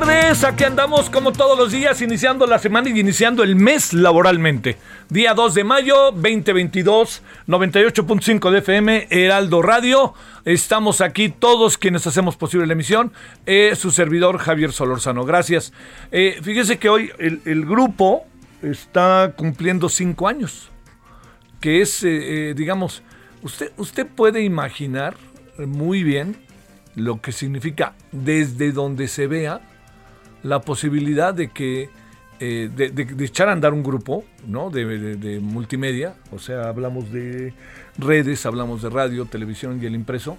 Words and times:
Tardes, 0.00 0.42
aquí 0.42 0.64
andamos 0.64 1.08
como 1.08 1.30
todos 1.30 1.56
los 1.56 1.70
días, 1.70 2.02
iniciando 2.02 2.48
la 2.48 2.58
semana 2.58 2.88
y 2.88 2.98
iniciando 2.98 3.44
el 3.44 3.54
mes 3.54 3.92
laboralmente. 3.92 4.76
Día 5.08 5.34
2 5.34 5.54
de 5.54 5.62
mayo, 5.62 6.10
2022, 6.10 7.22
98.5 7.46 8.50
de 8.50 8.58
FM, 8.58 9.06
Heraldo 9.08 9.62
Radio. 9.62 10.14
Estamos 10.44 11.00
aquí 11.00 11.28
todos 11.28 11.78
quienes 11.78 12.08
hacemos 12.08 12.34
posible 12.34 12.66
la 12.66 12.72
emisión. 12.72 13.12
Eh, 13.46 13.76
su 13.76 13.92
servidor 13.92 14.38
Javier 14.38 14.72
Solorzano, 14.72 15.24
gracias. 15.24 15.72
Eh, 16.10 16.40
fíjese 16.42 16.76
que 16.80 16.88
hoy 16.88 17.12
el, 17.20 17.64
grupo 17.64 18.24
está 18.62 19.34
cumpliendo 19.36 19.88
cinco 19.88 20.26
años, 20.26 20.72
que 21.60 21.82
es, 21.82 22.02
eh, 22.02 22.52
digamos, 22.56 23.04
usted, 23.42 23.70
usted 23.76 24.08
puede 24.08 24.42
imaginar 24.42 25.14
muy 25.56 26.02
bien 26.02 26.36
lo 26.96 27.20
que 27.20 27.30
significa 27.30 27.94
desde 28.10 28.72
donde 28.72 29.06
se 29.06 29.28
vea 29.28 29.60
la 30.44 30.60
posibilidad 30.60 31.34
de 31.34 31.48
que 31.48 31.90
eh, 32.40 32.68
de, 32.74 33.24
echar 33.24 33.48
a 33.48 33.52
andar 33.52 33.72
un 33.72 33.82
grupo 33.82 34.24
¿no? 34.46 34.70
de, 34.70 34.84
de- 34.84 35.16
de 35.16 35.40
multimedia, 35.40 36.14
o 36.30 36.38
sea, 36.38 36.68
hablamos 36.68 37.10
de 37.12 37.54
redes, 37.98 38.44
hablamos 38.46 38.82
de 38.82 38.90
radio, 38.90 39.24
televisión 39.24 39.80
y 39.82 39.86
el 39.86 39.94
impreso, 39.94 40.36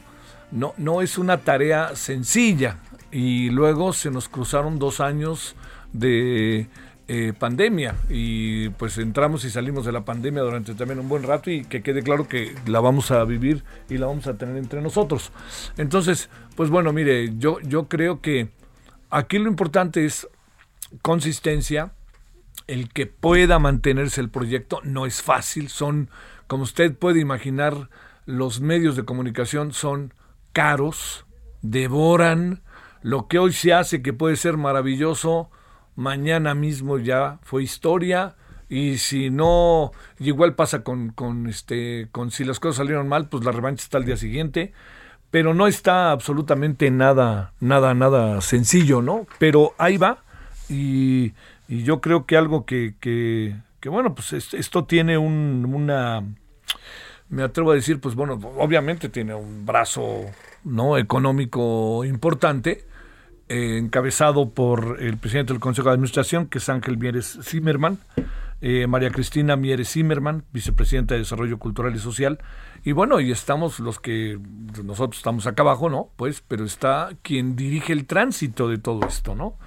no, 0.52 0.74
no 0.78 1.02
es 1.02 1.18
una 1.18 1.38
tarea 1.40 1.96
sencilla. 1.96 2.78
Y 3.12 3.50
luego 3.50 3.94
se 3.94 4.12
nos 4.12 4.28
cruzaron 4.30 4.78
dos 4.78 5.00
años 5.00 5.56
de 5.94 6.68
eh, 7.08 7.34
pandemia 7.38 7.96
y 8.10 8.70
pues 8.70 8.98
entramos 8.98 9.46
y 9.46 9.50
salimos 9.50 9.86
de 9.86 9.92
la 9.94 10.04
pandemia 10.04 10.42
durante 10.42 10.74
también 10.76 11.00
un 11.00 11.08
buen 11.08 11.24
rato 11.24 11.50
y 11.50 11.64
que 11.64 11.82
quede 11.82 12.02
claro 12.04 12.28
que 12.28 12.54
la 12.68 12.82
vamos 12.82 13.12
a 13.12 13.24
vivir 13.24 13.64
y 13.90 13.98
la 13.98 14.08
vamos 14.08 14.28
a 14.28 14.34
tener 14.38 14.58
entre 14.58 14.82
nosotros. 14.82 15.32
Entonces, 15.78 16.30
pues 16.58 16.70
bueno, 16.70 16.92
mire, 16.92 17.38
yo, 17.38 17.60
yo 17.62 17.88
creo 17.88 18.20
que 18.22 18.50
aquí 19.10 19.40
lo 19.40 19.50
importante 19.50 20.06
es 20.06 20.28
consistencia, 21.02 21.94
el 22.68 22.90
que 22.90 23.06
pueda 23.06 23.60
mantenerse 23.60 24.22
el 24.22 24.30
proyecto 24.30 24.82
no 24.84 25.06
es 25.06 25.22
fácil, 25.22 25.70
son, 25.70 26.10
como 26.48 26.64
usted 26.64 26.96
puede 26.96 27.20
imaginar, 27.20 27.90
los 28.26 28.60
medios 28.60 28.96
de 28.96 29.06
comunicación 29.06 29.72
son 29.72 30.14
caros, 30.52 31.26
devoran, 31.62 32.64
lo 33.02 33.28
que 33.28 33.38
hoy 33.38 33.54
se 33.54 33.74
hace 33.74 34.02
que 34.02 34.14
puede 34.14 34.36
ser 34.36 34.58
maravilloso, 34.58 35.52
mañana 35.96 36.56
mismo 36.56 36.98
ya 36.98 37.40
fue 37.44 37.64
historia, 37.64 38.36
y 38.68 38.98
si 38.98 39.30
no, 39.30 39.92
igual 40.20 40.56
pasa 40.56 40.84
con, 40.84 41.10
con 41.10 41.48
este, 41.48 42.10
con 42.12 42.32
si 42.32 42.44
las 42.44 42.60
cosas 42.60 42.78
salieron 42.78 43.08
mal, 43.08 43.30
pues 43.30 43.46
la 43.46 43.52
revancha 43.52 43.84
está 43.84 44.00
al 44.00 44.06
día 44.06 44.18
siguiente 44.18 44.74
pero 45.32 45.54
no 45.54 45.68
está 45.68 46.12
absolutamente 46.12 46.90
nada, 46.92 47.54
nada, 47.60 47.94
nada 47.94 48.42
sencillo, 48.42 49.02
¿no? 49.02 49.28
Pero 49.40 49.74
ahí 49.78 49.98
va 49.98 50.24
y, 50.70 51.34
yo 51.68 52.00
creo 52.02 52.26
que 52.26 52.38
algo 52.38 52.66
que, 52.66 52.96
que, 53.00 53.56
que, 53.80 53.90
bueno, 53.90 54.14
pues 54.16 54.34
es- 54.34 54.54
esto 54.54 54.86
tiene 54.86 55.18
un, 55.18 55.70
una, 55.74 56.24
me 57.30 57.44
atrevo 57.44 57.72
a 57.72 57.76
decir, 57.76 58.00
pues 58.00 58.16
bueno, 58.16 58.40
obviamente 58.58 59.10
tiene 59.10 59.34
un 59.34 59.66
brazo, 59.66 60.22
¿no? 60.64 60.98
Económico 60.98 62.06
importante, 62.06 62.86
eh, 63.50 63.78
encabezado 63.78 64.50
por 64.52 64.98
el 65.02 65.18
presidente 65.18 65.54
del 65.54 65.60
Consejo 65.60 65.90
de 65.90 65.96
Administración, 65.96 66.48
que 66.48 66.60
es 66.60 66.70
Ángel 66.70 66.98
Mieres 66.98 67.40
Zimmerman, 67.44 67.98
eh, 68.62 68.88
María 68.88 69.10
Cristina 69.12 69.56
Mieres 69.56 69.90
Zimmerman, 69.92 70.44
vicepresidenta 70.54 71.14
de 71.16 71.20
Desarrollo 71.22 71.60
Cultural 71.60 71.96
y 71.96 72.00
Social, 72.00 72.40
y 72.86 72.92
bueno, 72.92 73.20
y 73.20 73.32
estamos 73.32 73.80
los 73.80 74.00
que 74.00 74.40
nosotros 74.84 75.18
estamos 75.18 75.48
acá 75.48 75.64
abajo, 75.64 75.90
¿no? 75.90 76.12
Pues, 76.16 76.44
pero 76.48 76.64
está 76.64 77.10
quien 77.24 77.56
dirige 77.56 77.92
el 77.92 78.06
tránsito 78.06 78.70
de 78.70 78.78
todo 78.78 79.08
esto, 79.08 79.34
¿no? 79.34 79.58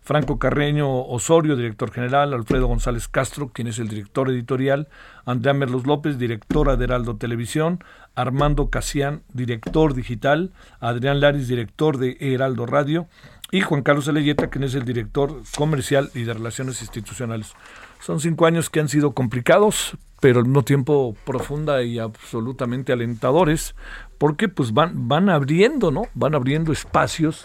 Franco 0.00 0.38
Carreño 0.38 0.88
Osorio, 0.88 1.56
director 1.56 1.90
general, 1.90 2.32
Alfredo 2.32 2.68
González 2.68 3.08
Castro, 3.08 3.48
quien 3.48 3.66
es 3.66 3.80
el 3.80 3.88
director 3.88 4.30
editorial, 4.30 4.88
Andrea 5.26 5.54
Merlos 5.54 5.86
López, 5.86 6.18
directora 6.18 6.76
de 6.76 6.84
Heraldo 6.84 7.16
Televisión, 7.16 7.82
Armando 8.14 8.70
Casián, 8.70 9.22
director 9.34 9.92
digital, 9.94 10.52
Adrián 10.78 11.20
Laris, 11.20 11.48
director 11.48 11.98
de 11.98 12.16
Heraldo 12.20 12.64
Radio, 12.64 13.08
y 13.50 13.60
Juan 13.60 13.82
Carlos 13.82 14.08
Aleyeta, 14.08 14.50
quien 14.50 14.64
es 14.64 14.74
el 14.74 14.84
director 14.84 15.42
comercial 15.56 16.10
y 16.14 16.22
de 16.22 16.32
relaciones 16.32 16.80
institucionales. 16.80 17.54
Son 18.00 18.20
cinco 18.20 18.46
años 18.46 18.70
que 18.70 18.78
han 18.80 18.88
sido 18.88 19.12
complicados, 19.12 19.98
pero 20.20 20.40
al 20.40 20.46
mismo 20.46 20.62
tiempo 20.64 21.14
profunda 21.24 21.82
y 21.82 21.98
absolutamente 21.98 22.92
alentadores, 22.92 23.74
porque 24.18 24.48
pues 24.48 24.72
van, 24.72 25.08
van 25.08 25.28
abriendo, 25.30 25.90
¿no? 25.90 26.02
Van 26.14 26.34
abriendo 26.34 26.72
espacios 26.72 27.44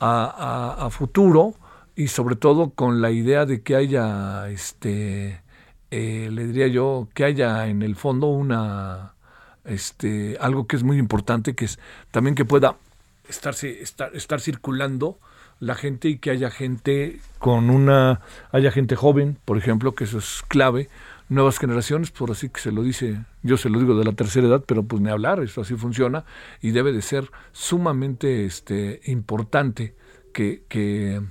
a, 0.00 0.76
a- 0.86 0.90
futuro 0.90 1.54
y 1.96 2.08
sobre 2.08 2.36
todo 2.36 2.70
con 2.70 3.00
la 3.00 3.10
idea 3.10 3.46
de 3.46 3.62
que 3.62 3.76
haya, 3.76 4.48
este, 4.50 5.40
eh, 5.90 6.28
le 6.32 6.46
diría 6.46 6.66
yo, 6.68 7.08
que 7.14 7.24
haya 7.24 7.66
en 7.66 7.82
el 7.82 7.96
fondo 7.96 8.26
una, 8.28 9.14
este, 9.64 10.36
algo 10.40 10.66
que 10.66 10.76
es 10.76 10.82
muy 10.82 10.98
importante, 10.98 11.54
que 11.54 11.64
es 11.64 11.78
también 12.10 12.34
que 12.34 12.44
pueda 12.44 12.76
estarse, 13.28 13.80
estar, 13.82 14.14
estar 14.14 14.40
circulando 14.40 15.18
la 15.60 15.74
gente 15.76 16.08
y 16.08 16.18
que 16.18 16.30
haya 16.30 16.50
gente 16.50 17.20
con 17.38 17.70
una, 17.70 18.20
haya 18.52 18.70
gente 18.72 18.96
joven, 18.96 19.38
por 19.44 19.56
ejemplo, 19.56 19.94
que 19.94 20.04
eso 20.04 20.18
es 20.18 20.42
clave, 20.48 20.88
nuevas 21.28 21.58
generaciones, 21.58 22.10
por 22.10 22.30
así 22.30 22.48
que 22.50 22.60
se 22.60 22.72
lo 22.72 22.82
dice, 22.82 23.24
yo 23.42 23.56
se 23.56 23.68
lo 23.70 23.78
digo 23.80 23.96
de 23.98 24.04
la 24.04 24.12
tercera 24.12 24.46
edad, 24.46 24.62
pero 24.66 24.82
pues 24.82 25.00
ni 25.02 25.10
hablar, 25.10 25.40
eso 25.42 25.60
así 25.62 25.74
funciona 25.74 26.24
y 26.60 26.70
debe 26.72 26.92
de 26.92 27.02
ser 27.02 27.30
sumamente 27.52 28.44
este, 28.44 29.00
importante 29.06 29.94
que, 30.32 30.64
que, 30.68 31.22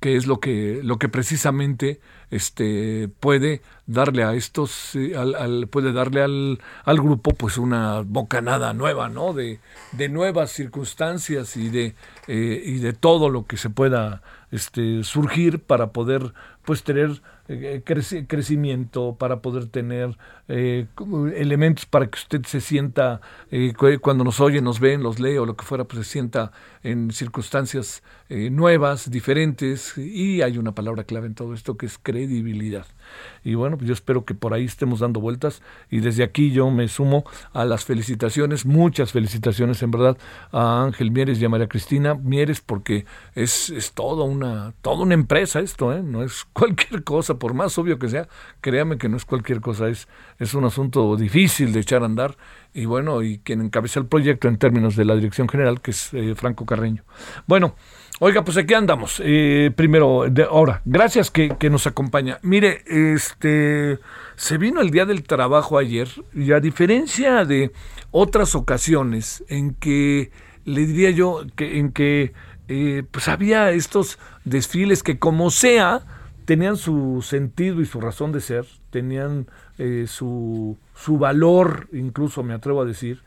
que 0.00 0.16
es 0.16 0.26
lo 0.26 0.40
que, 0.40 0.80
lo 0.82 0.98
que 0.98 1.08
precisamente 1.08 2.00
este, 2.30 3.08
puede 3.20 3.60
darle 3.86 4.22
a 4.24 4.34
estos, 4.34 4.94
eh, 4.96 5.16
al, 5.16 5.34
al- 5.34 5.68
puede 5.68 5.92
darle 5.92 6.22
al, 6.22 6.58
al 6.84 6.96
grupo 7.00 7.32
pues 7.32 7.58
una 7.58 8.00
bocanada 8.00 8.72
nueva, 8.72 9.08
¿no? 9.08 9.32
De, 9.32 9.60
de 9.92 10.08
nuevas 10.08 10.50
circunstancias 10.52 11.56
y 11.56 11.68
de, 11.68 11.94
eh, 12.28 12.62
y 12.64 12.78
de 12.78 12.92
todo 12.94 13.28
lo 13.30 13.46
que 13.46 13.56
se 13.56 13.68
pueda 13.70 14.22
este, 14.50 15.04
surgir 15.04 15.60
para 15.60 15.92
poder 15.92 16.32
pues 16.64 16.82
tener 16.82 17.20
eh, 17.50 17.82
creci- 17.84 18.26
crecimiento, 18.26 19.16
para 19.18 19.40
poder 19.42 19.66
tener 19.66 20.16
eh, 20.48 20.86
elementos 21.36 21.86
para 21.86 22.06
que 22.08 22.16
usted 22.18 22.44
se 22.44 22.60
sienta, 22.60 23.20
eh, 23.50 23.72
cu- 23.76 23.98
cuando 24.00 24.24
nos 24.24 24.40
oye, 24.40 24.60
nos 24.62 24.80
ve, 24.80 24.98
los 24.98 25.18
lee 25.20 25.38
o 25.38 25.46
lo 25.46 25.56
que 25.56 25.64
fuera, 25.64 25.84
pues 25.84 26.06
se 26.06 26.12
sienta 26.12 26.52
en 26.82 27.10
circunstancias 27.10 28.02
eh, 28.28 28.50
nuevas, 28.50 29.10
diferentes, 29.10 29.96
y 29.98 30.42
hay 30.42 30.58
una 30.58 30.74
palabra 30.74 31.04
clave 31.04 31.26
en 31.26 31.34
todo 31.34 31.54
esto 31.54 31.76
que 31.76 31.86
es 31.86 31.98
credibilidad. 31.98 32.86
Y 33.44 33.54
bueno, 33.54 33.76
pues 33.76 33.88
yo 33.88 33.94
espero 33.94 34.24
que 34.24 34.34
por 34.34 34.54
ahí 34.54 34.64
estemos 34.64 35.00
dando 35.00 35.20
vueltas 35.20 35.62
y 35.90 36.00
desde 36.00 36.22
aquí 36.22 36.50
yo 36.52 36.70
me 36.70 36.88
sumo 36.88 37.24
a 37.52 37.64
las 37.64 37.84
felicitaciones, 37.84 38.66
muchas 38.66 39.12
felicitaciones 39.12 39.82
en 39.82 39.90
verdad 39.90 40.18
a 40.52 40.84
Ángel 40.84 41.10
Mieres 41.10 41.40
y 41.40 41.44
a 41.44 41.48
María 41.48 41.68
Cristina 41.68 42.14
Mieres 42.14 42.60
porque 42.60 43.06
es, 43.34 43.70
es 43.70 43.92
toda 43.92 44.24
una 44.24 44.74
toda 44.82 45.02
una 45.02 45.14
empresa 45.14 45.60
esto, 45.60 45.92
¿eh? 45.92 46.02
no 46.02 46.22
es 46.22 46.44
cualquier 46.52 47.04
cosa 47.04 47.38
por 47.38 47.54
más 47.54 47.76
obvio 47.78 47.98
que 47.98 48.08
sea, 48.08 48.28
créame 48.60 48.98
que 48.98 49.08
no 49.08 49.16
es 49.16 49.24
cualquier 49.24 49.60
cosa, 49.60 49.88
es, 49.88 50.08
es 50.38 50.54
un 50.54 50.64
asunto 50.64 51.16
difícil 51.16 51.72
de 51.72 51.80
echar 51.80 52.02
a 52.02 52.06
andar 52.06 52.36
y 52.72 52.84
bueno, 52.84 53.22
y 53.22 53.38
quien 53.38 53.60
encabeza 53.60 54.00
el 54.00 54.06
proyecto 54.06 54.48
en 54.48 54.56
términos 54.56 54.94
de 54.96 55.04
la 55.04 55.14
dirección 55.16 55.48
general, 55.48 55.80
que 55.80 55.90
es 55.90 56.14
eh, 56.14 56.34
Franco 56.36 56.66
Carreño. 56.66 57.02
Bueno, 57.46 57.74
oiga, 58.20 58.44
pues 58.44 58.56
aquí 58.56 58.74
andamos. 58.74 59.20
Eh, 59.24 59.72
primero, 59.74 60.26
de, 60.30 60.44
ahora, 60.44 60.80
gracias 60.84 61.32
que, 61.32 61.56
que, 61.58 61.68
nos 61.68 61.88
acompaña. 61.88 62.38
Mire, 62.42 62.84
este, 62.86 63.98
se 64.36 64.58
vino 64.58 64.80
el 64.80 64.90
Día 64.90 65.06
del 65.06 65.24
Trabajo 65.24 65.76
ayer 65.78 66.08
y 66.32 66.52
a 66.52 66.60
diferencia 66.60 67.44
de 67.44 67.72
otras 68.12 68.54
ocasiones 68.54 69.42
en 69.48 69.74
que, 69.74 70.30
le 70.64 70.86
diría 70.86 71.10
yo, 71.10 71.42
que 71.56 71.78
en 71.78 71.90
que 71.90 72.32
eh, 72.68 73.02
pues 73.10 73.26
había 73.26 73.72
estos 73.72 74.18
desfiles 74.44 75.02
que 75.02 75.18
como 75.18 75.50
sea, 75.50 76.02
tenían 76.44 76.76
su 76.76 77.20
sentido 77.22 77.80
y 77.80 77.86
su 77.86 78.00
razón 78.00 78.30
de 78.32 78.40
ser, 78.40 78.64
tenían 78.90 79.48
eh, 79.78 80.04
su, 80.06 80.78
su, 80.94 81.18
valor, 81.18 81.88
incluso 81.92 82.42
me 82.42 82.54
atrevo 82.54 82.82
a 82.82 82.84
decir, 82.84 83.22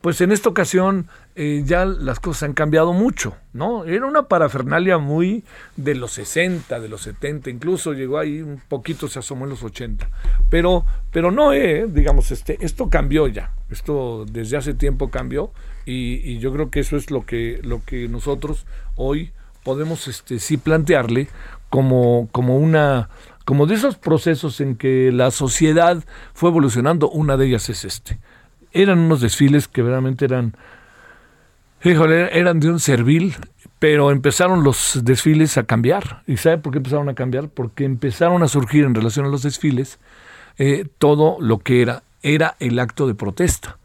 pues 0.00 0.20
en 0.20 0.30
esta 0.30 0.48
ocasión 0.48 1.08
eh, 1.34 1.62
ya 1.64 1.84
las 1.84 2.20
cosas 2.20 2.44
han 2.44 2.52
cambiado 2.52 2.92
mucho, 2.92 3.36
¿no? 3.52 3.84
Era 3.84 4.06
una 4.06 4.28
parafernalia 4.28 4.98
muy 4.98 5.44
de 5.76 5.94
los 5.94 6.12
60, 6.12 6.78
de 6.78 6.88
los 6.88 7.02
70, 7.02 7.50
incluso 7.50 7.92
llegó 7.92 8.18
ahí 8.18 8.40
un 8.40 8.60
poquito, 8.68 9.08
se 9.08 9.18
asomó 9.18 9.44
en 9.44 9.50
los 9.50 9.62
80. 9.62 10.08
Pero, 10.48 10.84
pero 11.10 11.30
no, 11.30 11.52
eh, 11.52 11.86
digamos, 11.88 12.30
este, 12.30 12.56
esto 12.60 12.88
cambió 12.88 13.26
ya, 13.26 13.52
esto 13.70 14.24
desde 14.30 14.56
hace 14.56 14.74
tiempo 14.74 15.10
cambió 15.10 15.50
y, 15.84 16.20
y, 16.22 16.38
yo 16.38 16.52
creo 16.52 16.70
que 16.70 16.80
eso 16.80 16.96
es 16.96 17.10
lo 17.10 17.26
que, 17.26 17.60
lo 17.62 17.84
que 17.84 18.08
nosotros 18.08 18.66
hoy 18.96 19.32
podemos 19.62 20.06
este, 20.08 20.38
sí 20.38 20.56
plantearle 20.56 21.28
como, 21.70 22.28
como 22.32 22.56
una 22.56 23.08
como 23.44 23.66
de 23.66 23.76
esos 23.76 23.96
procesos 23.96 24.60
en 24.60 24.74
que 24.74 25.12
la 25.12 25.30
sociedad 25.30 26.02
fue 26.34 26.50
evolucionando, 26.50 27.08
una 27.08 27.36
de 27.36 27.46
ellas 27.46 27.68
es 27.68 27.84
este. 27.84 28.18
Eran 28.72 28.98
unos 28.98 29.20
desfiles 29.20 29.68
que 29.68 29.82
verdaderamente 29.82 30.24
eran, 30.24 30.54
híjole, 31.82 32.38
eran 32.38 32.60
de 32.60 32.70
un 32.70 32.80
servil, 32.80 33.34
pero 33.78 34.10
empezaron 34.10 34.64
los 34.64 35.00
desfiles 35.02 35.58
a 35.58 35.64
cambiar. 35.64 36.22
¿Y 36.26 36.36
sabe 36.36 36.58
por 36.58 36.72
qué 36.72 36.78
empezaron 36.78 37.08
a 37.08 37.14
cambiar? 37.14 37.48
Porque 37.48 37.84
empezaron 37.84 38.42
a 38.42 38.48
surgir 38.48 38.84
en 38.84 38.94
relación 38.94 39.26
a 39.26 39.28
los 39.28 39.42
desfiles 39.42 39.98
eh, 40.58 40.86
todo 40.98 41.36
lo 41.40 41.58
que 41.58 41.82
era, 41.82 42.02
era 42.22 42.56
el 42.60 42.78
acto 42.78 43.06
de 43.06 43.14
protesta. 43.14 43.78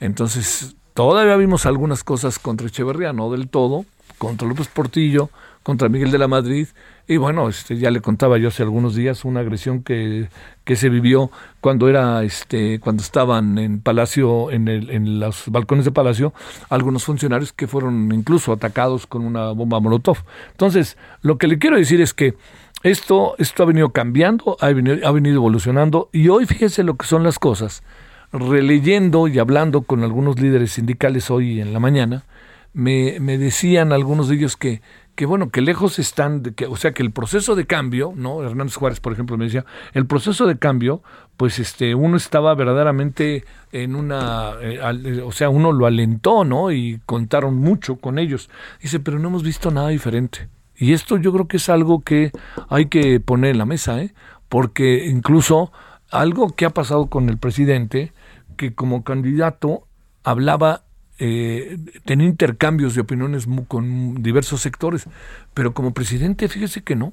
Entonces, 0.00 0.76
todavía 0.94 1.36
vimos 1.36 1.66
algunas 1.66 2.04
cosas 2.04 2.38
contra 2.38 2.66
Echeverría, 2.66 3.12
no 3.12 3.30
del 3.30 3.48
todo, 3.48 3.84
contra 4.18 4.48
López 4.48 4.68
Portillo, 4.68 5.30
contra 5.62 5.88
Miguel 5.88 6.10
de 6.10 6.18
la 6.18 6.28
Madrid. 6.28 6.68
Y 7.08 7.18
bueno, 7.18 7.48
este, 7.48 7.76
ya 7.76 7.92
le 7.92 8.00
contaba 8.00 8.36
yo 8.36 8.48
hace 8.48 8.64
algunos 8.64 8.96
días 8.96 9.24
una 9.24 9.40
agresión 9.40 9.84
que, 9.84 10.28
que 10.64 10.74
se 10.74 10.88
vivió 10.88 11.30
cuando 11.60 11.88
era, 11.88 12.24
este, 12.24 12.80
cuando 12.80 13.02
estaban 13.02 13.58
en 13.58 13.80
Palacio, 13.80 14.50
en, 14.50 14.66
el, 14.66 14.90
en 14.90 15.20
los 15.20 15.44
balcones 15.46 15.84
de 15.84 15.92
Palacio, 15.92 16.34
algunos 16.68 17.04
funcionarios 17.04 17.52
que 17.52 17.68
fueron 17.68 18.10
incluso 18.12 18.52
atacados 18.52 19.06
con 19.06 19.24
una 19.24 19.52
bomba 19.52 19.78
Molotov. 19.78 20.18
Entonces, 20.50 20.96
lo 21.22 21.38
que 21.38 21.46
le 21.46 21.58
quiero 21.58 21.76
decir 21.76 22.00
es 22.00 22.12
que 22.12 22.34
esto, 22.82 23.36
esto 23.38 23.62
ha 23.62 23.66
venido 23.66 23.90
cambiando, 23.90 24.56
ha 24.60 24.68
venido, 24.68 25.06
ha 25.06 25.12
venido 25.12 25.36
evolucionando, 25.36 26.08
y 26.12 26.28
hoy 26.28 26.46
fíjese 26.46 26.82
lo 26.82 26.96
que 26.96 27.06
son 27.06 27.22
las 27.22 27.38
cosas. 27.38 27.84
Releyendo 28.32 29.28
y 29.28 29.38
hablando 29.38 29.82
con 29.82 30.02
algunos 30.02 30.40
líderes 30.40 30.72
sindicales 30.72 31.30
hoy 31.30 31.60
en 31.60 31.72
la 31.72 31.78
mañana, 31.78 32.24
me, 32.72 33.18
me 33.20 33.38
decían 33.38 33.92
algunos 33.92 34.28
de 34.28 34.34
ellos 34.34 34.56
que 34.56 34.82
que 35.16 35.24
bueno, 35.24 35.48
que 35.48 35.62
lejos 35.62 35.98
están, 35.98 36.42
o 36.68 36.76
sea, 36.76 36.92
que 36.92 37.02
el 37.02 37.10
proceso 37.10 37.54
de 37.54 37.66
cambio, 37.66 38.12
¿no? 38.14 38.42
Hernández 38.42 38.76
Juárez, 38.76 39.00
por 39.00 39.14
ejemplo, 39.14 39.38
me 39.38 39.46
decía, 39.46 39.64
el 39.94 40.06
proceso 40.06 40.46
de 40.46 40.58
cambio, 40.58 41.02
pues 41.38 41.58
este, 41.58 41.94
uno 41.94 42.18
estaba 42.18 42.54
verdaderamente 42.54 43.44
en 43.72 43.96
una, 43.96 44.52
eh, 44.60 44.78
al, 44.80 45.22
o 45.22 45.32
sea, 45.32 45.48
uno 45.48 45.72
lo 45.72 45.86
alentó, 45.86 46.44
¿no? 46.44 46.70
Y 46.70 47.00
contaron 47.06 47.56
mucho 47.56 47.96
con 47.96 48.18
ellos. 48.18 48.50
Dice, 48.80 49.00
pero 49.00 49.18
no 49.18 49.28
hemos 49.28 49.42
visto 49.42 49.70
nada 49.70 49.88
diferente. 49.88 50.48
Y 50.76 50.92
esto 50.92 51.16
yo 51.16 51.32
creo 51.32 51.48
que 51.48 51.56
es 51.56 51.70
algo 51.70 52.02
que 52.02 52.30
hay 52.68 52.86
que 52.86 53.18
poner 53.18 53.52
en 53.52 53.58
la 53.58 53.66
mesa, 53.66 54.00
¿eh? 54.02 54.12
Porque 54.50 55.06
incluso 55.06 55.72
algo 56.10 56.54
que 56.54 56.66
ha 56.66 56.70
pasado 56.70 57.06
con 57.06 57.30
el 57.30 57.38
presidente, 57.38 58.12
que 58.58 58.74
como 58.74 59.02
candidato 59.02 59.86
hablaba 60.24 60.82
eh, 61.18 61.78
tener 62.04 62.26
intercambios 62.26 62.94
de 62.94 63.00
opiniones 63.02 63.46
con 63.68 64.22
diversos 64.22 64.60
sectores, 64.60 65.06
pero 65.54 65.74
como 65.74 65.94
presidente, 65.94 66.48
fíjese 66.48 66.82
que 66.82 66.96
no, 66.96 67.12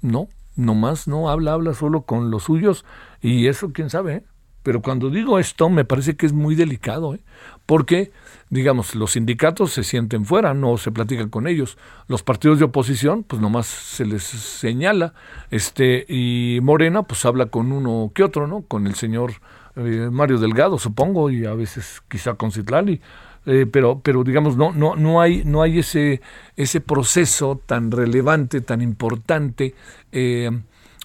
no, 0.00 0.28
nomás 0.56 1.08
no 1.08 1.30
habla, 1.30 1.52
habla 1.52 1.74
solo 1.74 2.02
con 2.02 2.30
los 2.30 2.44
suyos 2.44 2.84
y 3.20 3.46
eso 3.46 3.72
quién 3.72 3.90
sabe, 3.90 4.14
¿eh? 4.14 4.24
Pero 4.64 4.80
cuando 4.80 5.10
digo 5.10 5.38
esto, 5.38 5.68
me 5.68 5.84
parece 5.84 6.16
que 6.16 6.24
es 6.24 6.32
muy 6.32 6.54
delicado, 6.54 7.14
¿eh? 7.14 7.20
porque, 7.66 8.12
digamos, 8.48 8.94
los 8.94 9.12
sindicatos 9.12 9.72
se 9.72 9.84
sienten 9.84 10.24
fuera, 10.24 10.54
no 10.54 10.78
se 10.78 10.90
platican 10.90 11.28
con 11.28 11.46
ellos. 11.46 11.76
Los 12.08 12.22
partidos 12.22 12.58
de 12.58 12.64
oposición, 12.64 13.24
pues 13.24 13.42
nomás 13.42 13.66
se 13.66 14.06
les 14.06 14.22
señala. 14.22 15.12
este 15.50 16.06
Y 16.08 16.60
Morena, 16.62 17.02
pues 17.02 17.26
habla 17.26 17.46
con 17.46 17.72
uno 17.72 18.10
que 18.14 18.24
otro, 18.24 18.46
¿no? 18.46 18.62
Con 18.62 18.86
el 18.86 18.94
señor 18.94 19.34
eh, 19.76 20.08
Mario 20.10 20.38
Delgado, 20.38 20.78
supongo, 20.78 21.28
y 21.30 21.44
a 21.44 21.52
veces 21.52 22.02
quizá 22.08 22.32
con 22.32 22.50
Citlali. 22.50 23.02
Eh, 23.46 23.66
pero, 23.70 24.00
pero 24.00 24.24
digamos, 24.24 24.56
no, 24.56 24.72
no, 24.72 24.96
no 24.96 25.20
hay, 25.20 25.44
no 25.44 25.62
hay 25.62 25.80
ese, 25.80 26.22
ese 26.56 26.80
proceso 26.80 27.60
tan 27.66 27.90
relevante, 27.90 28.60
tan 28.60 28.80
importante 28.80 29.74
eh, 30.12 30.50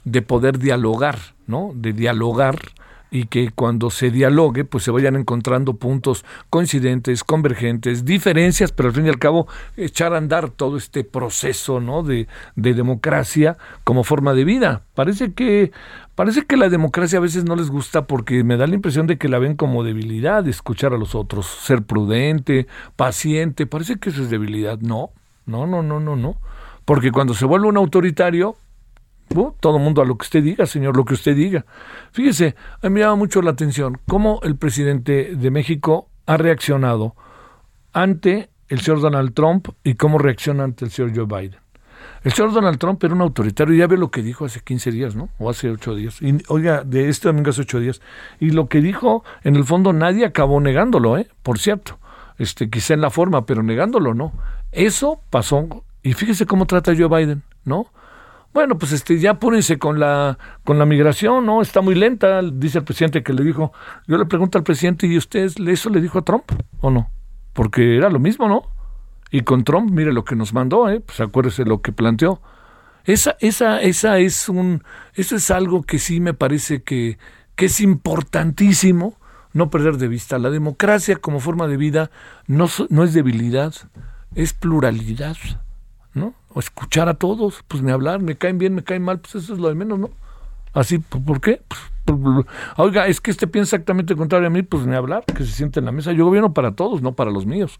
de 0.06 0.22
poder 0.22 0.58
dialogar, 0.58 1.20
¿no? 1.48 1.72
De 1.76 1.92
dialogar 1.92 2.60
y 3.12 3.26
que 3.26 3.52
cuando 3.52 3.90
se 3.90 4.12
dialogue 4.12 4.66
pues 4.66 4.84
se 4.84 4.92
vayan 4.92 5.16
encontrando 5.16 5.74
puntos 5.74 6.26
coincidentes, 6.50 7.24
convergentes, 7.24 8.06
diferencias, 8.06 8.72
pero 8.72 8.90
al 8.90 8.96
fin 8.96 9.06
y 9.06 9.10
al 9.10 9.20
cabo 9.20 9.48
echar 9.78 10.14
a 10.14 10.18
andar 10.18 10.50
todo 10.50 10.78
este 10.78 11.04
proceso 11.04 11.80
¿no? 11.80 12.04
de, 12.04 12.28
de 12.56 12.74
democracia 12.74 13.58
como 13.84 14.04
forma 14.04 14.34
de 14.34 14.46
vida. 14.46 14.84
Parece 14.94 15.34
que 15.34 15.72
Parece 16.20 16.46
que 16.46 16.58
la 16.58 16.68
democracia 16.68 17.18
a 17.18 17.22
veces 17.22 17.46
no 17.46 17.56
les 17.56 17.70
gusta 17.70 18.06
porque 18.06 18.44
me 18.44 18.58
da 18.58 18.68
la 18.68 18.76
impresión 18.76 19.08
de 19.08 19.18
que 19.18 19.30
la 19.30 19.40
ven 19.40 19.56
como 19.56 19.86
debilidad, 19.86 20.46
escuchar 20.50 20.94
a 20.94 20.98
los 20.98 21.16
otros, 21.16 21.46
ser 21.46 21.84
prudente, 21.84 22.68
paciente, 22.98 23.66
parece 23.66 24.00
que 24.00 24.10
eso 24.10 24.24
es 24.24 24.30
debilidad. 24.30 24.80
No, 24.82 25.12
no, 25.46 25.66
no, 25.66 25.82
no, 25.82 26.02
no, 26.02 26.18
no. 26.18 26.36
Porque 26.84 27.14
cuando 27.14 27.34
se 27.34 27.46
vuelve 27.46 27.70
un 27.70 27.78
autoritario, 27.78 28.58
todo 29.60 29.78
el 29.78 29.84
mundo 29.84 30.02
a 30.02 30.06
lo 30.06 30.18
que 30.18 30.24
usted 30.24 30.44
diga, 30.44 30.66
señor, 30.66 30.98
lo 30.98 31.06
que 31.06 31.14
usted 31.14 31.36
diga. 31.36 31.66
Fíjese, 32.12 32.56
me 32.84 33.00
llama 33.00 33.16
mucho 33.16 33.42
la 33.42 33.52
atención 33.52 34.00
cómo 34.08 34.40
el 34.44 34.56
presidente 34.56 35.36
de 35.36 35.52
México 35.52 36.10
ha 36.26 36.38
reaccionado 36.38 37.16
ante 37.94 38.50
el 38.68 38.82
señor 38.82 39.02
Donald 39.02 39.34
Trump 39.34 39.70
y 39.84 39.96
cómo 39.96 40.18
reacciona 40.18 40.64
ante 40.64 40.86
el 40.86 40.92
señor 40.92 41.16
Joe 41.16 41.26
Biden. 41.26 41.60
El 42.24 42.34
señor 42.34 42.54
Donald 42.54 42.78
Trump 42.78 43.04
era 43.04 43.14
un 43.14 43.22
autoritario, 43.22 43.76
ya 43.76 43.88
ve 43.88 43.98
lo 43.98 44.12
que 44.12 44.22
dijo 44.22 44.46
hace 44.46 44.60
15 44.60 44.92
días, 44.92 45.16
¿no? 45.16 45.30
O 45.40 45.50
hace 45.50 45.70
8 45.70 45.96
días. 45.96 46.22
Y, 46.22 46.38
oiga, 46.50 46.84
de 46.84 47.10
este 47.10 47.30
domingo 47.30 47.50
hace 47.50 47.62
8 47.62 47.80
días. 47.80 48.02
Y 48.40 48.52
lo 48.52 48.68
que 48.68 48.82
dijo, 48.82 49.24
en 49.44 49.56
el 49.56 49.64
fondo 49.64 49.94
nadie 49.94 50.26
acabó 50.26 50.60
negándolo, 50.60 51.18
¿eh? 51.18 51.28
Por 51.44 51.60
cierto. 51.60 51.98
Este, 52.38 52.70
quizá 52.70 52.94
en 52.94 53.02
la 53.02 53.10
forma, 53.10 53.46
pero 53.46 53.64
negándolo 53.64 54.14
no. 54.14 54.34
Eso 54.72 55.22
pasó. 55.30 55.84
Y 56.04 56.14
fíjese 56.14 56.46
cómo 56.46 56.66
trata 56.66 56.94
Joe 56.96 57.08
Biden, 57.08 57.44
¿no? 57.64 57.88
Bueno, 58.54 58.78
pues 58.78 58.92
este, 58.94 59.20
ya 59.20 59.32
apúrense 59.32 59.78
con 59.78 60.00
la, 60.00 60.38
con 60.64 60.80
la 60.80 60.86
migración, 60.86 61.46
¿no? 61.46 61.62
Está 61.62 61.82
muy 61.82 61.94
lenta, 61.94 62.42
dice 62.42 62.80
el 62.80 62.84
presidente 62.84 63.22
que 63.22 63.34
le 63.34 63.44
dijo. 63.44 63.72
Yo 64.08 64.18
le 64.18 64.26
pregunto 64.26 64.58
al 64.58 64.64
presidente, 64.64 65.06
¿y 65.06 65.18
usted 65.18 65.52
eso 65.68 65.90
le 65.90 66.02
dijo 66.02 66.20
a 66.20 66.24
Trump 66.24 66.52
o 66.82 66.90
no? 66.90 67.10
Porque 67.54 67.96
era 67.96 68.10
lo 68.10 68.20
mismo, 68.20 68.48
¿no? 68.48 68.64
Y 69.32 69.42
con 69.42 69.64
Trump, 69.64 69.92
mire 69.92 70.12
lo 70.12 70.24
que 70.24 70.36
nos 70.36 70.54
mandó, 70.54 70.90
¿eh? 70.90 71.00
pues 71.00 71.20
acuérdese 71.20 71.64
lo 71.64 71.82
que 71.82 71.92
planteó. 71.92 72.42
Esa, 73.06 73.38
esa, 73.40 73.82
esa 73.82 74.18
es 74.18 74.50
un, 74.50 74.84
eso 75.14 75.36
es 75.36 75.52
algo 75.52 75.84
que 75.84 76.00
sí 76.00 76.20
me 76.20 76.34
parece 76.34 76.82
que, 76.82 77.18
que 77.56 77.66
es 77.66 77.80
importantísimo 77.80 79.16
no 79.54 79.70
perder 79.70 79.98
de 79.98 80.08
vista. 80.08 80.40
La 80.40 80.50
democracia 80.50 81.18
como 81.18 81.40
forma 81.40 81.68
de 81.68 81.78
vida 81.78 82.12
no, 82.48 82.68
no 82.90 83.04
es 83.04 83.14
debilidad, 83.14 83.74
es 84.36 84.54
pluralidad, 84.54 85.38
¿no? 86.14 86.34
O 86.54 86.60
escuchar 86.60 87.10
a 87.10 87.14
todos, 87.14 87.64
pues 87.68 87.84
ni 87.84 87.92
hablar, 87.92 88.22
me 88.22 88.36
caen 88.36 88.58
bien, 88.58 88.76
me 88.76 88.84
caen 88.84 89.04
mal, 89.04 89.20
pues 89.20 89.36
eso 89.36 89.54
es 89.54 89.60
lo 89.60 89.70
de 89.70 89.76
menos, 89.76 90.00
¿no? 90.00 90.10
Así, 90.74 91.00
¿por 91.00 91.42
qué? 91.42 91.62
Pues, 92.06 92.46
oiga, 92.78 93.08
es 93.08 93.22
que 93.22 93.32
este 93.32 93.48
piensa 93.48 93.76
exactamente 93.76 94.16
contrario 94.16 94.48
a 94.48 94.52
mí, 94.52 94.64
pues 94.64 94.86
ni 94.86 94.96
hablar, 94.96 95.26
que 95.26 95.46
se 95.46 95.52
siente 95.52 95.80
en 95.80 95.86
la 95.86 95.92
mesa. 95.92 96.12
Yo 96.12 96.26
gobierno 96.26 96.54
para 96.54 96.72
todos, 96.72 97.02
no 97.02 97.14
para 97.14 97.32
los 97.32 97.46
míos. 97.46 97.80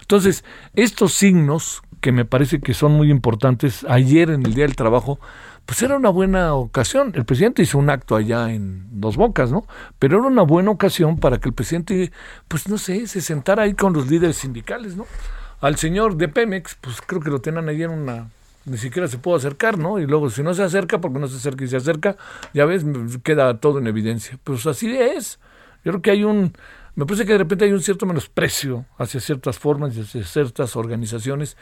Entonces, 0.00 0.44
estos 0.74 1.14
signos 1.14 1.82
que 2.00 2.12
me 2.12 2.24
parece 2.24 2.60
que 2.60 2.74
son 2.74 2.92
muy 2.92 3.10
importantes, 3.10 3.84
ayer 3.88 4.30
en 4.30 4.46
el 4.46 4.54
Día 4.54 4.64
del 4.64 4.76
Trabajo, 4.76 5.18
pues 5.64 5.82
era 5.82 5.96
una 5.96 6.10
buena 6.10 6.54
ocasión. 6.54 7.10
El 7.16 7.24
presidente 7.24 7.62
hizo 7.62 7.78
un 7.78 7.90
acto 7.90 8.14
allá 8.14 8.52
en 8.52 8.86
Dos 9.00 9.16
Bocas, 9.16 9.50
¿no? 9.50 9.66
Pero 9.98 10.18
era 10.18 10.28
una 10.28 10.42
buena 10.42 10.70
ocasión 10.70 11.18
para 11.18 11.38
que 11.38 11.48
el 11.48 11.54
presidente, 11.54 12.12
pues 12.46 12.68
no 12.68 12.78
sé, 12.78 13.08
se 13.08 13.20
sentara 13.20 13.64
ahí 13.64 13.74
con 13.74 13.92
los 13.92 14.08
líderes 14.08 14.36
sindicales, 14.36 14.96
¿no? 14.96 15.06
Al 15.60 15.76
señor 15.76 16.16
de 16.16 16.28
Pemex, 16.28 16.76
pues 16.80 17.00
creo 17.00 17.20
que 17.20 17.30
lo 17.30 17.40
tenían 17.40 17.68
ahí 17.68 17.82
en 17.82 17.90
una 17.90 18.28
ni 18.66 18.78
siquiera 18.78 19.08
se 19.08 19.18
puede 19.18 19.38
acercar, 19.38 19.78
¿no? 19.78 19.98
Y 19.98 20.06
luego 20.06 20.28
si 20.28 20.42
no 20.42 20.52
se 20.52 20.62
acerca, 20.62 21.00
porque 21.00 21.18
no 21.18 21.28
se 21.28 21.36
acerca 21.36 21.64
y 21.64 21.68
se 21.68 21.76
acerca, 21.76 22.16
ya 22.52 22.64
ves, 22.64 22.84
queda 23.22 23.58
todo 23.60 23.78
en 23.78 23.86
evidencia. 23.86 24.38
Pues 24.42 24.66
así 24.66 24.94
es. 24.94 25.38
Yo 25.84 25.92
creo 25.92 26.02
que 26.02 26.10
hay 26.10 26.24
un, 26.24 26.52
me 26.96 27.06
parece 27.06 27.24
que 27.24 27.32
de 27.32 27.38
repente 27.38 27.64
hay 27.64 27.72
un 27.72 27.80
cierto 27.80 28.06
menosprecio 28.06 28.84
hacia 28.98 29.20
ciertas 29.20 29.60
formas 29.60 29.96
y 29.96 30.00
hacia 30.00 30.24
ciertas 30.24 30.74
organizaciones, 30.74 31.56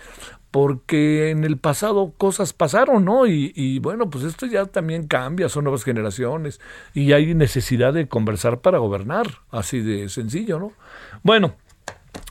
porque 0.51 1.29
en 1.29 1.45
el 1.45 1.59
pasado 1.59 2.15
cosas 2.17 2.55
pasaron, 2.55 3.05
¿no? 3.05 3.27
Y, 3.27 3.53
y, 3.55 3.81
bueno, 3.81 4.09
pues 4.09 4.25
esto 4.25 4.47
ya 4.47 4.65
también 4.65 5.07
cambia, 5.07 5.51
son 5.51 5.65
nuevas 5.65 5.85
generaciones 5.85 6.59
y 6.95 7.13
hay 7.13 7.35
necesidad 7.35 7.93
de 7.93 8.09
conversar 8.09 8.61
para 8.61 8.79
gobernar, 8.79 9.27
así 9.51 9.81
de 9.81 10.09
sencillo, 10.09 10.59
¿no? 10.59 10.73
Bueno, 11.23 11.57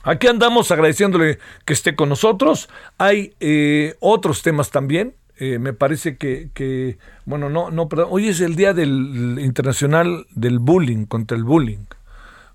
Aquí 0.02 0.26
andamos 0.26 0.70
agradeciéndole 0.70 1.38
que 1.64 1.72
esté 1.72 1.96
con 1.96 2.08
nosotros. 2.08 2.68
Hay 2.98 3.34
eh, 3.40 3.94
otros 4.00 4.42
temas 4.42 4.70
también. 4.70 5.14
Eh, 5.36 5.58
me 5.58 5.72
parece 5.72 6.16
que, 6.16 6.98
bueno, 7.24 7.48
no, 7.50 7.70
no, 7.70 7.88
perdón. 7.88 8.08
Hoy 8.10 8.28
es 8.28 8.40
el 8.40 8.54
día 8.54 8.72
del 8.72 9.38
internacional 9.40 10.26
del 10.34 10.58
bullying, 10.58 11.06
contra 11.06 11.36
el 11.36 11.44
bullying. 11.44 11.86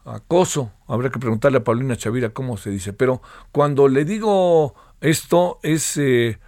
Acoso. 0.05 0.71
Habrá 0.87 1.09
que 1.09 1.19
preguntarle 1.19 1.57
a 1.57 1.63
Paulina 1.63 1.97
Chavira 1.97 2.29
cómo 2.29 2.57
se 2.57 2.69
dice. 2.69 2.93
Pero 2.93 3.21
cuando 3.51 3.87
le 3.87 4.05
digo 4.05 4.75
esto 5.01 5.59
es 5.63 5.97
eh, 5.97 6.39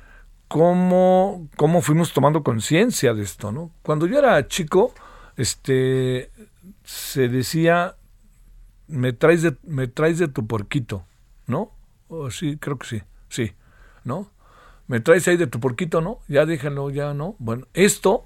cómo, 0.47 1.47
cómo 1.55 1.81
fuimos 1.81 2.11
tomando 2.13 2.43
conciencia 2.43 3.13
de 3.13 3.23
esto, 3.23 3.51
¿no? 3.51 3.71
Cuando 3.81 4.07
yo 4.07 4.19
era 4.19 4.47
chico, 4.47 4.93
este, 5.37 6.31
se 6.83 7.29
decía 7.29 7.95
me 8.91 9.13
traes 9.13 9.41
de, 9.41 9.55
me 9.63 9.87
traes 9.87 10.19
de 10.19 10.27
tu 10.27 10.45
porquito, 10.47 11.05
¿no? 11.47 11.71
Oh, 12.07 12.29
sí, 12.29 12.57
creo 12.57 12.77
que 12.77 12.87
sí, 12.87 13.01
sí, 13.29 13.53
¿no? 14.03 14.31
Me 14.87 14.99
traes 14.99 15.27
ahí 15.27 15.37
de 15.37 15.47
tu 15.47 15.59
porquito, 15.59 16.01
¿no? 16.01 16.19
Ya 16.27 16.45
déjalo, 16.45 16.89
ya, 16.89 17.13
¿no? 17.13 17.35
Bueno, 17.39 17.67
esto, 17.73 18.25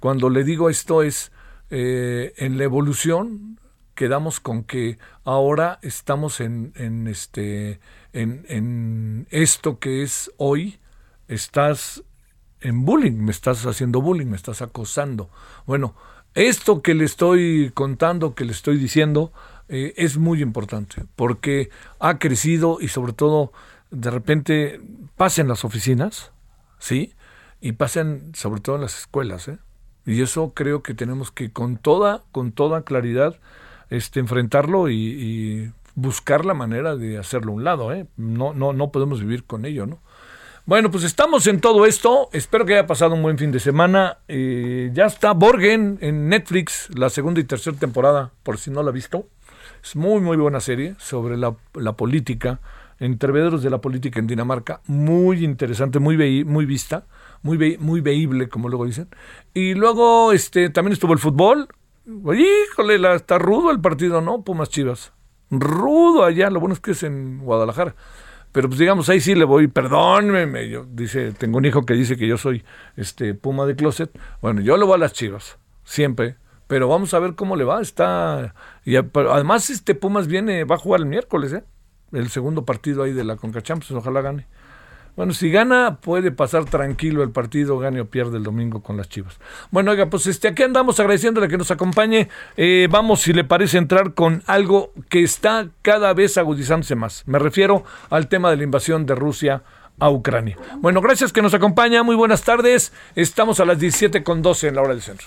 cuando 0.00 0.30
le 0.30 0.44
digo 0.44 0.70
esto 0.70 1.02
es, 1.02 1.32
eh, 1.70 2.32
en 2.36 2.58
la 2.58 2.64
evolución 2.64 3.58
quedamos 3.96 4.40
con 4.40 4.62
que 4.62 4.98
ahora 5.24 5.80
estamos 5.82 6.40
en, 6.40 6.72
en 6.76 7.08
este, 7.08 7.80
en, 8.12 8.44
en 8.48 9.26
esto 9.30 9.80
que 9.80 10.02
es 10.02 10.30
hoy, 10.36 10.78
estás 11.26 12.04
en 12.60 12.84
bullying, 12.84 13.14
me 13.14 13.32
estás 13.32 13.64
haciendo 13.66 14.00
bullying, 14.00 14.26
me 14.26 14.36
estás 14.36 14.62
acosando. 14.62 15.30
Bueno, 15.66 15.96
esto 16.34 16.82
que 16.82 16.94
le 16.94 17.04
estoy 17.04 17.70
contando, 17.74 18.34
que 18.34 18.44
le 18.44 18.52
estoy 18.52 18.76
diciendo, 18.76 19.32
eh, 19.68 19.94
es 19.96 20.16
muy 20.16 20.42
importante 20.42 21.04
porque 21.16 21.70
ha 21.98 22.18
crecido 22.18 22.78
y 22.80 22.88
sobre 22.88 23.12
todo 23.12 23.52
de 23.90 24.10
repente 24.10 24.80
pasa 25.16 25.40
en 25.40 25.48
las 25.48 25.64
oficinas, 25.64 26.30
¿sí? 26.78 27.14
Y 27.60 27.72
pasan 27.72 28.32
sobre 28.34 28.60
todo 28.60 28.76
en 28.76 28.82
las 28.82 28.98
escuelas, 28.98 29.48
¿eh? 29.48 29.58
Y 30.04 30.22
eso 30.22 30.52
creo 30.54 30.84
que 30.84 30.94
tenemos 30.94 31.32
que 31.32 31.50
con 31.50 31.78
toda, 31.78 32.22
con 32.30 32.52
toda 32.52 32.82
claridad 32.82 33.40
este, 33.90 34.20
enfrentarlo 34.20 34.88
y, 34.88 35.72
buscar 35.98 36.44
la 36.44 36.52
manera 36.52 36.94
de 36.94 37.16
hacerlo 37.16 37.52
a 37.52 37.54
un 37.54 37.64
lado, 37.64 37.90
¿eh? 37.90 38.06
No, 38.18 38.52
no, 38.52 38.74
no 38.74 38.92
podemos 38.92 39.20
vivir 39.20 39.44
con 39.44 39.64
ello, 39.64 39.86
¿no? 39.86 39.98
Bueno, 40.66 40.90
pues 40.90 41.04
estamos 41.04 41.46
en 41.46 41.58
todo 41.60 41.86
esto. 41.86 42.28
Espero 42.32 42.66
que 42.66 42.74
haya 42.74 42.86
pasado 42.86 43.14
un 43.14 43.22
buen 43.22 43.38
fin 43.38 43.50
de 43.50 43.60
semana. 43.60 44.18
Ya 44.28 45.06
está 45.06 45.32
Borgen 45.32 45.96
en 46.02 46.28
Netflix, 46.28 46.90
la 46.94 47.08
segunda 47.08 47.40
y 47.40 47.44
tercera 47.44 47.78
temporada, 47.78 48.32
por 48.42 48.58
si 48.58 48.70
no 48.70 48.82
la 48.82 48.90
ha 48.90 48.92
visto. 48.92 49.26
Es 49.86 49.94
muy, 49.94 50.20
muy 50.20 50.36
buena 50.36 50.58
serie 50.58 50.96
sobre 50.98 51.36
la, 51.36 51.52
política, 51.92 52.58
entrevederos 52.98 53.62
de 53.62 53.70
la 53.70 53.80
política 53.80 54.18
en 54.18 54.26
Dinamarca. 54.26 54.80
Muy 54.88 55.44
interesante, 55.44 56.00
muy, 56.00 56.44
muy 56.44 56.66
vista, 56.66 57.04
muy, 57.42 57.78
muy 57.78 58.00
veíble, 58.00 58.48
como 58.48 58.68
luego 58.68 58.84
dicen. 58.84 59.06
Y 59.54 59.74
luego 59.74 60.32
este 60.32 60.70
también 60.70 60.94
estuvo 60.94 61.12
el 61.12 61.20
fútbol. 61.20 61.68
Híjole, 62.04 62.98
la, 62.98 63.14
está 63.14 63.38
rudo 63.38 63.70
el 63.70 63.80
partido, 63.80 64.20
¿no? 64.20 64.42
Pumas 64.42 64.70
Chivas. 64.70 65.12
Rudo 65.52 66.24
allá, 66.24 66.50
lo 66.50 66.58
bueno 66.58 66.74
es 66.74 66.80
que 66.80 66.90
es 66.90 67.04
en 67.04 67.38
Guadalajara. 67.38 67.94
Pero 68.50 68.66
pues 68.66 68.80
digamos, 68.80 69.08
ahí 69.08 69.20
sí 69.20 69.36
le 69.36 69.44
voy, 69.44 69.68
perdónme, 69.68 70.68
yo, 70.68 70.84
dice, 70.90 71.30
tengo 71.30 71.58
un 71.58 71.64
hijo 71.64 71.86
que 71.86 71.94
dice 71.94 72.16
que 72.16 72.26
yo 72.26 72.38
soy 72.38 72.64
este 72.96 73.34
Puma 73.34 73.66
de 73.66 73.76
closet. 73.76 74.10
Bueno, 74.42 74.62
yo 74.62 74.76
le 74.78 74.84
voy 74.84 74.96
a 74.96 74.98
las 74.98 75.12
Chivas, 75.12 75.58
siempre 75.84 76.38
pero 76.66 76.88
vamos 76.88 77.14
a 77.14 77.18
ver 77.18 77.34
cómo 77.34 77.56
le 77.56 77.64
va. 77.64 77.80
Está 77.80 78.54
y 78.86 78.96
además 78.96 79.68
este 79.68 79.96
Pumas 79.96 80.28
viene 80.28 80.62
va 80.64 80.76
a 80.76 80.78
jugar 80.78 81.00
el 81.00 81.06
miércoles, 81.06 81.52
¿eh? 81.52 81.64
El 82.12 82.30
segundo 82.30 82.64
partido 82.64 83.02
ahí 83.02 83.12
de 83.12 83.24
la 83.24 83.36
Conca 83.36 83.60
Champions, 83.60 84.00
ojalá 84.00 84.22
gane. 84.22 84.46
Bueno, 85.16 85.32
si 85.32 85.50
gana, 85.50 85.98
puede 86.00 86.30
pasar 86.30 86.66
tranquilo 86.66 87.24
el 87.24 87.30
partido, 87.30 87.78
gane 87.78 88.00
o 88.00 88.04
pierde 88.04 88.36
el 88.36 88.44
domingo 88.44 88.82
con 88.82 88.96
las 88.96 89.08
Chivas. 89.08 89.40
Bueno, 89.72 89.90
oiga, 89.90 90.08
pues 90.08 90.28
este, 90.28 90.46
aquí 90.46 90.62
andamos 90.62 91.00
agradeciéndole 91.00 91.48
que 91.48 91.58
nos 91.58 91.72
acompañe. 91.72 92.28
Eh, 92.56 92.86
vamos, 92.88 93.22
si 93.22 93.32
le 93.32 93.42
parece, 93.42 93.78
entrar 93.78 94.14
con 94.14 94.44
algo 94.46 94.92
que 95.08 95.24
está 95.24 95.68
cada 95.82 96.14
vez 96.14 96.38
agudizándose 96.38 96.94
más. 96.94 97.24
Me 97.26 97.40
refiero 97.40 97.82
al 98.08 98.28
tema 98.28 98.50
de 98.50 98.58
la 98.58 98.62
invasión 98.62 99.04
de 99.04 99.16
Rusia 99.16 99.62
a 99.98 100.10
Ucrania. 100.10 100.58
Bueno, 100.76 101.00
gracias 101.00 101.32
que 101.32 101.42
nos 101.42 101.54
acompaña. 101.54 102.04
Muy 102.04 102.14
buenas 102.14 102.42
tardes. 102.42 102.92
Estamos 103.16 103.58
a 103.58 103.64
las 103.64 103.80
17 103.80 104.22
con 104.22 104.42
12 104.42 104.68
en 104.68 104.74
la 104.76 104.82
hora 104.82 104.90
del 104.90 105.02
centro. 105.02 105.26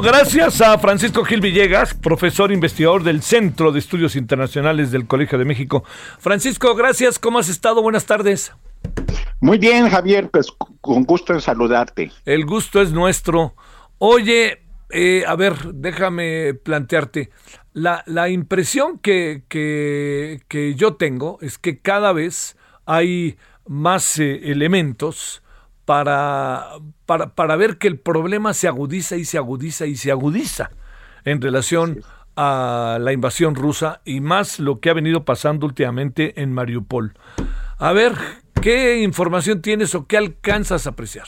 Gracias 0.00 0.60
a 0.60 0.78
Francisco 0.78 1.24
Gil 1.24 1.40
Villegas, 1.40 1.94
profesor 1.94 2.50
investigador 2.50 3.02
del 3.02 3.22
Centro 3.22 3.70
de 3.70 3.78
Estudios 3.78 4.16
Internacionales 4.16 4.90
del 4.90 5.06
Colegio 5.06 5.38
de 5.38 5.44
México. 5.44 5.84
Francisco, 6.18 6.74
gracias. 6.74 7.18
¿Cómo 7.18 7.38
has 7.38 7.48
estado? 7.48 7.82
Buenas 7.82 8.06
tardes. 8.06 8.52
Muy 9.40 9.58
bien, 9.58 9.88
Javier, 9.88 10.30
pues 10.30 10.48
con 10.80 11.04
gusto 11.04 11.32
en 11.32 11.40
saludarte. 11.40 12.10
El 12.24 12.44
gusto 12.44 12.80
es 12.82 12.92
nuestro. 12.92 13.54
Oye, 13.98 14.62
eh, 14.90 15.24
a 15.26 15.36
ver, 15.36 15.54
déjame 15.74 16.54
plantearte. 16.54 17.30
La, 17.72 18.02
la 18.06 18.28
impresión 18.28 18.98
que, 18.98 19.44
que, 19.48 20.74
yo 20.76 20.94
tengo 20.94 21.38
es 21.40 21.58
que 21.58 21.80
cada 21.80 22.12
vez 22.12 22.56
hay 22.86 23.36
más 23.66 24.18
eh, 24.18 24.50
elementos 24.50 25.42
para, 25.84 26.70
para, 27.06 27.56
ver 27.56 27.78
que 27.78 27.88
el 27.88 27.98
problema 27.98 28.54
se 28.54 28.68
agudiza 28.68 29.16
y 29.16 29.24
se 29.24 29.38
agudiza 29.38 29.86
y 29.86 29.96
se 29.96 30.10
agudiza 30.10 30.70
en 31.24 31.40
relación 31.40 32.02
a 32.36 32.98
la 33.00 33.12
invasión 33.12 33.54
rusa 33.54 34.00
y 34.04 34.20
más 34.20 34.58
lo 34.58 34.80
que 34.80 34.90
ha 34.90 34.94
venido 34.94 35.24
pasando 35.24 35.66
últimamente 35.66 36.40
en 36.40 36.52
Mariupol. 36.52 37.14
A 37.78 37.92
ver, 37.92 38.14
¿qué 38.60 39.02
información 39.02 39.62
tienes 39.62 39.94
o 39.94 40.06
qué 40.06 40.16
alcanzas 40.16 40.86
a 40.86 40.90
apreciar? 40.90 41.26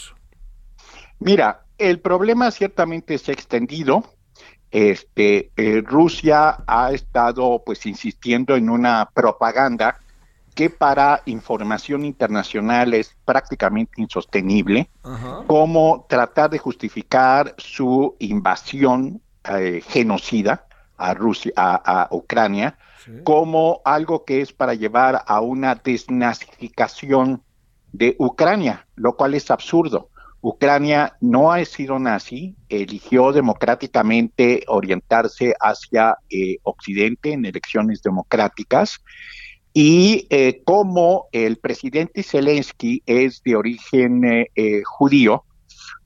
Mira, 1.18 1.62
el 1.78 2.00
problema 2.00 2.50
ciertamente 2.50 3.18
se 3.18 3.32
ha 3.32 3.34
extendido. 3.34 4.04
Este, 4.70 5.50
eh, 5.56 5.82
Rusia 5.84 6.58
ha 6.66 6.92
estado 6.92 7.62
pues 7.64 7.86
insistiendo 7.86 8.56
en 8.56 8.68
una 8.68 9.10
propaganda 9.14 10.00
que 10.56 10.70
para 10.70 11.22
información 11.26 12.06
internacional 12.06 12.94
es 12.94 13.14
prácticamente 13.26 14.00
insostenible, 14.00 14.88
como 15.46 16.06
tratar 16.08 16.48
de 16.48 16.58
justificar 16.58 17.54
su 17.58 18.16
invasión 18.20 19.20
eh, 19.44 19.82
genocida 19.86 20.66
a 20.96 21.12
Rusia, 21.12 21.52
a, 21.54 22.08
Ucrania, 22.10 22.78
como 23.22 23.82
algo 23.84 24.24
que 24.24 24.40
es 24.40 24.54
para 24.54 24.72
llevar 24.72 25.24
a 25.26 25.40
una 25.40 25.74
desnazificación 25.74 27.42
de 27.92 28.16
Ucrania, 28.18 28.86
lo 28.96 29.14
cual 29.14 29.34
es 29.34 29.50
absurdo. 29.50 30.08
Ucrania 30.40 31.16
no 31.20 31.52
ha 31.52 31.62
sido 31.66 31.98
nazi, 31.98 32.56
eligió 32.70 33.32
democráticamente 33.32 34.64
orientarse 34.68 35.54
hacia 35.60 36.16
eh, 36.30 36.56
Occidente 36.62 37.32
en 37.32 37.44
elecciones 37.44 38.00
democráticas 38.02 39.02
y 39.78 40.26
eh, 40.30 40.62
como 40.64 41.26
el 41.32 41.58
presidente 41.58 42.22
Zelensky 42.22 43.02
es 43.04 43.42
de 43.42 43.56
origen 43.56 44.24
eh, 44.24 44.50
eh, 44.54 44.80
judío, 44.82 45.44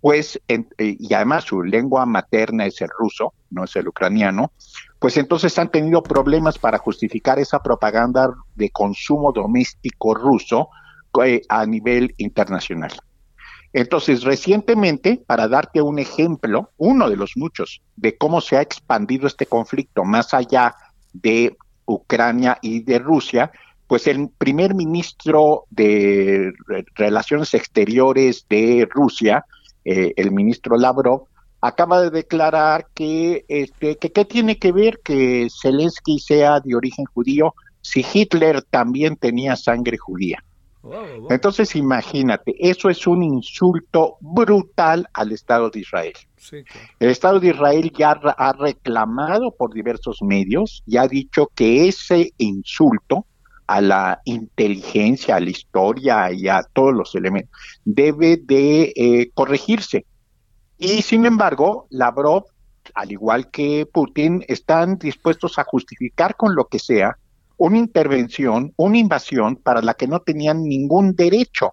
pues, 0.00 0.40
y 0.76 1.14
además 1.14 1.44
su 1.44 1.62
lengua 1.62 2.04
materna 2.04 2.66
es 2.66 2.80
el 2.80 2.88
ruso, 2.98 3.32
no 3.50 3.62
es 3.62 3.76
el 3.76 3.86
ucraniano, 3.86 4.50
pues 4.98 5.16
entonces 5.18 5.56
han 5.56 5.70
tenido 5.70 6.02
problemas 6.02 6.58
para 6.58 6.78
justificar 6.78 7.38
esa 7.38 7.62
propaganda 7.62 8.34
de 8.56 8.70
consumo 8.70 9.30
doméstico 9.30 10.14
ruso 10.14 10.70
a 11.48 11.64
nivel 11.64 12.12
internacional. 12.16 12.90
Entonces, 13.72 14.24
recientemente, 14.24 15.22
para 15.24 15.46
darte 15.46 15.80
un 15.80 16.00
ejemplo, 16.00 16.72
uno 16.76 17.08
de 17.08 17.16
los 17.16 17.36
muchos, 17.36 17.82
de 17.94 18.18
cómo 18.18 18.40
se 18.40 18.56
ha 18.56 18.62
expandido 18.62 19.28
este 19.28 19.46
conflicto 19.46 20.02
más 20.02 20.34
allá 20.34 20.74
de 21.12 21.56
Ucrania 21.90 22.58
y 22.62 22.80
de 22.82 22.98
Rusia, 22.98 23.50
pues 23.86 24.06
el 24.06 24.28
primer 24.28 24.74
ministro 24.74 25.64
de 25.70 26.52
Relaciones 26.94 27.54
Exteriores 27.54 28.46
de 28.48 28.86
Rusia, 28.88 29.44
eh, 29.84 30.12
el 30.16 30.30
ministro 30.30 30.76
Lavrov, 30.76 31.24
acaba 31.60 32.00
de 32.00 32.10
declarar 32.10 32.86
que, 32.94 33.44
este, 33.48 33.96
que 33.96 34.12
qué 34.12 34.24
tiene 34.24 34.58
que 34.58 34.72
ver 34.72 35.00
que 35.04 35.48
Zelensky 35.50 36.18
sea 36.18 36.60
de 36.60 36.74
origen 36.74 37.04
judío 37.06 37.54
si 37.82 38.04
Hitler 38.12 38.62
también 38.62 39.16
tenía 39.16 39.56
sangre 39.56 39.98
judía. 39.98 40.42
Entonces 41.28 41.76
imagínate, 41.76 42.54
eso 42.58 42.88
es 42.88 43.06
un 43.06 43.22
insulto 43.22 44.16
brutal 44.20 45.06
al 45.12 45.32
Estado 45.32 45.68
de 45.70 45.80
Israel. 45.80 46.14
El 46.98 47.10
Estado 47.10 47.38
de 47.38 47.48
Israel 47.48 47.92
ya 47.96 48.12
ha 48.12 48.52
reclamado 48.54 49.54
por 49.54 49.74
diversos 49.74 50.22
medios 50.22 50.82
y 50.86 50.96
ha 50.96 51.06
dicho 51.06 51.50
que 51.54 51.86
ese 51.88 52.32
insulto 52.38 53.26
a 53.66 53.80
la 53.80 54.20
inteligencia, 54.24 55.36
a 55.36 55.40
la 55.40 55.50
historia 55.50 56.32
y 56.32 56.48
a 56.48 56.62
todos 56.72 56.92
los 56.94 57.14
elementos 57.14 57.52
debe 57.84 58.38
de 58.38 58.92
eh, 58.96 59.30
corregirse. 59.34 60.06
Y 60.78 61.02
sin 61.02 61.26
embargo, 61.26 61.86
Lavrov, 61.90 62.46
al 62.94 63.12
igual 63.12 63.50
que 63.50 63.86
Putin, 63.86 64.44
están 64.48 64.98
dispuestos 64.98 65.58
a 65.58 65.64
justificar 65.64 66.36
con 66.36 66.56
lo 66.56 66.64
que 66.64 66.78
sea 66.78 67.16
una 67.60 67.76
intervención, 67.76 68.72
una 68.76 68.96
invasión 68.96 69.54
para 69.54 69.82
la 69.82 69.92
que 69.92 70.06
no 70.06 70.20
tenían 70.20 70.62
ningún 70.62 71.14
derecho, 71.14 71.72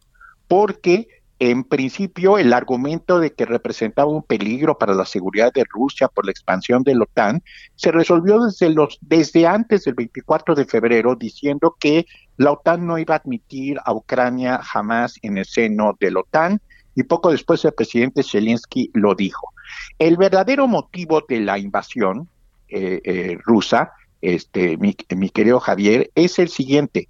porque 0.50 1.08
en 1.40 1.64
principio 1.64 2.38
el 2.38 2.52
argumento 2.52 3.20
de 3.20 3.32
que 3.32 3.46
representaba 3.46 4.12
un 4.12 4.22
peligro 4.22 4.78
para 4.78 4.94
la 4.94 5.06
seguridad 5.06 5.54
de 5.54 5.64
Rusia 5.70 6.10
por 6.10 6.26
la 6.26 6.32
expansión 6.32 6.84
de 6.84 6.94
la 6.94 7.04
OTAN 7.04 7.42
se 7.76 7.94
resolvió 7.94 8.44
desde 8.44 8.70
los 8.70 8.98
desde 9.00 9.48
antes 9.48 9.86
del 9.86 9.94
24 9.94 10.56
de 10.56 10.66
febrero 10.66 11.16
diciendo 11.16 11.78
que 11.80 12.06
la 12.36 12.52
OTAN 12.52 12.86
no 12.86 12.98
iba 12.98 13.16
a 13.16 13.20
admitir 13.20 13.78
a 13.86 13.94
Ucrania 13.94 14.60
jamás 14.62 15.18
en 15.22 15.38
el 15.38 15.46
seno 15.46 15.96
de 15.98 16.12
la 16.12 16.20
OTAN 16.20 16.60
y 16.96 17.04
poco 17.04 17.32
después 17.32 17.64
el 17.64 17.72
presidente 17.72 18.24
Zelensky 18.24 18.92
lo 18.94 19.16
dijo. 19.16 19.54
El 19.98 20.18
verdadero 20.18 20.68
motivo 20.68 21.24
de 21.30 21.40
la 21.40 21.58
invasión 21.58 22.28
eh, 22.68 23.00
eh, 23.06 23.38
rusa 23.46 23.94
este, 24.22 24.78
mi, 24.78 24.96
mi 25.16 25.30
querido 25.30 25.60
Javier, 25.60 26.12
es 26.16 26.40
el 26.40 26.50
siguiente. 26.50 27.10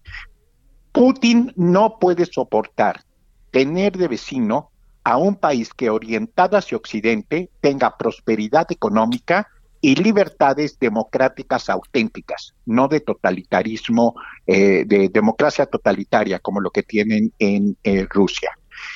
Putin 0.92 1.54
no 1.56 2.00
puede 2.00 2.26
soportar 2.26 3.04
tener 3.52 3.98
de 3.98 4.08
vecino 4.08 4.72
a 5.04 5.18
un 5.18 5.36
país 5.36 5.74
que 5.74 5.90
orientado 5.90 6.58
hacia 6.58 6.78
Occidente 6.78 7.50
tenga 7.62 7.96
prosperidad 7.98 8.72
económica 8.72 9.48
y 9.80 9.96
libertades 9.96 10.80
democráticas 10.80 11.70
auténticas, 11.70 12.56
no 12.66 12.88
de 12.88 13.00
totalitarismo, 13.00 14.16
eh, 14.48 14.84
de 14.86 15.08
democracia 15.10 15.66
totalitaria 15.66 16.40
como 16.40 16.60
lo 16.60 16.72
que 16.72 16.84
tienen 16.84 17.32
en 17.40 17.78
Rusia. 18.10 18.50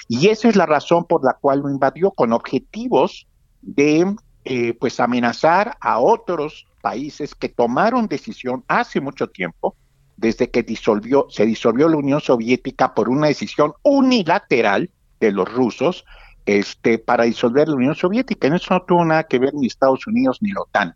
Y 0.07 0.27
esa 0.29 0.49
es 0.49 0.55
la 0.55 0.65
razón 0.65 1.05
por 1.05 1.23
la 1.23 1.37
cual 1.39 1.59
lo 1.59 1.69
invadió 1.69 2.11
con 2.11 2.33
objetivos 2.33 3.27
de 3.61 4.15
eh, 4.43 4.73
pues 4.73 4.99
amenazar 4.99 5.77
a 5.79 5.99
otros 5.99 6.65
países 6.81 7.35
que 7.35 7.49
tomaron 7.49 8.07
decisión 8.07 8.63
hace 8.67 8.99
mucho 8.99 9.27
tiempo, 9.27 9.75
desde 10.17 10.49
que 10.49 10.63
disolvió, 10.63 11.27
se 11.29 11.45
disolvió 11.45 11.89
la 11.89 11.97
Unión 11.97 12.21
Soviética 12.21 12.93
por 12.93 13.09
una 13.09 13.27
decisión 13.27 13.73
unilateral 13.83 14.89
de 15.19 15.31
los 15.31 15.51
rusos 15.51 16.05
este, 16.45 16.99
para 16.99 17.23
disolver 17.23 17.67
la 17.67 17.75
Unión 17.75 17.95
Soviética. 17.95 18.47
En 18.47 18.55
eso 18.55 18.73
no 18.73 18.83
tuvo 18.83 19.05
nada 19.05 19.23
que 19.23 19.39
ver 19.39 19.53
ni 19.53 19.67
Estados 19.67 20.05
Unidos 20.07 20.39
ni 20.41 20.51
la 20.51 20.61
OTAN. 20.61 20.95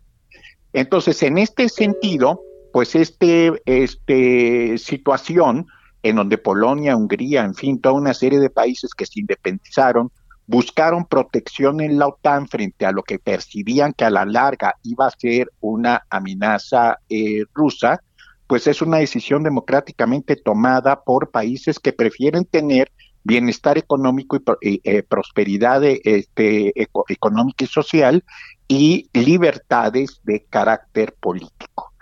Entonces, 0.72 1.22
en 1.22 1.38
este 1.38 1.68
sentido, 1.68 2.42
pues 2.72 2.94
este, 2.94 3.52
este 3.64 4.76
situación 4.78 5.66
en 6.02 6.16
donde 6.16 6.38
Polonia, 6.38 6.96
Hungría, 6.96 7.42
en 7.42 7.54
fin, 7.54 7.80
toda 7.80 7.94
una 7.94 8.14
serie 8.14 8.38
de 8.38 8.50
países 8.50 8.94
que 8.94 9.06
se 9.06 9.20
independizaron, 9.20 10.12
buscaron 10.46 11.04
protección 11.04 11.80
en 11.80 11.98
la 11.98 12.08
OTAN 12.08 12.48
frente 12.48 12.86
a 12.86 12.92
lo 12.92 13.02
que 13.02 13.18
percibían 13.18 13.92
que 13.92 14.04
a 14.04 14.10
la 14.10 14.24
larga 14.24 14.74
iba 14.82 15.06
a 15.06 15.10
ser 15.10 15.50
una 15.60 16.04
amenaza 16.10 16.98
eh, 17.08 17.44
rusa, 17.52 18.00
pues 18.46 18.66
es 18.66 18.80
una 18.80 18.98
decisión 18.98 19.42
democráticamente 19.42 20.36
tomada 20.36 21.02
por 21.02 21.30
países 21.30 21.80
que 21.80 21.92
prefieren 21.92 22.44
tener 22.44 22.92
bienestar 23.24 23.76
económico 23.76 24.38
y 24.60 24.80
eh, 24.84 25.02
prosperidad 25.02 25.82
este, 25.84 26.72
económica 27.08 27.64
y 27.64 27.66
social 27.66 28.24
y 28.68 29.10
libertades 29.12 30.20
de 30.22 30.44
carácter 30.48 31.12
político. 31.18 31.92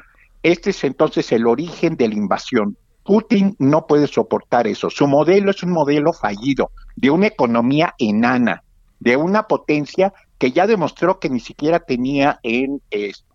Este 0.42 0.70
es 0.70 0.85
entonces 0.85 1.33
el 1.33 1.46
origen 1.46 1.96
de 1.96 2.09
la 2.09 2.14
invasión. 2.14 2.76
Putin 3.05 3.55
no 3.59 3.87
puede 3.87 4.07
soportar 4.07 4.67
eso. 4.67 4.90
Su 4.90 5.07
modelo 5.07 5.51
es 5.51 5.62
un 5.62 5.71
modelo 5.71 6.12
fallido, 6.12 6.71
de 6.97 7.11
una 7.11 7.27
economía 7.27 7.95
enana, 7.99 8.62
de 8.99 9.17
una 9.17 9.47
potencia 9.47 10.12
que 10.38 10.53
ya 10.53 10.67
demostró 10.67 11.21
que 11.21 11.29
ni 11.29 11.40
siquiera 11.40 11.81
tenía 11.81 12.40
en 12.43 12.81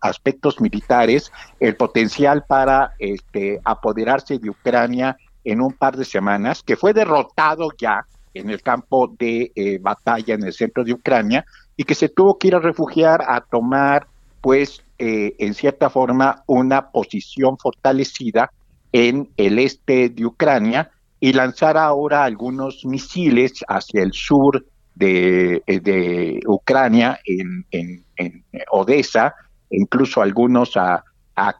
aspectos 0.00 0.60
militares 0.60 1.32
el 1.60 1.76
potencial 1.76 2.44
para 2.46 2.92
este, 2.98 3.60
apoderarse 3.64 4.38
de 4.38 4.50
Ucrania 4.50 5.16
en 5.44 5.60
un 5.60 5.72
par 5.72 5.96
de 5.96 6.04
semanas, 6.04 6.62
que 6.62 6.76
fue 6.76 6.92
derrotado 6.92 7.68
ya 7.78 8.04
en 8.34 8.50
el 8.50 8.62
campo 8.62 9.12
de 9.18 9.52
eh, 9.54 9.78
batalla 9.80 10.34
en 10.34 10.44
el 10.44 10.52
centro 10.52 10.84
de 10.84 10.92
Ucrania 10.92 11.44
y 11.76 11.84
que 11.84 11.94
se 11.94 12.08
tuvo 12.08 12.38
que 12.38 12.48
ir 12.48 12.54
a 12.54 12.60
refugiar 12.60 13.22
a 13.26 13.40
tomar, 13.40 14.06
pues, 14.40 14.82
eh, 14.98 15.34
en 15.38 15.54
cierta 15.54 15.90
forma, 15.90 16.42
una 16.46 16.90
posición 16.90 17.56
fortalecida 17.56 18.50
en 18.92 19.28
el 19.36 19.58
este 19.58 20.08
de 20.08 20.26
Ucrania 20.26 20.90
y 21.20 21.32
lanzar 21.32 21.76
ahora 21.76 22.24
algunos 22.24 22.84
misiles 22.84 23.64
hacia 23.68 24.02
el 24.02 24.12
sur 24.12 24.64
de, 24.94 25.62
eh, 25.66 26.40
Ucrania, 26.46 27.18
en, 27.24 27.64
en, 27.70 28.44
Odessa, 28.70 29.34
e 29.70 29.78
incluso 29.78 30.20
algunos 30.22 30.76
a, 30.76 31.04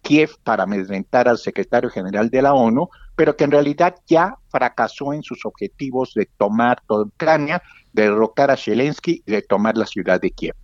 Kiev 0.02 0.32
para 0.44 0.64
amedrentar 0.64 1.26
al 1.26 1.38
secretario 1.38 1.88
general 1.88 2.28
de 2.28 2.42
la 2.42 2.52
ONU, 2.52 2.90
pero 3.16 3.34
que 3.34 3.44
en 3.44 3.50
realidad 3.50 3.94
ya 4.06 4.34
fracasó 4.50 5.14
en 5.14 5.22
sus 5.22 5.46
objetivos 5.46 6.12
de 6.14 6.28
tomar 6.36 6.82
toda 6.86 7.04
Ucrania, 7.04 7.62
de 7.94 8.02
derrocar 8.02 8.50
a 8.50 8.58
Zelensky 8.58 9.22
y 9.24 9.32
de 9.32 9.40
tomar 9.40 9.78
la 9.78 9.86
ciudad 9.86 10.20
de 10.20 10.32
Kiev. 10.32 10.54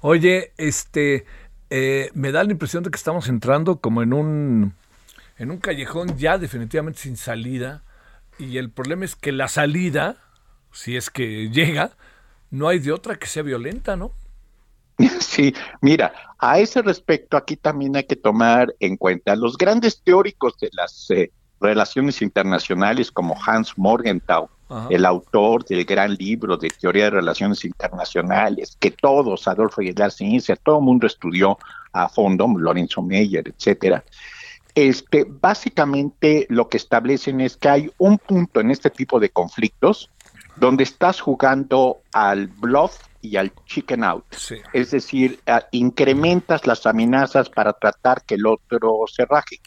Oye, 0.00 0.52
este, 0.58 1.24
eh, 1.70 2.10
me 2.14 2.30
da 2.30 2.44
la 2.44 2.52
impresión 2.52 2.84
de 2.84 2.90
que 2.90 2.98
estamos 2.98 3.28
entrando 3.28 3.80
como 3.80 4.02
en 4.02 4.12
un 4.12 4.74
en 5.42 5.50
un 5.50 5.58
callejón 5.58 6.16
ya 6.16 6.38
definitivamente 6.38 7.00
sin 7.00 7.16
salida 7.16 7.82
y 8.38 8.58
el 8.58 8.70
problema 8.70 9.04
es 9.04 9.16
que 9.16 9.32
la 9.32 9.48
salida, 9.48 10.16
si 10.70 10.96
es 10.96 11.10
que 11.10 11.50
llega, 11.50 11.96
no 12.50 12.68
hay 12.68 12.78
de 12.78 12.92
otra 12.92 13.16
que 13.16 13.26
sea 13.26 13.42
violenta, 13.42 13.96
¿no? 13.96 14.12
Sí, 15.20 15.52
mira, 15.80 16.12
a 16.38 16.60
ese 16.60 16.80
respecto 16.80 17.36
aquí 17.36 17.56
también 17.56 17.96
hay 17.96 18.04
que 18.04 18.14
tomar 18.14 18.72
en 18.78 18.96
cuenta 18.96 19.34
los 19.34 19.58
grandes 19.58 20.00
teóricos 20.02 20.56
de 20.60 20.68
las 20.72 21.10
eh, 21.10 21.32
relaciones 21.60 22.22
internacionales 22.22 23.10
como 23.10 23.36
Hans 23.44 23.76
Morgenthau, 23.76 24.48
el 24.90 25.04
autor 25.04 25.64
del 25.64 25.84
gran 25.84 26.14
libro 26.14 26.56
de 26.56 26.68
teoría 26.68 27.04
de 27.04 27.10
relaciones 27.10 27.64
internacionales, 27.64 28.76
que 28.80 28.90
todos, 28.90 29.46
Adolfo 29.48 29.82
Ciencia, 30.10 30.56
todo 30.56 30.78
el 30.78 30.84
mundo 30.84 31.06
estudió 31.06 31.58
a 31.92 32.08
fondo, 32.08 32.46
Lorenzo 32.56 33.02
Meyer, 33.02 33.48
etcétera. 33.48 34.02
Este, 34.74 35.26
básicamente 35.28 36.46
lo 36.48 36.68
que 36.68 36.78
establecen 36.78 37.40
es 37.40 37.56
que 37.56 37.68
hay 37.68 37.90
un 37.98 38.18
punto 38.18 38.60
en 38.60 38.70
este 38.70 38.90
tipo 38.90 39.20
de 39.20 39.28
conflictos 39.28 40.10
donde 40.56 40.84
estás 40.84 41.20
jugando 41.20 41.98
al 42.12 42.46
bluff 42.46 42.96
y 43.20 43.36
al 43.36 43.52
chicken 43.66 44.04
out. 44.04 44.24
Es 44.72 44.90
decir, 44.90 45.40
incrementas 45.70 46.66
las 46.66 46.86
amenazas 46.86 47.48
para 47.48 47.72
tratar 47.72 48.22
que 48.24 48.34
el 48.34 48.46
otro 48.46 49.04
se 49.06 49.24
raje. 49.24 49.60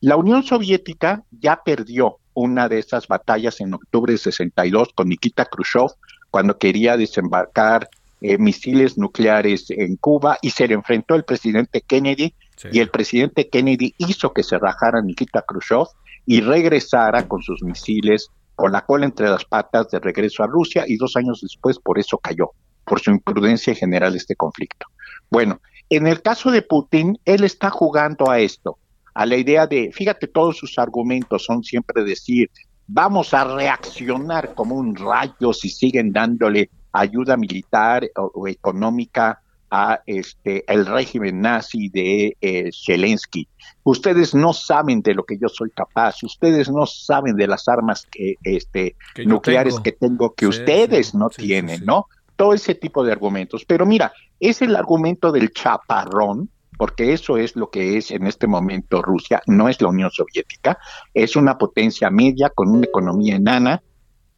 La 0.00 0.16
Unión 0.16 0.42
Soviética 0.42 1.22
ya 1.30 1.60
perdió 1.62 2.18
una 2.34 2.68
de 2.68 2.78
esas 2.78 3.06
batallas 3.06 3.60
en 3.60 3.74
octubre 3.74 4.12
de 4.12 4.18
62 4.18 4.90
con 4.94 5.08
Nikita 5.08 5.44
Khrushchev 5.44 5.92
cuando 6.30 6.58
quería 6.58 6.96
desembarcar 6.96 7.88
eh, 8.22 8.38
misiles 8.38 8.96
nucleares 8.96 9.70
en 9.70 9.96
Cuba 9.96 10.38
y 10.40 10.50
se 10.50 10.66
le 10.66 10.74
enfrentó 10.74 11.14
el 11.14 11.24
presidente 11.24 11.82
Kennedy 11.82 12.34
y 12.70 12.80
el 12.80 12.90
presidente 12.90 13.48
Kennedy 13.48 13.94
hizo 13.98 14.32
que 14.32 14.42
se 14.42 14.58
rajara 14.58 15.02
Nikita 15.02 15.42
Khrushchev 15.42 15.86
y 16.26 16.40
regresara 16.40 17.26
con 17.26 17.42
sus 17.42 17.62
misiles 17.62 18.28
con 18.54 18.72
la 18.72 18.84
cola 18.84 19.06
entre 19.06 19.28
las 19.28 19.44
patas 19.44 19.88
de 19.90 19.98
regreso 19.98 20.42
a 20.42 20.46
Rusia 20.46 20.84
y 20.86 20.96
dos 20.96 21.16
años 21.16 21.40
después 21.40 21.78
por 21.78 21.98
eso 21.98 22.18
cayó, 22.18 22.50
por 22.84 23.00
su 23.00 23.10
imprudencia 23.10 23.74
general 23.74 24.14
este 24.14 24.36
conflicto. 24.36 24.86
Bueno, 25.30 25.60
en 25.90 26.06
el 26.06 26.22
caso 26.22 26.50
de 26.50 26.62
Putin, 26.62 27.18
él 27.24 27.44
está 27.44 27.70
jugando 27.70 28.30
a 28.30 28.38
esto, 28.38 28.78
a 29.14 29.26
la 29.26 29.36
idea 29.36 29.66
de, 29.66 29.90
fíjate, 29.92 30.28
todos 30.28 30.56
sus 30.56 30.78
argumentos 30.78 31.44
son 31.44 31.62
siempre 31.64 32.04
decir, 32.04 32.50
vamos 32.86 33.34
a 33.34 33.44
reaccionar 33.44 34.54
como 34.54 34.76
un 34.76 34.94
rayo 34.94 35.52
si 35.52 35.68
siguen 35.68 36.12
dándole 36.12 36.70
ayuda 36.92 37.36
militar 37.36 38.08
o, 38.16 38.46
económica 38.48 39.41
a 39.72 40.02
este 40.04 40.70
el 40.70 40.84
régimen 40.84 41.40
nazi 41.40 41.88
de 41.88 42.36
eh, 42.42 42.70
Zelensky. 42.84 43.48
Ustedes 43.84 44.34
no 44.34 44.52
saben 44.52 45.00
de 45.00 45.14
lo 45.14 45.24
que 45.24 45.38
yo 45.38 45.48
soy 45.48 45.70
capaz, 45.70 46.22
ustedes 46.22 46.70
no 46.70 46.84
saben 46.84 47.36
de 47.36 47.46
las 47.46 47.66
armas 47.68 48.06
que, 48.06 48.36
este, 48.44 48.96
nucleares 49.24 49.80
que 49.80 49.92
tengo 49.92 50.34
que 50.34 50.46
ustedes 50.46 51.14
no 51.14 51.30
tienen, 51.30 51.86
¿no? 51.86 52.06
Todo 52.36 52.52
ese 52.52 52.74
tipo 52.74 53.02
de 53.02 53.12
argumentos. 53.12 53.64
Pero 53.64 53.86
mira, 53.86 54.12
es 54.38 54.60
el 54.60 54.76
argumento 54.76 55.32
del 55.32 55.52
chaparrón, 55.52 56.50
porque 56.76 57.14
eso 57.14 57.38
es 57.38 57.56
lo 57.56 57.70
que 57.70 57.96
es 57.96 58.10
en 58.10 58.26
este 58.26 58.46
momento 58.46 59.00
Rusia, 59.00 59.40
no 59.46 59.70
es 59.70 59.80
la 59.80 59.88
Unión 59.88 60.10
Soviética, 60.10 60.78
es 61.14 61.34
una 61.34 61.56
potencia 61.56 62.10
media 62.10 62.50
con 62.50 62.68
una 62.68 62.84
economía 62.84 63.36
enana, 63.36 63.82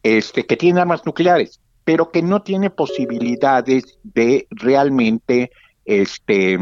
este, 0.01 0.45
que 0.45 0.55
tiene 0.55 0.79
armas 0.79 1.05
nucleares 1.05 1.59
pero 1.85 2.11
que 2.11 2.21
no 2.21 2.41
tiene 2.41 2.69
posibilidades 2.69 3.97
de 4.03 4.47
realmente 4.49 5.51
este, 5.85 6.57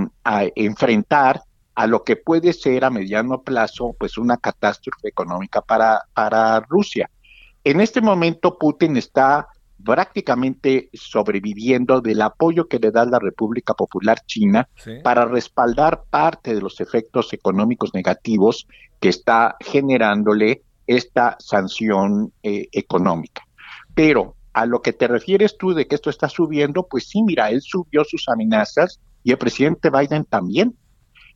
enfrentar 0.56 1.42
a 1.76 1.88
lo 1.88 2.04
que 2.04 2.18
puede 2.18 2.54
ser 2.54 2.86
a 2.86 2.92
mediano 2.92 3.42
plazo 3.42 3.96
pues 3.98 4.18
una 4.18 4.38
catástrofe 4.38 5.08
económica 5.08 5.62
para, 5.62 6.02
para 6.14 6.60
Rusia. 6.60 7.10
En 7.64 7.80
este 7.80 8.02
momento 8.02 8.58
Putin 8.60 8.98
está 8.98 9.48
prácticamente 9.84 10.90
sobreviviendo 10.94 12.02
del 12.02 12.22
apoyo 12.22 12.68
que 12.68 12.80
le 12.80 12.92
da 12.92 13.06
la 13.06 13.20
República 13.20 13.74
Popular 13.74 14.20
China 14.26 14.68
para 15.04 15.26
respaldar 15.26 16.04
parte 16.10 16.54
de 16.54 16.62
los 16.62 16.80
efectos 16.80 17.34
económicos 17.34 17.94
negativos 17.94 18.68
que 19.00 19.10
está 19.10 19.56
generándole 19.60 20.62
esta 20.86 21.38
sanción 21.40 22.32
eh, 22.44 22.68
económica. 22.72 23.44
Pero 23.96 24.36
a 24.54 24.66
lo 24.66 24.82
que 24.82 24.94
te 24.94 25.08
refieres 25.08 25.58
tú 25.58 25.74
de 25.74 25.88
que 25.88 25.96
esto 25.96 26.10
está 26.10 26.30
subiendo, 26.30 26.88
pues 26.88 27.08
sí, 27.08 27.24
mira, 27.24 27.50
él 27.50 27.62
subió 27.62 28.04
sus 28.04 28.30
amenazas 28.30 29.00
y 29.24 29.32
el 29.32 29.38
presidente 29.38 29.90
Biden 29.90 30.26
también. 30.26 30.78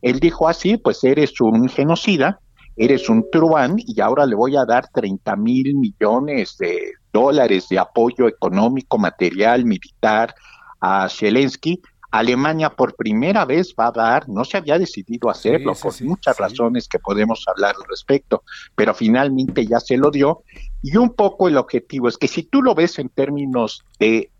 Él 0.01 0.19
dijo 0.19 0.47
así, 0.47 0.73
ah, 0.73 0.79
pues 0.83 1.03
eres 1.03 1.41
un 1.41 1.67
genocida, 1.67 2.39
eres 2.75 3.09
un 3.09 3.29
truán 3.31 3.75
y 3.77 3.99
ahora 4.01 4.25
le 4.25 4.35
voy 4.35 4.55
a 4.55 4.65
dar 4.65 4.87
30 4.93 5.35
mil 5.35 5.75
millones 5.75 6.57
de 6.59 6.91
dólares 7.11 7.67
de 7.69 7.79
apoyo 7.79 8.27
económico, 8.27 8.99
material, 8.99 9.65
militar 9.65 10.35
a 10.79 11.09
Zelensky 11.09 11.81
Alemania 12.11 12.69
por 12.69 12.95
primera 12.95 13.45
vez 13.45 13.75
va 13.77 13.87
a 13.87 13.91
dar, 13.91 14.29
no 14.29 14.45
se 14.45 14.57
había 14.57 14.79
decidido 14.79 15.29
hacerlo 15.29 15.73
por 15.73 16.01
muchas 16.03 16.37
razones 16.37 16.87
que 16.87 16.99
podemos 16.99 17.43
hablar 17.47 17.75
al 17.75 17.87
respecto, 17.89 18.43
pero 18.75 18.93
finalmente 18.93 19.65
ya 19.65 19.79
se 19.79 19.97
lo 19.97 20.09
dio. 20.09 20.43
Y 20.81 20.95
un 20.97 21.13
poco 21.13 21.47
el 21.47 21.57
objetivo 21.57 22.07
es 22.07 22.17
que 22.17 22.27
si 22.27 22.43
tú 22.43 22.61
lo 22.61 22.75
ves 22.75 22.97
en 22.99 23.09
términos 23.09 23.83
de 23.99 24.31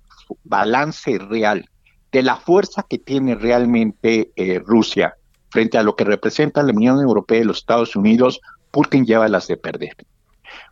balance 0.44 1.18
real, 1.18 1.70
de 2.12 2.24
la 2.24 2.38
fuerza 2.38 2.86
que 2.90 2.98
tiene 2.98 3.36
realmente 3.36 4.32
eh, 4.36 4.60
Rusia 4.60 5.16
frente 5.50 5.78
a 5.78 5.84
lo 5.84 5.96
que 5.96 6.06
representa 6.06 6.64
la 6.64 6.74
Unión 6.74 7.00
Europea 7.02 7.42
y 7.42 7.44
los 7.44 7.60
Estados 7.60 7.96
Unidos, 7.96 8.40
Putin 8.72 9.06
lleva 9.06 9.28
las 9.28 9.48
de 9.48 9.58
perder. 9.58 9.96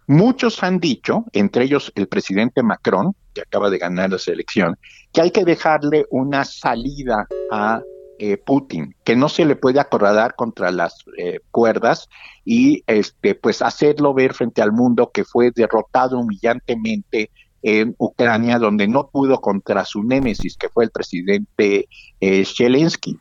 Muchos 0.07 0.63
han 0.63 0.79
dicho, 0.79 1.25
entre 1.33 1.65
ellos 1.65 1.91
el 1.95 2.07
presidente 2.07 2.63
Macron, 2.63 3.15
que 3.35 3.41
acaba 3.41 3.69
de 3.69 3.77
ganar 3.77 4.09
la 4.09 4.17
elección, 4.25 4.77
que 5.13 5.21
hay 5.21 5.31
que 5.31 5.45
dejarle 5.45 6.05
una 6.09 6.45
salida 6.45 7.27
a 7.51 7.81
eh, 8.17 8.37
Putin, 8.37 8.95
que 9.03 9.15
no 9.15 9.27
se 9.29 9.45
le 9.45 9.57
puede 9.57 9.79
acorralar 9.79 10.35
contra 10.35 10.71
las 10.71 11.03
eh, 11.17 11.41
cuerdas 11.51 12.07
y 12.45 12.81
este, 12.87 13.35
pues 13.35 13.61
hacerlo 13.61 14.13
ver 14.13 14.33
frente 14.33 14.61
al 14.61 14.71
mundo 14.71 15.11
que 15.13 15.25
fue 15.25 15.51
derrotado 15.53 16.17
humillantemente 16.17 17.29
en 17.61 17.95
Ucrania, 17.97 18.59
donde 18.59 18.87
no 18.87 19.09
pudo 19.09 19.41
contra 19.41 19.85
su 19.85 20.03
némesis, 20.03 20.55
que 20.55 20.69
fue 20.69 20.85
el 20.85 20.91
presidente 20.91 21.89
eh, 22.21 22.45
Zelensky. 22.45 23.19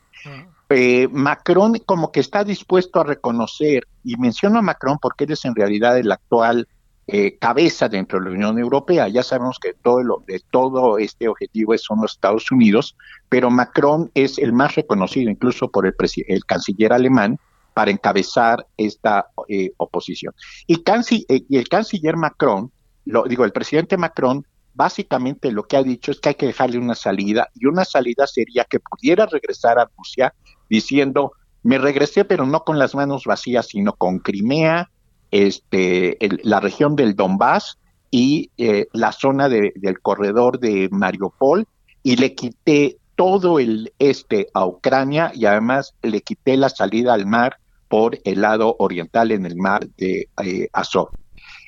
Eh, 0.69 1.07
Macron 1.11 1.73
como 1.85 2.11
que 2.11 2.19
está 2.19 2.43
dispuesto 2.43 2.99
a 2.99 3.03
reconocer, 3.03 3.87
y 4.03 4.15
menciono 4.17 4.59
a 4.59 4.61
Macron 4.61 4.97
porque 5.01 5.25
él 5.25 5.31
es 5.31 5.45
en 5.45 5.55
realidad 5.55 5.97
el 5.97 6.11
actual 6.11 6.67
eh, 7.07 7.37
cabeza 7.37 7.87
dentro 7.87 8.19
de 8.19 8.25
la 8.25 8.31
Unión 8.35 8.57
Europea. 8.57 9.07
Ya 9.07 9.21
sabemos 9.21 9.59
que 9.59 9.73
todo, 9.73 10.01
lo, 10.01 10.23
de 10.27 10.41
todo 10.51 10.97
este 10.97 11.27
objetivo 11.27 11.77
son 11.77 12.01
los 12.01 12.13
Estados 12.13 12.51
Unidos, 12.51 12.95
pero 13.29 13.51
Macron 13.51 14.09
es 14.15 14.37
el 14.39 14.53
más 14.53 14.75
reconocido 14.75 15.29
incluso 15.29 15.69
por 15.69 15.85
el, 15.85 15.93
el 16.27 16.45
canciller 16.45 16.93
alemán 16.93 17.37
para 17.75 17.91
encabezar 17.91 18.65
esta 18.77 19.27
eh, 19.49 19.71
oposición. 19.77 20.33
Y, 20.65 20.81
y 21.27 21.57
el 21.57 21.67
canciller 21.67 22.15
Macron, 22.15 22.71
lo 23.05 23.23
digo, 23.23 23.45
el 23.45 23.51
presidente 23.51 23.97
Macron 23.97 24.45
básicamente 24.73 25.51
lo 25.51 25.63
que 25.63 25.77
ha 25.77 25.83
dicho 25.83 26.11
es 26.11 26.19
que 26.19 26.29
hay 26.29 26.35
que 26.35 26.47
dejarle 26.47 26.77
una 26.77 26.95
salida 26.95 27.49
y 27.53 27.65
una 27.65 27.85
salida 27.85 28.27
sería 28.27 28.65
que 28.65 28.79
pudiera 28.79 29.25
regresar 29.25 29.79
a 29.79 29.89
Rusia 29.97 30.33
diciendo, 30.69 31.33
me 31.63 31.77
regresé 31.77 32.25
pero 32.25 32.45
no 32.45 32.63
con 32.63 32.77
las 32.77 32.95
manos 32.95 33.25
vacías, 33.25 33.67
sino 33.67 33.93
con 33.93 34.19
Crimea, 34.19 34.89
este, 35.35 36.17
la 36.43 36.61
región 36.61 36.95
del 36.95 37.13
Donbass 37.13 37.77
y 38.09 38.51
eh, 38.57 38.87
la 38.93 39.11
zona 39.11 39.49
del 39.49 39.99
corredor 40.01 40.59
de 40.59 40.87
Mariupol 40.91 41.67
y 42.03 42.15
le 42.15 42.35
quité 42.35 42.97
todo 43.15 43.59
el 43.59 43.91
este 43.99 44.47
a 44.53 44.65
Ucrania 44.65 45.33
y 45.35 45.45
además 45.45 45.93
le 46.01 46.21
quité 46.21 46.55
la 46.55 46.69
salida 46.69 47.13
al 47.13 47.25
mar 47.25 47.57
por 47.89 48.17
el 48.23 48.41
lado 48.41 48.77
oriental 48.79 49.31
en 49.31 49.45
el 49.45 49.57
mar 49.57 49.85
de 49.97 50.29
eh, 50.41 50.69
Azov. 50.71 51.09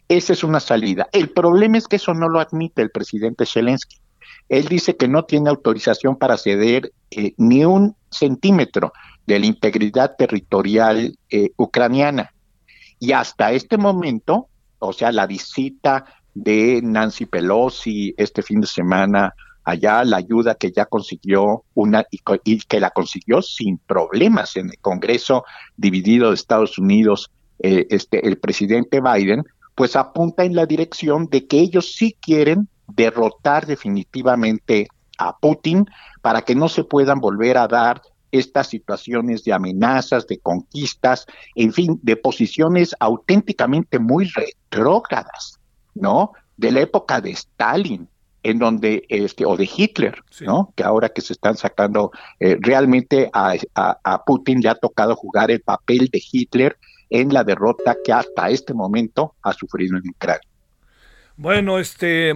Esa 0.07 0.31
es 0.31 0.45
una 0.45 0.61
salida. 0.61 1.09
El 1.11 1.31
problema 1.31 1.77
es 1.77 1.89
que 1.89 1.97
eso 1.97 2.13
no 2.13 2.29
lo 2.29 2.39
admite 2.39 2.81
el 2.81 2.91
presidente 2.91 3.45
Zelensky. 3.45 3.97
Él 4.47 4.69
dice 4.69 4.95
que 4.95 5.09
no 5.09 5.25
tiene 5.25 5.49
autorización 5.49 6.15
para 6.15 6.37
ceder 6.37 6.93
eh, 7.11 7.33
ni 7.35 7.65
un 7.65 7.97
centímetro 8.09 8.93
de 9.25 9.39
la 9.39 9.45
integridad 9.45 10.15
territorial 10.17 11.17
eh, 11.29 11.49
ucraniana. 11.57 12.31
Y 12.99 13.11
hasta 13.11 13.51
este 13.51 13.77
momento, 13.77 14.47
o 14.79 14.93
sea, 14.93 15.11
la 15.11 15.27
visita 15.27 16.05
de 16.33 16.81
Nancy 16.83 17.25
Pelosi 17.25 18.13
este 18.17 18.41
fin 18.41 18.61
de 18.61 18.67
semana 18.67 19.33
allá, 19.63 20.03
la 20.05 20.17
ayuda 20.17 20.55
que 20.55 20.71
ya 20.71 20.85
consiguió 20.85 21.63
una 21.73 22.05
y, 22.09 22.59
que 22.59 22.79
la 22.79 22.91
consiguió 22.91 23.41
sin 23.41 23.77
problemas 23.79 24.55
en 24.55 24.67
el 24.67 24.77
Congreso 24.79 25.43
dividido 25.75 26.29
de 26.29 26.35
Estados 26.35 26.77
Unidos, 26.77 27.31
eh, 27.59 27.85
este, 27.89 28.25
el 28.25 28.37
presidente 28.37 29.01
Biden, 29.01 29.43
pues 29.75 29.95
apunta 29.95 30.45
en 30.45 30.55
la 30.55 30.65
dirección 30.65 31.27
de 31.27 31.47
que 31.47 31.59
ellos 31.59 31.93
sí 31.95 32.15
quieren 32.21 32.69
derrotar 32.87 33.65
definitivamente 33.65 34.87
a 35.17 35.37
Putin 35.37 35.85
para 36.21 36.43
que 36.43 36.55
no 36.55 36.69
se 36.69 36.83
puedan 36.85 37.19
volver 37.19 37.57
a 37.57 37.67
dar 37.67 38.01
estas 38.37 38.67
situaciones 38.67 39.43
de 39.43 39.53
amenazas, 39.53 40.27
de 40.27 40.39
conquistas, 40.39 41.25
en 41.55 41.73
fin, 41.73 41.99
de 42.03 42.15
posiciones 42.15 42.95
auténticamente 42.99 43.99
muy 43.99 44.29
retrógradas, 44.29 45.59
¿no? 45.95 46.33
De 46.55 46.71
la 46.71 46.81
época 46.81 47.21
de 47.21 47.31
Stalin, 47.31 48.07
en 48.43 48.59
donde, 48.59 49.03
este, 49.09 49.45
o 49.45 49.57
de 49.57 49.69
Hitler, 49.75 50.23
¿no? 50.41 50.71
Que 50.75 50.83
ahora 50.83 51.09
que 51.09 51.21
se 51.21 51.33
están 51.33 51.57
sacando, 51.57 52.11
eh, 52.39 52.57
realmente 52.61 53.29
a, 53.33 53.55
a, 53.75 54.23
Putin 54.23 54.61
le 54.61 54.69
ha 54.69 54.75
tocado 54.75 55.15
jugar 55.15 55.51
el 55.51 55.61
papel 55.61 56.09
de 56.11 56.21
Hitler 56.31 56.77
en 57.09 57.33
la 57.33 57.43
derrota 57.43 57.97
que 58.03 58.13
hasta 58.13 58.49
este 58.49 58.73
momento 58.73 59.35
ha 59.41 59.53
sufrido 59.53 59.97
en 59.97 60.09
Ucrania. 60.09 60.47
Bueno, 61.35 61.77
este, 61.77 62.35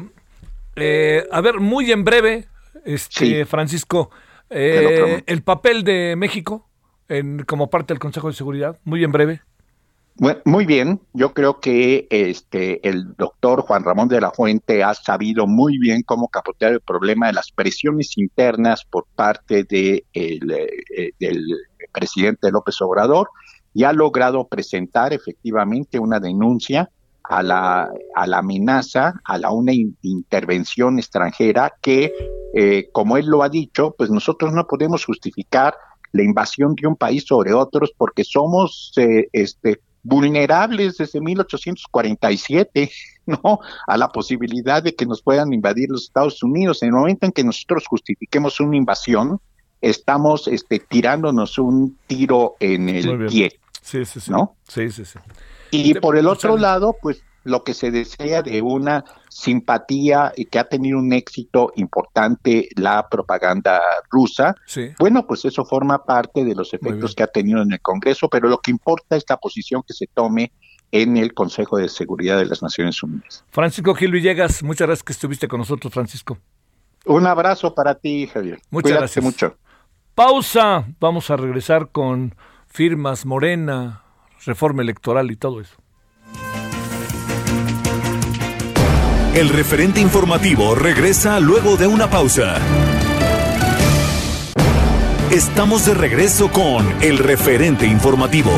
eh, 0.76 1.28
a 1.32 1.42
ver, 1.42 1.60
muy 1.60 1.92
en 1.92 2.04
breve, 2.04 2.48
este, 2.86 3.46
Francisco, 3.46 4.12
eh, 4.52 5.24
el 5.26 5.44
papel 5.44 5.84
de 5.84 6.16
México 6.16 6.70
en, 7.08 7.44
como 7.44 7.70
parte 7.70 7.94
del 7.94 8.00
Consejo 8.00 8.28
de 8.28 8.34
Seguridad, 8.34 8.80
muy 8.84 9.04
en 9.04 9.12
breve. 9.12 9.42
muy 10.46 10.66
bien, 10.66 11.02
yo 11.14 11.34
creo 11.34 11.60
que 11.60 12.08
este 12.10 12.88
el 12.88 13.16
doctor 13.16 13.62
Juan 13.62 13.84
Ramón 13.84 14.08
de 14.08 14.22
la 14.22 14.32
Fuente 14.32 14.84
ha 14.84 14.94
sabido 14.94 15.48
muy 15.48 15.78
bien 15.78 16.04
cómo 16.04 16.28
capotear 16.28 16.74
el 16.74 16.82
problema 16.82 17.28
de 17.28 17.34
las 17.34 17.52
presiones 17.52 18.18
internas 18.18 18.86
por 18.86 19.06
parte 19.16 19.64
de 19.64 20.06
el, 20.14 20.52
eh, 20.52 21.12
del 21.20 21.44
presidente 21.92 22.52
López 22.52 22.82
Obrador 22.82 23.30
y 23.74 23.86
ha 23.86 23.94
logrado 23.94 24.48
presentar 24.48 25.14
efectivamente 25.14 25.98
una 25.98 26.20
denuncia 26.20 26.90
a 27.24 27.44
la, 27.44 27.90
a 28.16 28.28
la 28.28 28.38
amenaza, 28.40 29.14
a 29.24 29.38
la 29.38 29.52
una 29.52 29.74
intervención 30.02 31.00
extranjera 31.00 31.74
que, 31.82 32.12
eh, 32.54 32.90
como 32.92 33.18
él 33.18 33.28
lo 33.28 33.44
ha 33.44 33.50
dicho, 33.50 33.96
pues 33.98 34.10
nosotros 34.10 34.54
no 34.54 34.66
podemos 34.68 35.06
justificar 35.06 35.76
la 36.12 36.24
invasión 36.24 36.76
de 36.76 36.88
un 36.88 36.96
país 36.96 37.26
sobre 37.26 37.54
otros 37.54 37.94
porque 37.98 38.24
somos 38.24 38.92
eh, 38.98 39.28
este, 39.32 39.80
vulnerables 40.04 40.98
desde 40.98 41.22
1847, 41.22 42.92
¿no? 43.26 43.60
A 43.88 43.98
la 43.98 44.10
posibilidad 44.10 44.84
de 44.84 44.96
que 44.96 45.06
nos 45.06 45.22
puedan 45.22 45.54
invadir 45.54 45.90
los 45.90 46.04
Estados 46.04 46.42
Unidos. 46.44 46.82
En 46.84 46.90
el 46.90 46.96
momento 46.96 47.26
en 47.26 47.32
que 47.32 47.44
nosotros 47.44 47.86
justifiquemos 47.88 48.60
una 48.60 48.76
invasión, 48.76 49.40
estamos 49.80 50.48
este, 50.48 50.80
tirándonos 50.80 51.58
un 51.58 51.98
tiro 52.08 52.56
en 52.60 52.90
el 52.90 53.28
pie. 53.28 53.60
Sí, 53.82 54.06
sí, 54.06 54.20
sí. 54.20 54.32
¿no? 54.32 54.56
Sí, 54.68 54.92
sí, 54.92 55.06
sí. 55.06 55.20
Y 55.72 55.94
por 55.96 56.18
el 56.18 56.28
otro 56.28 56.58
lado, 56.58 56.96
pues 57.02 57.24
lo 57.44 57.64
que 57.64 57.74
se 57.74 57.92
desea 57.92 58.42
de 58.42 58.62
una 58.62 59.04
simpatía 59.30 60.32
y 60.36 60.46
que 60.46 60.60
ha 60.60 60.66
tenido 60.66 61.00
un 61.00 61.12
éxito 61.14 61.72
importante 61.76 62.70
la 62.76 63.08
propaganda 63.10 63.82
rusa. 64.10 64.56
Bueno, 65.00 65.26
pues 65.26 65.46
eso 65.46 65.66
forma 65.66 66.04
parte 66.04 66.46
de 66.46 66.54
los 66.54 66.74
efectos 66.74 67.16
que 67.16 67.24
ha 67.24 67.28
tenido 67.28 67.62
en 67.62 67.72
el 67.72 67.82
Congreso, 67.82 68.30
pero 68.30 68.48
lo 68.48 68.60
que 68.60 68.72
importa 68.72 69.16
es 69.16 69.26
la 69.28 69.38
posición 69.38 69.84
que 69.88 69.94
se 69.94 70.08
tome 70.08 70.52
en 70.92 71.18
el 71.18 71.34
Consejo 71.34 71.78
de 71.78 71.90
Seguridad 71.90 72.38
de 72.38 72.46
las 72.46 72.62
Naciones 72.62 73.02
Unidas. 73.02 73.44
Francisco 73.50 73.96
Gil 73.96 74.12
Villegas, 74.12 74.62
muchas 74.62 74.88
gracias 74.88 75.04
que 75.04 75.14
estuviste 75.14 75.48
con 75.48 75.60
nosotros, 75.60 75.92
Francisco. 75.94 76.38
Un 77.06 77.26
abrazo 77.26 77.74
para 77.74 77.96
ti, 77.96 78.28
Javier. 78.28 78.60
Muchas 78.70 78.92
gracias. 78.92 79.24
mucho. 79.24 79.56
Pausa. 80.14 80.86
Vamos 81.00 81.32
a 81.32 81.38
regresar 81.38 81.90
con 81.90 82.36
firmas 82.68 83.26
Morena, 83.26 84.01
reforma 84.46 84.82
electoral 84.82 85.32
y 85.32 85.36
todo 85.36 85.62
eso. 85.62 85.76
El 89.34 89.48
referente 89.48 90.02
informativo 90.02 90.76
regresa 90.76 91.40
luego 91.40 91.78
de 91.78 91.88
una 91.88 92.10
pausa. 92.10 92.58
Estamos 95.32 95.86
de 95.86 95.94
regreso 95.94 96.52
con 96.52 96.86
el 97.02 97.18
referente 97.18 97.88
informativo. 97.88 98.52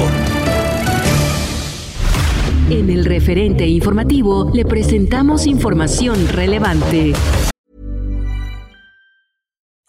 En 2.71 2.89
el 2.89 3.05
referente 3.05 3.67
informativo 3.67 4.49
le 4.51 4.65
presentamos 4.65 5.45
información 5.45 6.27
relevante. 6.29 7.13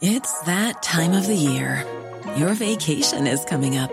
It's 0.03 0.35
that 0.45 0.83
time 0.83 1.17
of 1.17 1.27
the 1.27 1.35
year. 1.35 1.87
Your 2.37 2.51
vacation 2.51 3.27
is 3.27 3.43
coming 3.47 3.79
up. 3.79 3.93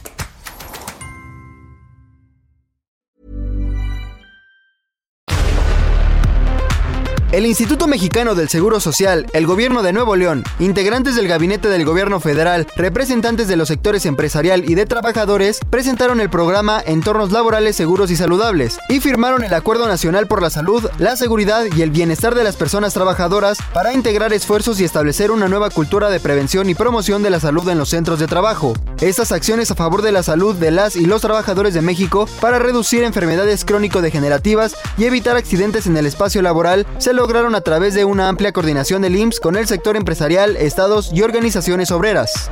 El 7.31 7.45
Instituto 7.45 7.87
Mexicano 7.87 8.35
del 8.35 8.49
Seguro 8.49 8.81
Social, 8.81 9.25
el 9.31 9.47
Gobierno 9.47 9.83
de 9.83 9.93
Nuevo 9.93 10.17
León, 10.17 10.43
integrantes 10.59 11.15
del 11.15 11.29
Gabinete 11.29 11.69
del 11.69 11.85
Gobierno 11.85 12.19
Federal, 12.19 12.67
representantes 12.75 13.47
de 13.47 13.55
los 13.55 13.69
sectores 13.69 14.05
empresarial 14.05 14.69
y 14.69 14.75
de 14.75 14.85
trabajadores, 14.85 15.61
presentaron 15.69 16.19
el 16.19 16.29
programa 16.29 16.83
Entornos 16.85 17.31
Laborales 17.31 17.77
Seguros 17.77 18.11
y 18.11 18.17
Saludables 18.17 18.79
y 18.89 18.99
firmaron 18.99 19.45
el 19.45 19.53
Acuerdo 19.53 19.87
Nacional 19.87 20.27
por 20.27 20.41
la 20.41 20.49
Salud, 20.49 20.89
la 20.97 21.15
Seguridad 21.15 21.63
y 21.73 21.81
el 21.81 21.91
Bienestar 21.91 22.35
de 22.35 22.43
las 22.43 22.57
Personas 22.57 22.93
Trabajadoras 22.93 23.59
para 23.73 23.93
integrar 23.93 24.33
esfuerzos 24.33 24.81
y 24.81 24.83
establecer 24.83 25.31
una 25.31 25.47
nueva 25.47 25.69
cultura 25.69 26.09
de 26.09 26.19
prevención 26.19 26.69
y 26.69 26.75
promoción 26.75 27.23
de 27.23 27.29
la 27.29 27.39
salud 27.39 27.69
en 27.69 27.77
los 27.77 27.87
centros 27.87 28.19
de 28.19 28.27
trabajo. 28.27 28.73
Estas 28.99 29.31
acciones 29.31 29.71
a 29.71 29.75
favor 29.75 30.01
de 30.01 30.11
la 30.11 30.21
salud 30.21 30.53
de 30.53 30.71
las 30.71 30.97
y 30.97 31.05
los 31.05 31.21
trabajadores 31.21 31.73
de 31.73 31.81
México 31.81 32.27
para 32.41 32.59
reducir 32.59 33.05
enfermedades 33.05 33.63
crónico-degenerativas 33.63 34.75
y 34.97 35.05
evitar 35.05 35.37
accidentes 35.37 35.87
en 35.87 35.95
el 35.95 36.05
espacio 36.05 36.41
laboral 36.41 36.85
se 36.97 37.13
lograron 37.21 37.53
a 37.53 37.61
través 37.61 37.93
de 37.93 38.03
una 38.03 38.29
amplia 38.29 38.51
coordinación 38.51 39.03
del 39.03 39.15
IMSS 39.15 39.39
con 39.39 39.55
el 39.55 39.67
sector 39.67 39.95
empresarial, 39.95 40.57
estados 40.57 41.11
y 41.13 41.21
organizaciones 41.21 41.91
obreras. 41.91 42.49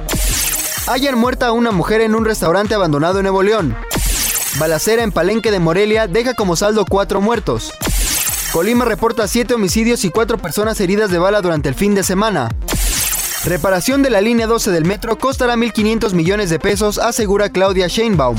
Hayan 0.85 1.17
muerta 1.17 1.47
a 1.47 1.53
una 1.53 1.71
mujer 1.71 2.01
en 2.01 2.13
un 2.13 2.23
restaurante 2.23 2.75
abandonado 2.75 3.17
en 3.17 3.23
Nuevo 3.23 3.41
León. 3.41 3.75
Balacera 4.59 5.01
en 5.01 5.11
Palenque 5.11 5.49
de 5.49 5.59
Morelia 5.59 6.05
deja 6.05 6.35
como 6.35 6.55
saldo 6.55 6.85
cuatro 6.85 7.19
muertos. 7.19 7.73
Colima 8.51 8.85
reporta 8.85 9.27
siete 9.27 9.55
homicidios 9.55 10.05
y 10.05 10.11
cuatro 10.11 10.37
personas 10.37 10.79
heridas 10.79 11.09
de 11.09 11.17
bala 11.17 11.41
durante 11.41 11.67
el 11.69 11.73
fin 11.73 11.95
de 11.95 12.03
semana. 12.03 12.49
Reparación 13.45 14.03
de 14.03 14.11
la 14.11 14.21
línea 14.21 14.45
12 14.45 14.69
del 14.69 14.85
metro 14.85 15.17
costará 15.17 15.55
1.500 15.55 16.13
millones 16.13 16.51
de 16.51 16.59
pesos, 16.59 16.99
asegura 16.99 17.49
Claudia 17.49 17.87
Sheinbaum. 17.87 18.37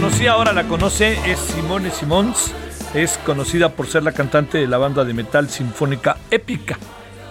Conocía, 0.00 0.32
ahora 0.32 0.52
la 0.52 0.68
conoce, 0.68 1.18
es 1.24 1.38
Simone 1.38 1.90
Simons. 1.90 2.52
Es 2.92 3.16
conocida 3.16 3.70
por 3.70 3.86
ser 3.86 4.02
la 4.02 4.12
cantante 4.12 4.58
de 4.58 4.66
la 4.66 4.76
banda 4.76 5.06
de 5.06 5.14
metal 5.14 5.48
sinfónica 5.48 6.18
épica, 6.30 6.76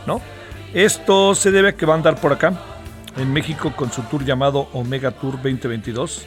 ¿no? 0.08 0.20
Esto 0.74 1.36
se 1.36 1.52
debe 1.52 1.70
a 1.70 1.76
que 1.76 1.86
va 1.86 1.94
a 1.94 1.98
andar 1.98 2.20
por 2.20 2.34
acá, 2.34 2.60
en 3.18 3.32
México, 3.32 3.74
con 3.76 3.92
su 3.92 4.02
tour 4.02 4.26
llamado 4.26 4.68
Omega 4.74 5.12
Tour 5.12 5.34
2022. 5.34 6.26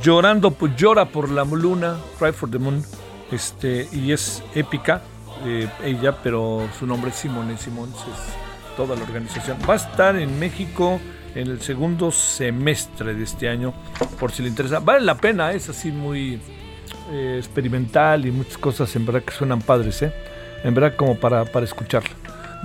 Llorando, 0.00 0.56
llora 0.76 1.06
por 1.06 1.28
la 1.28 1.42
luna, 1.42 1.96
Cry 2.20 2.30
for 2.30 2.48
the 2.48 2.60
Moon, 2.60 2.80
este, 3.32 3.88
y 3.90 4.12
es 4.12 4.44
épica 4.54 5.02
eh, 5.44 5.68
ella, 5.82 6.18
pero 6.22 6.68
su 6.78 6.86
nombre 6.86 7.10
es 7.10 7.16
Simone 7.16 7.58
Simons, 7.58 7.96
es 7.96 8.76
toda 8.76 8.94
la 8.94 9.02
organización. 9.02 9.58
Va 9.68 9.74
a 9.74 9.78
estar 9.78 10.14
en 10.14 10.38
México 10.38 11.00
en 11.34 11.48
el 11.48 11.60
segundo 11.60 12.10
semestre 12.10 13.14
de 13.14 13.24
este 13.24 13.48
año, 13.48 13.72
por 14.18 14.32
si 14.32 14.42
le 14.42 14.48
interesa. 14.48 14.80
Vale 14.80 15.04
la 15.04 15.16
pena, 15.16 15.52
es 15.52 15.68
así 15.68 15.90
muy 15.90 16.40
eh, 17.10 17.36
experimental 17.38 18.26
y 18.26 18.30
muchas 18.30 18.58
cosas 18.58 18.94
en 18.96 19.06
verdad 19.06 19.22
que 19.22 19.32
suenan 19.32 19.60
padres, 19.60 20.02
¿eh? 20.02 20.12
En 20.64 20.74
verdad 20.74 20.94
como 20.96 21.16
para, 21.16 21.44
para 21.44 21.64
escucharla. 21.64 22.10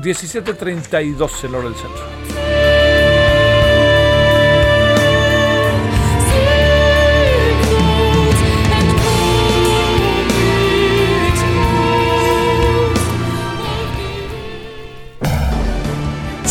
17.32 0.01 1.43
el 1.43 1.55
hora 1.55 1.63
del 1.65 1.75
centro. 1.75 2.46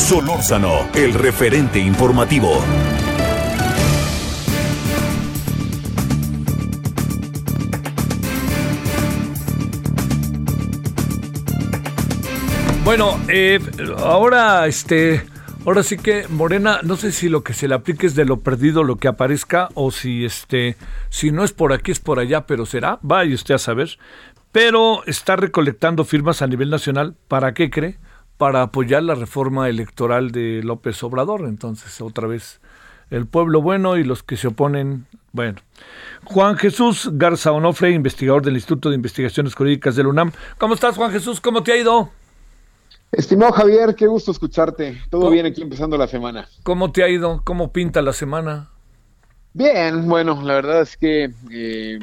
Solórzano, 0.06 0.88
el 0.94 1.14
referente 1.14 1.80
informativo. 1.80 2.62
Bueno, 12.84 13.18
eh, 13.26 13.58
ahora 13.98 14.68
este, 14.68 15.26
ahora 15.64 15.82
sí 15.82 15.96
que 15.96 16.28
Morena, 16.28 16.78
no 16.84 16.94
sé 16.94 17.10
si 17.10 17.28
lo 17.28 17.42
que 17.42 17.52
se 17.52 17.66
le 17.66 17.74
aplique 17.74 18.06
es 18.06 18.14
de 18.14 18.24
lo 18.24 18.38
perdido 18.38 18.84
lo 18.84 18.98
que 18.98 19.08
aparezca 19.08 19.70
o 19.74 19.90
si 19.90 20.24
este, 20.24 20.76
si 21.08 21.32
no 21.32 21.42
es 21.42 21.52
por 21.52 21.72
aquí 21.72 21.90
es 21.90 21.98
por 21.98 22.20
allá, 22.20 22.46
pero 22.46 22.64
será, 22.64 23.00
vaya 23.02 23.34
usted 23.34 23.56
a 23.56 23.58
saber. 23.58 23.98
Pero 24.52 25.04
está 25.06 25.34
recolectando 25.34 26.04
firmas 26.04 26.42
a 26.42 26.46
nivel 26.46 26.70
nacional, 26.70 27.16
¿para 27.26 27.54
qué 27.54 27.70
cree? 27.70 27.98
Para 28.36 28.62
apoyar 28.62 29.02
la 29.02 29.14
reforma 29.14 29.68
electoral 29.68 30.30
de 30.30 30.62
López 30.62 31.02
Obrador. 31.02 31.46
Entonces, 31.46 32.00
otra 32.00 32.26
vez, 32.26 32.60
el 33.10 33.26
pueblo 33.26 33.62
bueno 33.62 33.96
y 33.96 34.04
los 34.04 34.22
que 34.22 34.36
se 34.36 34.48
oponen, 34.48 35.06
bueno. 35.32 35.60
Juan 36.24 36.56
Jesús 36.56 37.10
Garza 37.12 37.52
Onofre, 37.52 37.90
investigador 37.90 38.42
del 38.42 38.54
Instituto 38.54 38.90
de 38.90 38.96
Investigaciones 38.96 39.54
Jurídicas 39.54 39.96
del 39.96 40.06
UNAM. 40.06 40.32
¿Cómo 40.58 40.74
estás, 40.74 40.96
Juan 40.96 41.12
Jesús? 41.12 41.40
¿Cómo 41.40 41.62
te 41.62 41.72
ha 41.72 41.76
ido? 41.76 42.10
Estimado 43.12 43.52
Javier, 43.52 43.94
qué 43.94 44.06
gusto 44.06 44.32
escucharte. 44.32 45.00
Todo 45.10 45.30
bien 45.30 45.46
aquí 45.46 45.62
empezando 45.62 45.96
la 45.96 46.08
semana. 46.08 46.48
¿Cómo 46.64 46.92
te 46.92 47.02
ha 47.02 47.08
ido? 47.08 47.40
¿Cómo 47.44 47.72
pinta 47.72 48.02
la 48.02 48.12
semana? 48.12 48.70
Bien, 49.54 50.06
bueno, 50.06 50.42
la 50.42 50.54
verdad 50.54 50.82
es 50.82 50.98
que 50.98 51.30
eh, 51.50 51.98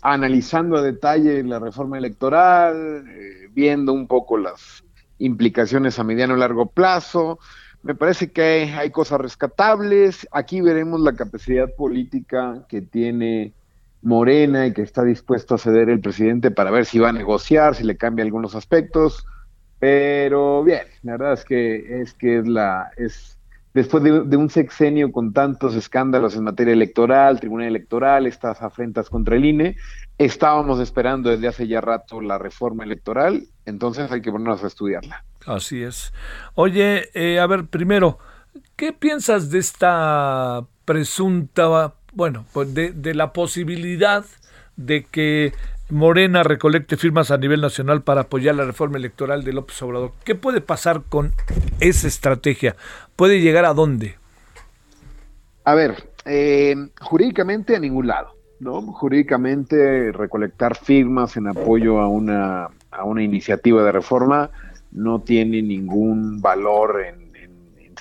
analizando 0.00 0.78
a 0.78 0.82
detalle 0.82 1.42
la 1.42 1.58
reforma 1.58 1.98
electoral, 1.98 3.04
eh, 3.06 3.48
viendo 3.52 3.92
un 3.92 4.06
poco 4.06 4.38
las 4.38 4.82
implicaciones 5.20 5.98
a 5.98 6.04
mediano 6.04 6.36
y 6.36 6.40
largo 6.40 6.66
plazo. 6.66 7.38
Me 7.82 7.94
parece 7.94 8.32
que 8.32 8.72
hay, 8.76 8.90
cosas 8.90 9.20
rescatables. 9.20 10.26
Aquí 10.32 10.60
veremos 10.60 11.00
la 11.00 11.14
capacidad 11.14 11.72
política 11.74 12.66
que 12.68 12.82
tiene 12.82 13.54
Morena 14.02 14.66
y 14.66 14.72
que 14.72 14.82
está 14.82 15.04
dispuesto 15.04 15.54
a 15.54 15.58
ceder 15.58 15.88
el 15.88 16.00
presidente 16.00 16.50
para 16.50 16.70
ver 16.70 16.84
si 16.84 16.98
va 16.98 17.10
a 17.10 17.12
negociar, 17.12 17.74
si 17.74 17.84
le 17.84 17.96
cambia 17.96 18.24
algunos 18.24 18.54
aspectos. 18.54 19.24
Pero 19.78 20.62
bien, 20.64 20.82
la 21.02 21.12
verdad 21.12 21.32
es 21.34 21.44
que 21.44 22.02
es 22.02 22.12
que 22.12 22.38
es 22.38 22.48
la 22.48 22.90
es 22.96 23.38
después 23.74 24.02
de, 24.02 24.36
un 24.36 24.50
sexenio 24.50 25.12
con 25.12 25.32
tantos 25.32 25.74
escándalos 25.74 26.36
en 26.36 26.44
materia 26.44 26.72
electoral, 26.72 27.40
tribunal 27.40 27.68
electoral, 27.68 28.26
estas 28.26 28.62
afrentas 28.62 29.08
contra 29.08 29.36
el 29.36 29.44
INE, 29.44 29.76
estábamos 30.18 30.80
esperando 30.80 31.30
desde 31.30 31.48
hace 31.48 31.68
ya 31.68 31.80
rato 31.80 32.20
la 32.20 32.38
reforma 32.38 32.84
electoral, 32.84 33.44
entonces 33.70 34.10
hay 34.12 34.20
que 34.20 34.30
ponernos 34.30 34.62
a 34.62 34.66
estudiarla. 34.66 35.24
Así 35.46 35.82
es. 35.82 36.12
Oye, 36.54 37.08
eh, 37.14 37.40
a 37.40 37.46
ver, 37.46 37.64
primero, 37.66 38.18
¿qué 38.76 38.92
piensas 38.92 39.50
de 39.50 39.58
esta 39.58 40.66
presunta, 40.84 41.94
bueno, 42.12 42.44
pues 42.52 42.74
de, 42.74 42.92
de 42.92 43.14
la 43.14 43.32
posibilidad 43.32 44.24
de 44.76 45.04
que 45.04 45.52
Morena 45.90 46.42
recolecte 46.42 46.96
firmas 46.96 47.30
a 47.30 47.38
nivel 47.38 47.60
nacional 47.60 48.02
para 48.02 48.22
apoyar 48.22 48.54
la 48.54 48.64
reforma 48.64 48.96
electoral 48.96 49.44
de 49.44 49.52
López 49.52 49.80
Obrador. 49.82 50.12
¿Qué 50.24 50.34
puede 50.34 50.60
pasar 50.60 51.02
con 51.08 51.32
esa 51.80 52.06
estrategia? 52.06 52.76
¿Puede 53.16 53.40
llegar 53.40 53.64
a 53.64 53.74
dónde? 53.74 54.16
A 55.64 55.74
ver, 55.74 56.10
eh, 56.24 56.76
jurídicamente 57.00 57.76
a 57.76 57.80
ningún 57.80 58.06
lado, 58.06 58.34
¿no? 58.60 58.80
Jurídicamente 58.82 60.12
recolectar 60.12 60.76
firmas 60.76 61.36
en 61.36 61.48
apoyo 61.48 62.00
a 62.00 62.08
una, 62.08 62.68
a 62.90 63.04
una 63.04 63.22
iniciativa 63.22 63.82
de 63.84 63.92
reforma 63.92 64.50
no 64.92 65.20
tiene 65.20 65.62
ningún 65.62 66.40
valor 66.40 67.02
en, 67.04 67.30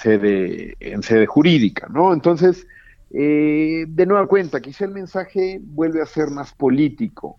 sede, 0.02 0.75
en 0.80 1.04
sede 1.04 1.25
jurídica, 1.25 1.88
¿no? 1.89 2.13
Entonces, 2.13 2.65
eh, 3.12 3.86
de 3.88 4.06
nueva 4.06 4.28
cuenta, 4.28 4.62
quizá 4.62 4.86
el 4.86 4.91
mensaje 4.91 5.60
vuelve 5.62 6.02
a 6.02 6.06
ser 6.06 6.30
más 6.30 6.54
político 6.54 7.38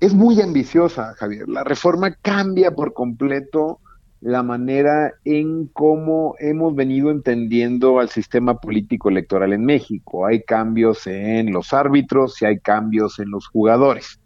es 0.00 0.14
muy 0.14 0.40
ambiciosa, 0.40 1.14
Javier. 1.14 1.48
La 1.48 1.64
reforma 1.64 2.14
cambia 2.14 2.70
por 2.74 2.92
completo 2.92 3.80
la 4.20 4.42
manera 4.42 5.12
en 5.24 5.66
cómo 5.68 6.34
hemos 6.38 6.74
venido 6.74 7.10
entendiendo 7.10 7.98
al 8.00 8.08
sistema 8.08 8.58
político 8.58 9.08
electoral 9.08 9.52
en 9.52 9.64
México. 9.64 10.26
Hay 10.26 10.42
cambios 10.42 11.06
en 11.06 11.52
los 11.52 11.72
árbitros 11.72 12.40
y 12.42 12.46
hay 12.46 12.58
cambios 12.58 13.18
en 13.18 13.30
los 13.30 13.46
jugadores. 13.46 14.20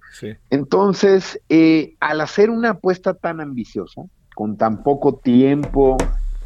Entonces, 0.51 1.41
eh, 1.49 1.95
al 2.01 2.21
hacer 2.21 2.51
una 2.51 2.71
apuesta 2.71 3.15
tan 3.15 3.41
ambiciosa, 3.41 4.03
con 4.35 4.57
tan 4.57 4.83
poco 4.83 5.17
tiempo 5.17 5.97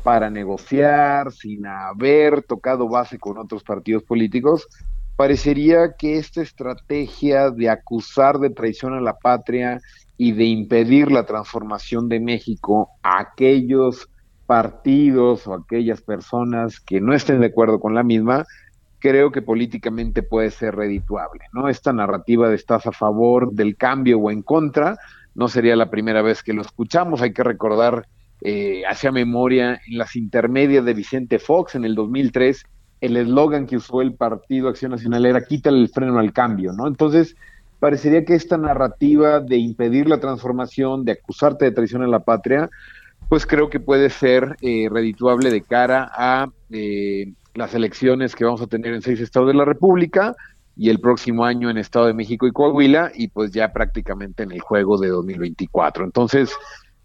para 0.03 0.31
negociar, 0.31 1.33
sin 1.33 1.67
haber 1.67 2.43
tocado 2.43 2.89
base 2.89 3.19
con 3.19 3.39
otros 3.39 3.63
partidos 3.63 4.03
políticos, 4.03 4.69
parecería 5.17 5.95
que 5.97 6.19
esta 6.19 6.43
estrategia 6.43 7.51
de 7.51 7.71
acusar 7.71 8.39
de 8.39 8.51
traición 8.51 8.95
a 8.95 9.01
la 9.01 9.17
patria 9.17 9.81
y 10.17 10.33
de 10.33 10.45
impedir 10.45 11.11
la 11.11 11.25
transformación 11.25 12.09
de 12.09 12.21
México 12.21 12.91
a 13.03 13.21
aquellos 13.21 14.09
partidos 14.47 15.47
o 15.47 15.55
aquellas 15.55 16.03
personas 16.03 16.81
que 16.81 17.01
no 17.01 17.15
estén 17.15 17.41
de 17.41 17.47
acuerdo 17.47 17.81
con 17.81 17.95
la 17.95 18.03
misma, 18.03 18.45
creo 19.05 19.31
que 19.31 19.43
políticamente 19.43 20.23
puede 20.23 20.51
ser 20.51 20.77
redituable, 20.77 21.45
¿no? 21.53 21.69
Esta 21.69 21.93
narrativa 21.93 22.49
de 22.49 22.55
estás 22.55 22.87
a 22.87 22.93
favor 22.93 23.53
del 23.53 23.77
cambio 23.77 24.19
o 24.19 24.31
en 24.31 24.41
contra, 24.41 24.97
no 25.35 25.49
sería 25.49 25.77
la 25.77 25.91
primera 25.91 26.23
vez 26.23 26.43
que 26.43 26.55
lo 26.55 26.63
escuchamos, 26.63 27.21
hay 27.21 27.35
que 27.35 27.43
recordar 27.45 28.07
eh, 28.41 28.81
hacia 28.89 29.13
memoria 29.13 29.79
en 29.87 29.99
las 29.99 30.17
intermedias 30.17 30.87
de 30.87 30.95
Vicente 30.95 31.39
Fox 31.39 31.75
en 31.75 31.85
el 31.85 31.95
2003, 31.95 32.65
el 33.03 33.19
eslogan 33.19 33.67
que 33.67 33.77
usó 33.77 34.01
el 34.01 34.15
Partido 34.15 34.71
Acción 34.71 34.93
Nacional 34.93 35.27
era 35.27 35.45
quítale 35.45 35.81
el 35.81 35.91
freno 35.91 36.19
al 36.19 36.33
cambio, 36.33 36.73
¿no? 36.73 36.87
Entonces, 36.87 37.37
parecería 37.81 38.25
que 38.25 38.35
esta 38.35 38.57
narrativa 38.57 39.41
de 39.41 39.59
impedir 39.59 40.09
la 40.09 40.19
transformación, 40.19 41.05
de 41.05 41.13
acusarte 41.13 41.67
de 41.67 41.73
traición 41.73 42.01
a 42.05 42.07
la 42.07 42.21
patria, 42.21 42.71
pues 43.29 43.45
creo 43.45 43.69
que 43.69 43.81
puede 43.81 44.09
ser 44.09 44.57
eh, 44.63 44.89
redituable 44.91 45.51
de 45.51 45.61
cara 45.61 46.11
a 46.11 46.49
eh, 46.71 47.35
las 47.55 47.75
elecciones 47.75 48.35
que 48.35 48.45
vamos 48.45 48.61
a 48.61 48.67
tener 48.67 48.95
en 48.95 49.03
seis 49.03 49.21
estados 49.21 49.49
de 49.49 49.55
la 49.55 49.65
República 49.65 50.35
y 50.77 50.91
el 50.91 51.01
próximo 51.01 51.45
año 51.45 51.71
en 51.71 51.79
Estado 51.79 52.07
de 52.07 52.15
México 52.15 52.47
y 52.47 52.53
Coahuila 52.53 53.13
y 53.15 53.29
pues 53.29 53.53
ya 53.53 53.73
prácticamente 53.73 54.43
en 54.43 54.53
el 54.53 54.61
juego 54.61 54.99
de 54.99 55.09
2024. 55.09 56.05
Entonces, 56.05 56.53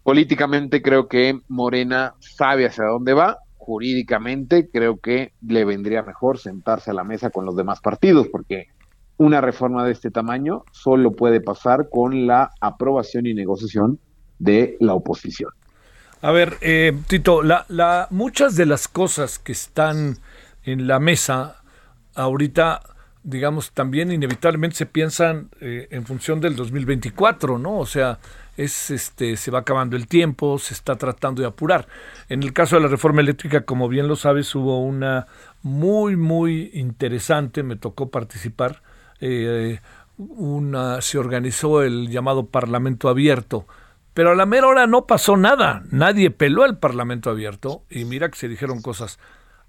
políticamente 0.02 0.82
creo 0.82 1.08
que 1.08 1.40
Morena 1.48 2.14
sabe 2.18 2.66
hacia 2.66 2.84
dónde 2.84 3.14
va, 3.14 3.38
jurídicamente 3.56 4.68
creo 4.68 4.98
que 4.98 5.32
le 5.46 5.64
vendría 5.64 6.02
mejor 6.02 6.38
sentarse 6.38 6.90
a 6.90 6.94
la 6.94 7.04
mesa 7.04 7.30
con 7.30 7.44
los 7.44 7.54
demás 7.54 7.80
partidos, 7.80 8.26
porque 8.28 8.66
una 9.18 9.40
reforma 9.40 9.84
de 9.84 9.92
este 9.92 10.10
tamaño 10.10 10.64
solo 10.72 11.12
puede 11.12 11.40
pasar 11.40 11.88
con 11.90 12.26
la 12.26 12.50
aprobación 12.60 13.26
y 13.26 13.34
negociación 13.34 14.00
de 14.38 14.76
la 14.80 14.94
oposición. 14.94 15.50
A 16.22 16.32
ver, 16.32 16.58
eh, 16.60 16.92
Tito, 17.06 17.42
la, 17.42 17.64
la, 17.68 18.06
muchas 18.10 18.54
de 18.54 18.66
las 18.66 18.88
cosas 18.88 19.38
que 19.38 19.52
están 19.52 20.18
en 20.64 20.86
la 20.86 21.00
mesa 21.00 21.62
ahorita, 22.14 22.82
digamos, 23.22 23.72
también 23.72 24.12
inevitablemente 24.12 24.76
se 24.76 24.86
piensan 24.86 25.48
eh, 25.60 25.88
en 25.90 26.04
función 26.04 26.40
del 26.40 26.56
2024, 26.56 27.58
¿no? 27.58 27.78
O 27.78 27.86
sea, 27.86 28.18
es 28.58 28.90
este 28.90 29.38
se 29.38 29.50
va 29.50 29.60
acabando 29.60 29.96
el 29.96 30.06
tiempo, 30.06 30.58
se 30.58 30.74
está 30.74 30.96
tratando 30.96 31.40
de 31.40 31.48
apurar. 31.48 31.86
En 32.28 32.42
el 32.42 32.52
caso 32.52 32.76
de 32.76 32.82
la 32.82 32.88
reforma 32.88 33.22
eléctrica, 33.22 33.62
como 33.62 33.88
bien 33.88 34.06
lo 34.06 34.16
sabes, 34.16 34.54
hubo 34.54 34.82
una 34.82 35.26
muy 35.62 36.16
muy 36.16 36.70
interesante, 36.74 37.62
me 37.62 37.76
tocó 37.76 38.10
participar. 38.10 38.82
Eh, 39.20 39.80
una 40.18 41.00
se 41.00 41.16
organizó 41.16 41.82
el 41.82 42.10
llamado 42.10 42.46
Parlamento 42.46 43.08
Abierto, 43.08 43.66
pero 44.14 44.30
a 44.30 44.34
la 44.34 44.46
mera 44.46 44.66
hora 44.66 44.86
no 44.86 45.06
pasó 45.06 45.36
nada, 45.36 45.82
nadie 45.90 46.30
peló 46.30 46.64
el 46.64 46.78
Parlamento 46.78 47.30
Abierto 47.30 47.84
y 47.90 48.04
mira 48.04 48.28
que 48.28 48.38
se 48.38 48.48
dijeron 48.48 48.82
cosas. 48.82 49.18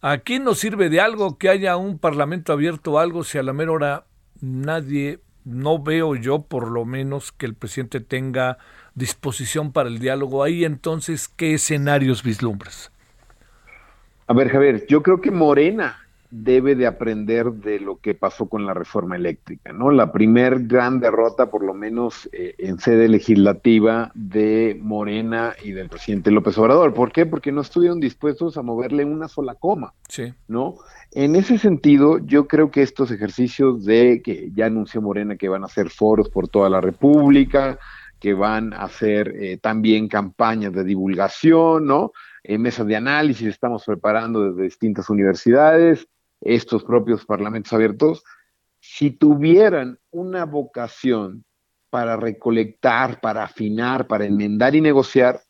Aquí 0.02 0.40
no 0.40 0.56
sirve 0.56 0.90
de 0.90 1.00
algo 1.00 1.38
que 1.38 1.50
haya 1.50 1.78
un 1.78 2.00
Parlamento 2.00 2.54
abierto 2.54 2.94
o 2.94 3.00
algo 3.00 3.24
si 3.24 3.38
a 3.38 3.44
la 3.44 3.54
mera 3.54 3.72
hora 3.72 4.06
nadie 4.42 5.20
no 5.46 5.82
veo 5.82 6.16
yo 6.16 6.42
por 6.42 6.70
lo 6.70 6.86
menos 6.86 7.32
que 7.32 7.46
el 7.46 7.56
presidente 7.56 8.00
tenga 8.00 8.58
disposición 8.96 9.72
para 9.72 9.90
el 9.90 10.00
diálogo 10.00 10.44
ahí, 10.44 10.66
entonces, 10.66 11.28
¿qué 11.28 11.54
escenarios 11.54 12.24
vislumbras? 12.24 12.92
A 14.28 14.34
ver, 14.34 14.50
Javier, 14.50 14.86
yo 14.88 15.04
creo 15.04 15.22
que 15.22 15.32
Morena 15.32 16.01
debe 16.32 16.76
de 16.76 16.88
aprender 16.88 17.52
de 17.52 17.80
lo 17.80 17.98
que 17.98 18.16
pasó 18.16 18.48
con 18.48 18.66
la 18.66 18.74
reforma 18.74 19.18
eléctrica, 19.18 19.74
¿no? 19.74 19.92
La 19.92 20.12
primer 20.12 20.66
gran 20.66 21.00
derrota, 21.00 21.52
por 21.52 21.64
lo 21.64 21.74
menos 21.74 22.30
eh, 22.32 22.56
en 22.58 22.80
sede 22.80 23.10
legislativa, 23.10 24.12
de 24.16 24.80
Morena 24.82 25.54
y 25.64 25.72
del 25.72 25.90
presidente 25.90 26.32
López 26.32 26.58
Obrador. 26.58 26.94
¿Por 26.94 27.12
qué? 27.12 27.26
Porque 27.26 27.52
no 27.52 27.62
estuvieron 27.62 28.00
dispuestos 28.00 28.58
a 28.58 28.62
moverle 28.62 29.04
una 29.04 29.28
sola 29.28 29.56
coma, 29.56 29.94
sí. 30.08 30.34
¿no? 30.48 30.78
En 31.12 31.36
ese 31.36 31.58
sentido, 31.58 32.20
yo 32.20 32.48
creo 32.48 32.72
que 32.72 32.82
estos 32.82 33.12
ejercicios 33.12 33.84
de 33.84 34.22
que 34.24 34.50
ya 34.56 34.68
anunció 34.68 35.02
Morena 35.02 35.36
que 35.36 35.50
van 35.50 35.64
a 35.64 35.66
hacer 35.66 35.90
foros 35.90 36.30
por 36.30 36.48
toda 36.48 36.70
la 36.70 36.80
República, 36.80 37.78
que 38.22 38.34
van 38.34 38.74
a 38.74 38.84
hacer 38.84 39.36
eh, 39.36 39.58
también 39.58 40.08
campañas 40.08 40.72
de 40.72 40.86
divulgación, 40.86 41.86
¿no? 41.86 42.12
En 42.44 42.62
mesas 42.62 42.88
de 42.88 42.96
análisis 42.96 43.48
estamos 43.48 43.84
preparando 43.84 44.50
desde 44.50 44.64
distintas 44.64 45.10
universidades, 45.10 46.08
estos 46.42 46.84
propios 46.84 47.26
parlamentos 47.26 47.72
abiertos, 47.74 48.24
si 48.80 49.12
tuvieran 49.12 50.00
una 50.10 50.46
vocación 50.46 51.46
para 51.90 52.18
recolectar, 52.18 53.20
para 53.22 53.44
afinar, 53.44 54.08
para 54.08 54.26
enmendar 54.26 54.76
y 54.76 54.82
negociar, 54.82 55.42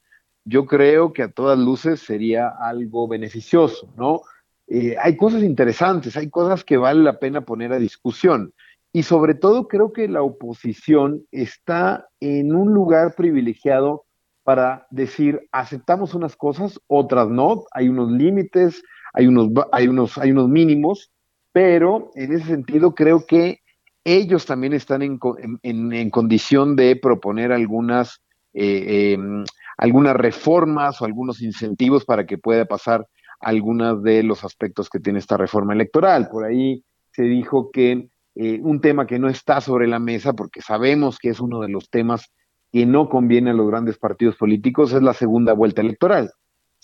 yo 0.44 0.66
creo 0.66 1.14
que 1.14 1.24
a 1.24 1.32
todas 1.32 1.58
luces 1.58 2.02
sería 2.02 2.48
algo 2.48 3.08
beneficioso, 3.08 3.94
¿no? 3.96 4.22
Eh, 4.68 4.96
hay 5.02 5.18
cosas 5.18 5.44
interesantes, 5.44 6.18
hay 6.18 6.30
cosas 6.30 6.64
que 6.64 6.78
vale 6.78 7.04
la 7.04 7.20
pena 7.20 7.42
poner 7.42 7.74
a 7.74 7.80
discusión. 7.80 8.54
Y 8.94 9.04
sobre 9.04 9.36
todo 9.36 9.68
creo 9.68 9.94
que 9.94 10.08
la 10.08 10.22
oposición 10.22 11.26
está 11.32 12.08
en 12.20 12.54
un 12.56 12.74
lugar 12.74 13.16
privilegiado 13.16 14.06
para 14.44 14.88
decir, 14.90 15.48
aceptamos 15.52 16.14
unas 16.14 16.36
cosas, 16.36 16.80
otras 16.88 17.30
no, 17.30 17.66
hay 17.72 17.90
unos 17.90 18.12
límites, 18.12 18.84
hay 19.14 19.28
unos, 19.28 19.50
hay 19.72 19.88
unos, 19.88 20.18
hay 20.18 20.32
unos 20.32 20.50
mínimos, 20.50 21.12
pero 21.52 22.12
en 22.16 22.34
ese 22.34 22.46
sentido 22.46 22.96
creo 22.96 23.26
que 23.26 23.60
ellos 24.04 24.46
también 24.46 24.74
están 24.74 25.02
en, 25.02 25.20
en, 25.64 26.10
condición 26.10 26.76
de 26.76 26.96
proponer 26.96 27.52
algunas, 27.52 28.22
eh, 28.54 29.14
em, 29.14 29.44
algunas 29.78 30.16
reformas 30.16 31.02
o 31.02 31.06
algunos 31.06 31.42
incentivos 31.42 32.06
para 32.06 32.26
que 32.26 32.38
pueda 32.38 32.66
pasar 32.66 33.06
algunos 33.40 34.02
de 34.04 34.24
los 34.24 34.44
aspectos 34.44 34.90
que 34.90 35.00
tiene 35.00 35.20
esta 35.20 35.38
reforma 35.38 35.74
electoral. 35.74 36.30
Por 36.30 36.46
ahí 36.46 36.84
se 37.12 37.24
dijo 37.24 37.70
que 37.72 38.10
eh, 38.36 38.60
un 38.64 38.82
tema 38.82 39.06
que 39.06 39.20
no 39.20 39.30
está 39.30 39.62
sobre 39.62 39.88
la 39.88 40.00
mesa, 40.00 40.34
porque 40.34 40.62
sabemos 40.62 41.20
que 41.20 41.30
es 41.30 41.40
uno 41.40 41.60
de 41.60 41.70
los 41.70 41.90
temas 41.90 42.32
que 42.72 42.86
no 42.86 43.10
conviene 43.10 43.52
a 43.52 43.54
los 43.54 43.68
grandes 43.68 43.98
partidos 43.98 44.38
políticos, 44.38 44.94
es 44.94 45.02
la 45.02 45.14
segunda 45.14 45.54
vuelta 45.54 45.82
electoral. 45.82 46.32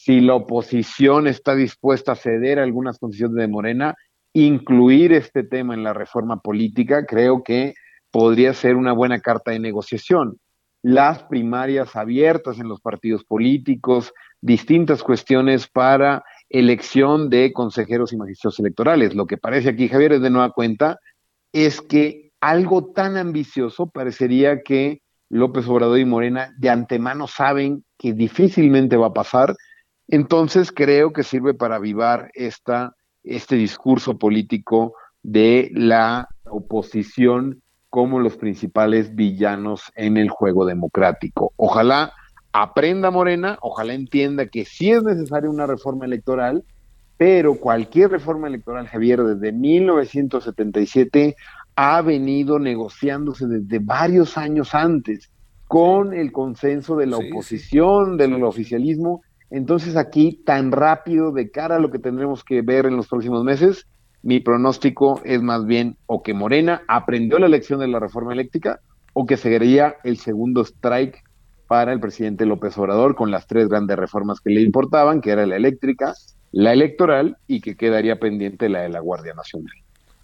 Si 0.07 0.21
la 0.21 0.35
oposición 0.35 1.27
está 1.27 1.53
dispuesta 1.53 2.13
a 2.13 2.15
ceder 2.15 2.59
a 2.59 2.63
algunas 2.63 2.97
condiciones 2.97 3.35
de 3.35 3.49
Morena, 3.49 3.93
incluir 4.31 5.11
este 5.11 5.43
tema 5.43 5.73
en 5.73 5.83
la 5.83 5.91
reforma 5.91 6.39
política, 6.39 7.05
creo 7.05 7.43
que 7.43 7.73
podría 8.09 8.53
ser 8.53 8.77
una 8.77 8.93
buena 8.93 9.19
carta 9.19 9.51
de 9.51 9.59
negociación. 9.59 10.39
Las 10.81 11.23
primarias 11.23 11.97
abiertas 11.97 12.57
en 12.57 12.69
los 12.69 12.79
partidos 12.79 13.25
políticos, 13.25 14.13
distintas 14.39 15.03
cuestiones 15.03 15.67
para 15.67 16.23
elección 16.47 17.29
de 17.29 17.51
consejeros 17.51 18.13
y 18.13 18.15
magistrados 18.15 18.59
electorales. 18.59 19.13
Lo 19.13 19.27
que 19.27 19.35
parece 19.35 19.67
aquí, 19.67 19.89
Javier, 19.89 20.13
es 20.13 20.21
de 20.21 20.29
nueva 20.29 20.53
cuenta, 20.53 20.99
es 21.51 21.81
que 21.81 22.31
algo 22.39 22.93
tan 22.93 23.17
ambicioso 23.17 23.89
parecería 23.89 24.61
que 24.61 25.01
López 25.27 25.67
Obrador 25.67 25.99
y 25.99 26.05
Morena 26.05 26.53
de 26.57 26.69
antemano 26.69 27.27
saben 27.27 27.83
que 27.97 28.13
difícilmente 28.13 28.95
va 28.95 29.07
a 29.07 29.13
pasar. 29.13 29.53
Entonces 30.07 30.71
creo 30.71 31.11
que 31.11 31.23
sirve 31.23 31.53
para 31.53 31.75
avivar 31.75 32.31
esta, 32.33 32.95
este 33.23 33.55
discurso 33.55 34.17
político 34.17 34.93
de 35.23 35.69
la 35.73 36.29
oposición 36.45 37.61
como 37.89 38.19
los 38.19 38.37
principales 38.37 39.15
villanos 39.15 39.91
en 39.95 40.17
el 40.17 40.29
juego 40.29 40.65
democrático. 40.65 41.53
Ojalá 41.55 42.13
aprenda 42.53 43.11
Morena, 43.11 43.57
ojalá 43.61 43.93
entienda 43.93 44.47
que 44.47 44.65
sí 44.65 44.91
es 44.91 45.03
necesaria 45.03 45.49
una 45.49 45.67
reforma 45.67 46.05
electoral, 46.05 46.63
pero 47.17 47.55
cualquier 47.55 48.11
reforma 48.11 48.47
electoral, 48.47 48.87
Javier, 48.87 49.23
desde 49.23 49.51
1977 49.51 51.35
ha 51.75 52.01
venido 52.01 52.59
negociándose 52.59 53.47
desde 53.47 53.79
varios 53.79 54.37
años 54.37 54.73
antes 54.73 55.31
con 55.67 56.13
el 56.13 56.31
consenso 56.31 56.95
de 56.95 57.07
la 57.07 57.17
oposición, 57.17 58.17
del 58.17 58.43
oficialismo. 58.43 59.21
Entonces 59.49 59.95
aquí, 59.95 60.41
tan 60.45 60.71
rápido 60.71 61.31
de 61.31 61.49
cara 61.51 61.77
a 61.77 61.79
lo 61.79 61.89
que 61.89 61.99
tendremos 61.99 62.43
que 62.43 62.61
ver 62.61 62.85
en 62.85 62.97
los 62.97 63.07
próximos 63.07 63.43
meses, 63.43 63.87
mi 64.23 64.39
pronóstico 64.39 65.21
es 65.23 65.41
más 65.41 65.65
bien 65.65 65.95
o 66.05 66.21
que 66.21 66.33
Morena 66.33 66.81
aprendió 66.87 67.39
la 67.39 67.45
elección 67.45 67.79
de 67.79 67.87
la 67.87 67.99
reforma 67.99 68.33
eléctrica 68.33 68.81
o 69.13 69.25
que 69.25 69.37
seguiría 69.37 69.95
el 70.03 70.17
segundo 70.17 70.61
strike 70.61 71.23
para 71.67 71.93
el 71.93 71.99
presidente 71.99 72.45
López 72.45 72.77
Obrador 72.77 73.15
con 73.15 73.31
las 73.31 73.47
tres 73.47 73.67
grandes 73.67 73.97
reformas 73.97 74.39
que 74.41 74.49
le 74.49 74.61
importaban, 74.61 75.21
que 75.21 75.31
era 75.31 75.45
la 75.45 75.55
eléctrica, 75.55 76.13
la 76.51 76.73
electoral 76.73 77.37
y 77.47 77.61
que 77.61 77.75
quedaría 77.75 78.19
pendiente 78.19 78.69
la 78.69 78.81
de 78.81 78.89
la 78.89 78.99
Guardia 78.99 79.33
Nacional. 79.33 79.73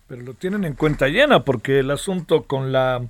Pero 0.08 0.24
lo 0.24 0.34
tienen 0.34 0.64
en 0.64 0.74
cuenta 0.74 1.08
llena 1.08 1.44
porque 1.44 1.80
el 1.80 1.92
asunto 1.92 2.44
con 2.44 2.72
la 2.72 3.02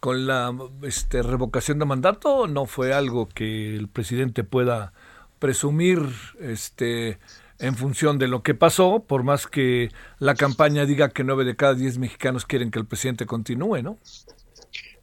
con 0.00 0.26
la 0.26 0.54
este, 0.82 1.22
revocación 1.22 1.78
de 1.78 1.84
mandato 1.84 2.46
no 2.46 2.66
fue 2.66 2.92
algo 2.92 3.28
que 3.28 3.74
el 3.74 3.88
presidente 3.88 4.44
pueda 4.44 4.92
presumir 5.38 6.00
este 6.40 7.18
en 7.58 7.74
función 7.74 8.18
de 8.18 8.28
lo 8.28 8.42
que 8.42 8.54
pasó, 8.54 9.04
por 9.06 9.22
más 9.22 9.46
que 9.46 9.90
la 10.18 10.34
campaña 10.34 10.84
diga 10.84 11.08
que 11.08 11.24
nueve 11.24 11.44
de 11.44 11.56
cada 11.56 11.74
diez 11.74 11.98
mexicanos 11.98 12.44
quieren 12.44 12.70
que 12.70 12.78
el 12.78 12.86
presidente 12.86 13.24
continúe, 13.24 13.82
¿no? 13.82 13.96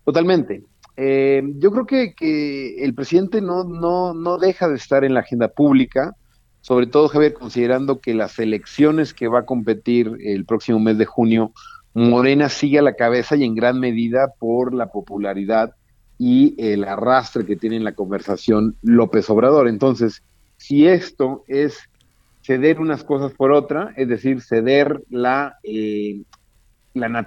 Totalmente. 0.06 0.64
Eh, 0.96 1.42
yo 1.58 1.72
creo 1.72 1.86
que, 1.88 2.14
que, 2.14 2.84
el 2.84 2.94
presidente 2.94 3.42
no, 3.42 3.64
no, 3.64 4.14
no 4.14 4.38
deja 4.38 4.68
de 4.68 4.76
estar 4.76 5.04
en 5.04 5.16
la 5.16 5.22
agenda 5.22 5.48
pública, 5.48 6.16
sobre 6.62 6.88
todo, 6.88 7.10
Javier, 7.10 7.34
considerando 7.34 8.00
que 8.00 8.14
las 8.14 8.40
elecciones 8.40 9.14
que 9.14 9.28
va 9.28 9.40
a 9.40 9.46
competir 9.46 10.12
el 10.22 10.46
próximo 10.46 10.80
mes 10.80 10.98
de 10.98 11.06
junio, 11.06 11.52
Morena 11.94 12.48
sigue 12.48 12.80
a 12.80 12.84
la 12.84 12.96
cabeza 12.96 13.36
y 13.36 13.44
en 13.44 13.56
gran 13.56 13.80
medida 13.80 14.34
por 14.40 14.74
la 14.74 14.88
popularidad 14.88 15.76
y 16.18 16.56
el 16.58 16.84
arrastre 16.84 17.46
que 17.46 17.56
tiene 17.56 17.78
en 17.78 17.84
la 17.84 17.94
conversación 17.94 18.76
López 18.82 19.30
Obrador. 19.30 19.68
Entonces, 19.68 20.24
si 20.58 20.88
esto 20.88 21.44
es 21.48 21.90
ceder 22.42 22.80
unas 22.80 23.04
cosas 23.04 23.34
por 23.34 23.52
otra, 23.52 23.94
es 23.96 24.08
decir, 24.08 24.42
ceder 24.42 25.02
la, 25.10 25.58
eh, 25.64 26.22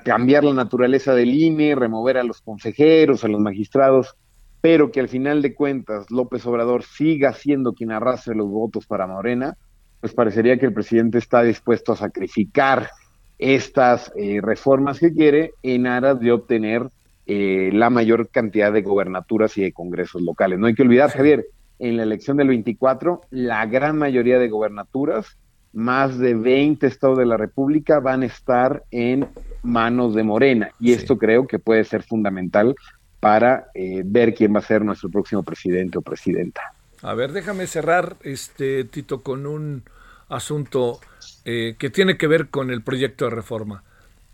cambiar 0.04 0.44
la 0.44 0.54
naturaleza 0.54 1.14
del 1.14 1.34
INE, 1.34 1.74
remover 1.74 2.18
a 2.18 2.24
los 2.24 2.40
consejeros, 2.40 3.24
a 3.24 3.28
los 3.28 3.40
magistrados, 3.40 4.16
pero 4.60 4.90
que 4.90 5.00
al 5.00 5.08
final 5.08 5.42
de 5.42 5.54
cuentas 5.54 6.10
López 6.10 6.44
Obrador 6.46 6.82
siga 6.82 7.32
siendo 7.32 7.72
quien 7.72 7.92
arrastre 7.92 8.34
los 8.34 8.48
votos 8.48 8.86
para 8.86 9.06
Morena, 9.06 9.56
pues 10.00 10.12
parecería 10.12 10.58
que 10.58 10.66
el 10.66 10.74
presidente 10.74 11.18
está 11.18 11.42
dispuesto 11.42 11.92
a 11.92 11.96
sacrificar 11.96 12.90
estas 13.38 14.12
eh, 14.16 14.40
reformas 14.42 14.98
que 14.98 15.12
quiere 15.12 15.52
en 15.62 15.86
aras 15.86 16.18
de 16.20 16.32
obtener 16.32 16.88
eh, 17.26 17.70
la 17.72 17.90
mayor 17.90 18.28
cantidad 18.28 18.72
de 18.72 18.82
gobernaturas 18.82 19.56
y 19.58 19.62
de 19.62 19.72
congresos 19.72 20.22
locales. 20.22 20.58
No 20.58 20.66
hay 20.66 20.74
que 20.74 20.82
olvidar, 20.82 21.10
Javier, 21.10 21.46
en 21.78 21.96
la 21.96 22.04
elección 22.04 22.36
del 22.36 22.48
24, 22.48 23.22
la 23.30 23.66
gran 23.66 23.98
mayoría 23.98 24.38
de 24.38 24.48
gobernaturas, 24.48 25.36
más 25.72 26.18
de 26.18 26.34
20 26.34 26.86
estados 26.86 27.18
de 27.18 27.26
la 27.26 27.36
República, 27.36 28.00
van 28.00 28.22
a 28.22 28.26
estar 28.26 28.84
en 28.90 29.28
manos 29.62 30.14
de 30.14 30.22
Morena. 30.22 30.70
Y 30.80 30.92
esto 30.92 31.18
creo 31.18 31.46
que 31.46 31.58
puede 31.58 31.84
ser 31.84 32.02
fundamental 32.02 32.74
para 33.20 33.66
eh, 33.74 34.02
ver 34.04 34.34
quién 34.34 34.54
va 34.54 34.60
a 34.60 34.62
ser 34.62 34.84
nuestro 34.84 35.10
próximo 35.10 35.42
presidente 35.42 35.98
o 35.98 36.02
presidenta. 36.02 36.72
A 37.02 37.14
ver, 37.14 37.32
déjame 37.32 37.66
cerrar, 37.66 38.16
este 38.22 38.84
Tito, 38.84 39.22
con 39.22 39.46
un 39.46 39.82
asunto 40.28 41.00
eh, 41.44 41.76
que 41.78 41.90
tiene 41.90 42.16
que 42.16 42.26
ver 42.26 42.48
con 42.48 42.70
el 42.70 42.82
proyecto 42.82 43.26
de 43.26 43.32
reforma. 43.32 43.82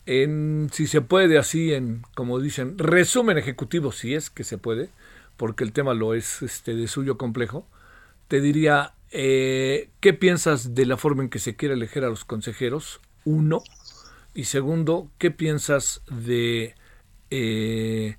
En, 0.07 0.69
si 0.73 0.87
se 0.87 1.01
puede 1.01 1.39
así, 1.39 1.73
en 1.73 2.03
como 2.15 2.41
dicen, 2.41 2.77
resumen 2.79 3.39
ejecutivo, 3.39 3.93
si 3.93 4.15
es 4.15 4.31
que 4.31 4.45
se 4.45 4.59
puede, 4.59 4.91
porque 5.37 5.65
el 5.65 5.73
tema 5.73 5.95
lo 5.95 6.15
es 6.15 6.43
este, 6.43 6.75
de 6.75 6.89
suyo 6.89 7.17
complejo, 7.19 7.67
te 8.29 8.41
diría, 8.41 8.95
eh, 9.11 9.91
¿qué 10.01 10.13
piensas 10.13 10.75
de 10.75 10.87
la 10.87 10.97
forma 10.97 11.23
en 11.23 11.29
que 11.29 11.39
se 11.39 11.55
quiere 11.55 11.75
elegir 11.75 12.05
a 12.05 12.09
los 12.09 12.25
consejeros? 12.25 13.01
Uno. 13.25 13.63
Y 14.35 14.45
segundo, 14.45 15.11
¿qué 15.19 15.31
piensas 15.31 16.03
de, 16.11 16.75
eh, 17.31 18.17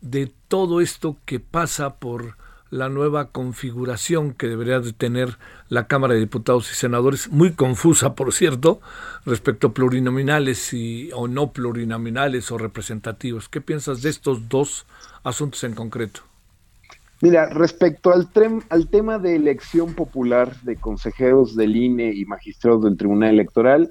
de 0.00 0.32
todo 0.48 0.80
esto 0.80 1.18
que 1.26 1.38
pasa 1.40 1.96
por 1.96 2.36
la 2.70 2.88
nueva 2.88 3.30
configuración 3.30 4.32
que 4.32 4.46
debería 4.46 4.80
de 4.80 4.92
tener 4.92 5.38
la 5.68 5.86
Cámara 5.86 6.14
de 6.14 6.20
Diputados 6.20 6.70
y 6.70 6.74
Senadores, 6.74 7.28
muy 7.30 7.52
confusa, 7.52 8.14
por 8.14 8.32
cierto, 8.32 8.80
respecto 9.26 9.68
a 9.68 9.74
plurinominales 9.74 10.72
y, 10.72 11.10
o 11.12 11.28
no 11.28 11.52
plurinominales 11.52 12.50
o 12.52 12.58
representativos. 12.58 13.48
¿Qué 13.48 13.60
piensas 13.60 14.02
de 14.02 14.10
estos 14.10 14.48
dos 14.48 14.86
asuntos 15.24 15.64
en 15.64 15.74
concreto? 15.74 16.20
Mira, 17.22 17.50
respecto 17.50 18.12
al, 18.12 18.28
al 18.70 18.88
tema 18.88 19.18
de 19.18 19.36
elección 19.36 19.94
popular 19.94 20.56
de 20.62 20.76
consejeros 20.76 21.54
del 21.54 21.76
INE 21.76 22.14
y 22.14 22.24
magistrados 22.24 22.82
del 22.84 22.96
Tribunal 22.96 23.30
Electoral, 23.30 23.90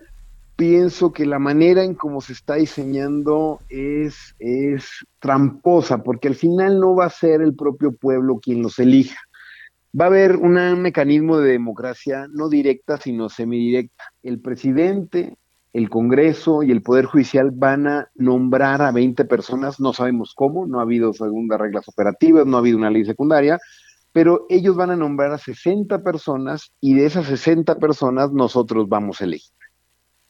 pienso 0.59 1.13
que 1.13 1.25
la 1.25 1.39
manera 1.39 1.85
en 1.85 1.95
cómo 1.95 2.19
se 2.19 2.33
está 2.33 2.55
diseñando 2.55 3.61
es, 3.69 4.35
es 4.39 4.89
tramposa, 5.19 6.03
porque 6.03 6.27
al 6.27 6.35
final 6.35 6.81
no 6.81 6.95
va 6.95 7.05
a 7.05 7.09
ser 7.09 7.41
el 7.41 7.55
propio 7.55 7.93
pueblo 7.93 8.41
quien 8.41 8.61
los 8.61 8.77
elija. 8.77 9.17
Va 9.97 10.05
a 10.05 10.07
haber 10.09 10.35
un 10.35 10.81
mecanismo 10.81 11.37
de 11.37 11.53
democracia 11.53 12.27
no 12.29 12.49
directa, 12.49 12.97
sino 12.97 13.29
semidirecta. 13.29 14.03
El 14.21 14.41
presidente 14.41 15.37
el 15.71 15.89
Congreso 15.89 16.61
y 16.61 16.71
el 16.71 16.81
Poder 16.81 17.05
Judicial 17.05 17.51
van 17.51 17.87
a 17.87 18.09
nombrar 18.15 18.81
a 18.81 18.91
20 18.91 19.23
personas, 19.25 19.79
no 19.79 19.93
sabemos 19.93 20.33
cómo, 20.35 20.67
no 20.67 20.79
ha 20.79 20.81
habido 20.81 21.13
segundas 21.13 21.59
reglas 21.61 21.87
operativas, 21.87 22.45
no 22.45 22.57
ha 22.57 22.59
habido 22.59 22.77
una 22.77 22.89
ley 22.89 23.05
secundaria, 23.05 23.59
pero 24.11 24.45
ellos 24.49 24.75
van 24.75 24.89
a 24.89 24.97
nombrar 24.97 25.31
a 25.31 25.37
60 25.37 26.03
personas 26.03 26.73
y 26.81 26.95
de 26.95 27.05
esas 27.05 27.27
60 27.27 27.75
personas 27.75 28.33
nosotros 28.33 28.89
vamos 28.89 29.21
a 29.21 29.25
elegir. 29.25 29.58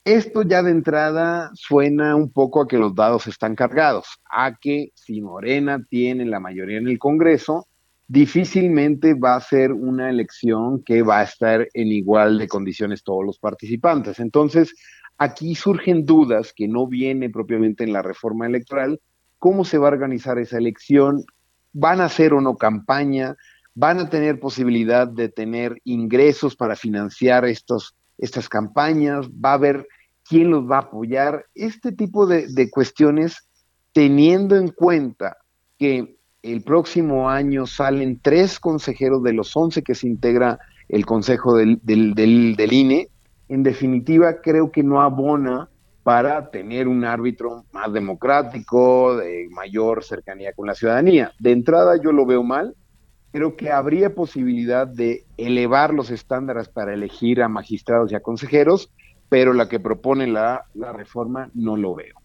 Esto 0.10 0.42
ya 0.42 0.64
de 0.64 0.72
entrada 0.72 1.52
suena 1.54 2.16
un 2.16 2.32
poco 2.32 2.62
a 2.62 2.68
que 2.68 2.80
los 2.80 2.96
dados 2.96 3.28
están 3.28 3.56
cargados, 3.56 4.08
a 4.32 4.56
que 4.56 4.92
si 4.96 5.22
Morena 5.22 5.86
tiene 5.88 6.26
la 6.26 6.40
mayoría 6.40 6.80
en 6.80 6.88
el 6.88 6.98
Congreso, 6.98 7.68
difícilmente 8.08 9.14
va 9.14 9.36
a 9.36 9.42
ser 9.42 9.72
una 9.72 10.10
elección 10.10 10.84
que 10.84 11.04
va 11.04 11.20
a 11.20 11.24
estar 11.24 11.68
en 11.74 11.88
igual 11.90 12.40
de 12.40 12.48
condiciones 12.48 13.04
todos 13.04 13.24
los 13.24 13.38
participantes. 13.38 14.20
Entonces, 14.20 14.74
Aquí 15.22 15.54
surgen 15.54 16.06
dudas 16.06 16.54
que 16.56 16.70
no 16.70 16.88
viene 16.88 17.30
propiamente 17.30 17.84
en 17.84 17.92
la 17.92 18.02
reforma 18.02 18.48
electoral. 18.48 19.02
¿Cómo 19.38 19.66
se 19.66 19.78
va 19.78 19.90
a 19.90 19.92
organizar 19.92 20.40
esa 20.40 20.58
elección? 20.58 21.26
¿Van 21.74 22.00
a 22.00 22.06
hacer 22.06 22.34
o 22.34 22.40
no 22.40 22.56
campaña? 22.56 23.36
¿Van 23.76 24.00
a 24.00 24.10
tener 24.10 24.40
posibilidad 24.40 25.10
de 25.10 25.28
tener 25.28 25.82
ingresos 25.84 26.56
para 26.56 26.78
financiar 26.78 27.44
estos, 27.44 27.98
estas 28.18 28.48
campañas? 28.48 29.30
¿Va 29.30 29.52
a 29.52 29.56
haber 29.56 29.86
quién 30.30 30.52
los 30.52 30.70
va 30.70 30.78
a 30.78 30.82
apoyar? 30.82 31.48
Este 31.56 31.92
tipo 31.92 32.28
de, 32.28 32.70
cuestiones, 32.70 33.50
teniendo 33.92 34.56
en 34.56 34.70
cuenta 34.70 35.38
que 35.78 36.18
el 36.44 36.62
próximo 36.62 37.30
año 37.30 37.66
salen 37.66 38.20
tres 38.22 38.60
consejeros 38.60 39.24
de 39.24 39.34
los 39.34 39.58
once 39.58 39.82
que 39.82 39.96
se 39.96 40.08
integra 40.08 40.60
el 40.88 41.06
Consejo 41.06 41.56
del, 41.56 41.80
del, 41.84 42.14
del 42.56 42.74
INE, 42.74 43.10
en 43.50 43.64
definitiva 43.64 44.42
creo 44.42 44.72
que 44.72 44.84
no 44.84 45.02
abona 45.02 45.68
para 46.04 46.50
tener 46.50 46.88
un 46.88 47.04
árbitro 47.04 47.66
más 47.72 47.92
democrático, 47.92 49.18
de 49.18 49.48
mayor 49.52 50.04
cercanía 50.04 50.54
con 50.54 50.68
la 50.68 50.76
ciudadanía. 50.76 51.34
De 51.40 51.52
entrada 51.52 51.98
yo 52.02 52.12
lo 52.12 52.26
veo 52.26 52.44
mal, 52.44 52.76
creo 53.32 53.56
que 53.56 53.72
habría 53.72 54.16
posibilidad 54.16 54.88
de 54.88 55.26
elevar 55.38 55.94
los 55.94 56.10
estándares 56.10 56.70
para 56.70 56.94
elegir 56.94 57.42
a 57.42 57.48
magistrados 57.48 58.12
y 58.12 58.16
a 58.16 58.22
consejeros, 58.22 58.92
pero 59.30 59.54
la 59.54 59.70
que 59.70 59.80
propone 59.80 60.28
la, 60.28 60.66
reforma 60.94 61.50
no 61.54 61.78
lo 61.78 61.96
veo. 61.96 62.16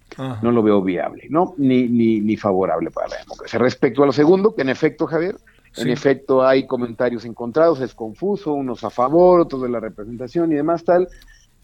No 0.42 0.52
lo 0.52 0.62
veo 0.62 0.80
viable, 0.80 1.26
¿no? 1.28 1.54
Ni, 1.58 1.88
ni, 1.88 2.20
ni 2.20 2.36
favorable 2.36 2.90
para 2.90 3.08
la 3.08 3.16
democracia. 3.18 3.58
Respecto 3.58 4.04
a 4.04 4.06
lo 4.06 4.12
segundo, 4.12 4.54
que 4.54 4.62
en 4.62 4.68
efecto, 4.68 5.06
Javier, 5.06 5.36
en 5.76 5.88
efecto 5.88 6.46
hay 6.46 6.66
comentarios 6.66 7.24
encontrados, 7.24 7.80
es 7.80 7.94
confuso, 7.94 8.52
unos 8.52 8.84
a 8.84 8.90
favor, 8.90 9.40
otros 9.40 9.62
de 9.62 9.68
la 9.68 9.80
representación 9.80 10.52
y 10.52 10.54
demás 10.54 10.84
tal. 10.84 11.08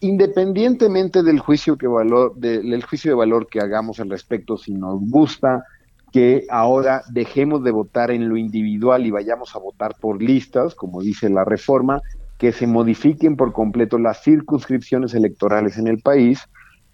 Independientemente 0.01 1.23
del 1.23 1.39
juicio, 1.39 1.77
que 1.77 1.87
valor, 1.87 2.35
del 2.35 2.83
juicio 2.83 3.11
de 3.11 3.15
valor 3.15 3.47
que 3.47 3.61
hagamos 3.61 3.99
al 3.99 4.09
respecto, 4.09 4.57
si 4.57 4.73
nos 4.73 4.99
gusta 4.99 5.63
que 6.11 6.45
ahora 6.49 7.03
dejemos 7.09 7.63
de 7.63 7.71
votar 7.71 8.11
en 8.11 8.27
lo 8.27 8.35
individual 8.35 9.05
y 9.05 9.11
vayamos 9.11 9.55
a 9.55 9.59
votar 9.59 9.95
por 9.99 10.21
listas, 10.21 10.75
como 10.75 11.01
dice 11.01 11.29
la 11.29 11.45
reforma, 11.45 12.01
que 12.41 12.51
se 12.51 12.65
modifiquen 12.65 13.35
por 13.35 13.53
completo 13.53 13.99
las 13.99 14.23
circunscripciones 14.23 15.13
electorales 15.13 15.77
en 15.77 15.87
el 15.87 15.99
país, 15.99 16.39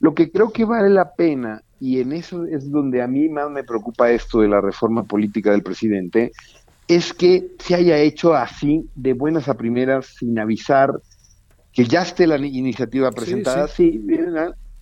lo 0.01 0.13
que 0.13 0.29
creo 0.29 0.51
que 0.51 0.65
vale 0.65 0.89
la 0.89 1.13
pena, 1.13 1.61
y 1.79 2.01
en 2.01 2.11
eso 2.11 2.43
es 2.43 2.69
donde 2.69 3.01
a 3.01 3.07
mí 3.07 3.29
más 3.29 3.49
me 3.49 3.63
preocupa 3.63 4.11
esto 4.11 4.41
de 4.41 4.49
la 4.49 4.59
reforma 4.59 5.03
política 5.03 5.51
del 5.51 5.63
presidente, 5.63 6.33
es 6.89 7.13
que 7.13 7.55
se 7.59 7.75
haya 7.75 7.97
hecho 7.97 8.35
así, 8.35 8.89
de 8.93 9.13
buenas 9.13 9.47
a 9.47 9.53
primeras, 9.53 10.07
sin 10.17 10.37
avisar, 10.37 10.91
que 11.71 11.85
ya 11.85 12.01
esté 12.01 12.27
la 12.27 12.35
iniciativa 12.35 13.09
presentada. 13.11 13.69
Sí, 13.69 14.05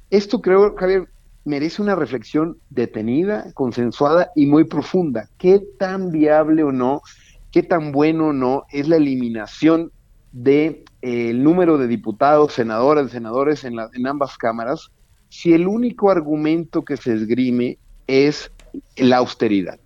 esto 0.10 0.42
creo, 0.42 0.76
Javier, 0.76 1.08
merece 1.44 1.84
una 1.84 1.94
reflexión 1.94 2.58
detenida, 2.72 3.52
consensuada 3.54 4.32
y 4.36 4.48
muy 4.48 4.64
profunda. 4.64 5.30
¿Qué 5.38 5.62
tan 5.78 6.10
viable 6.10 6.64
o 6.64 6.72
no, 6.72 7.04
qué 7.52 7.62
tan 7.62 7.92
bueno 7.92 8.30
o 8.30 8.34
no 8.34 8.64
es 8.72 8.88
la 8.88 8.96
eliminación 8.96 9.92
de, 10.36 10.84
eh, 11.02 11.34
número 11.34 11.78
de 11.78 11.88
diputados, 11.88 12.54
senadoras, 12.54 13.10
senadores 13.10 13.64
en, 13.64 13.78
en 13.80 14.08
ambas 14.08 14.38
cámaras, 14.38 14.92
si 15.30 15.54
el 15.54 15.68
único 15.68 16.12
argumento 16.12 16.84
que 16.84 16.98
se 16.98 17.14
esgrime 17.14 17.78
es 18.06 18.52
la 18.98 19.18
austeridad? 19.18 19.80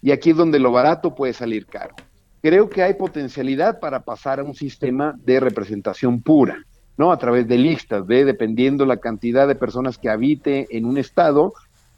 Y 0.00 0.12
aquí 0.12 0.30
es 0.30 0.36
donde 0.36 0.58
lo 0.58 0.72
barato 0.72 1.14
puede 1.14 1.32
salir 1.32 1.66
caro. 1.66 1.94
Creo 2.40 2.70
que 2.70 2.82
hay 2.82 2.94
potencialidad 2.94 3.80
para 3.80 4.00
pasar 4.00 4.38
a 4.38 4.44
un 4.44 4.54
sistema 4.54 5.14
de 5.24 5.40
representación 5.40 6.22
pura 6.22 6.64
¿no? 6.98 7.12
A 7.12 7.18
través 7.18 7.48
de 7.48 7.56
listas, 7.56 8.06
de 8.06 8.24
dependiendo 8.24 8.84
la 8.84 8.98
cantidad 8.98 9.46
de 9.48 9.54
personas 9.54 9.96
que 9.96 10.10
habite 10.10 10.66
en 10.76 10.84
un 10.84 10.98
estado, 10.98 11.54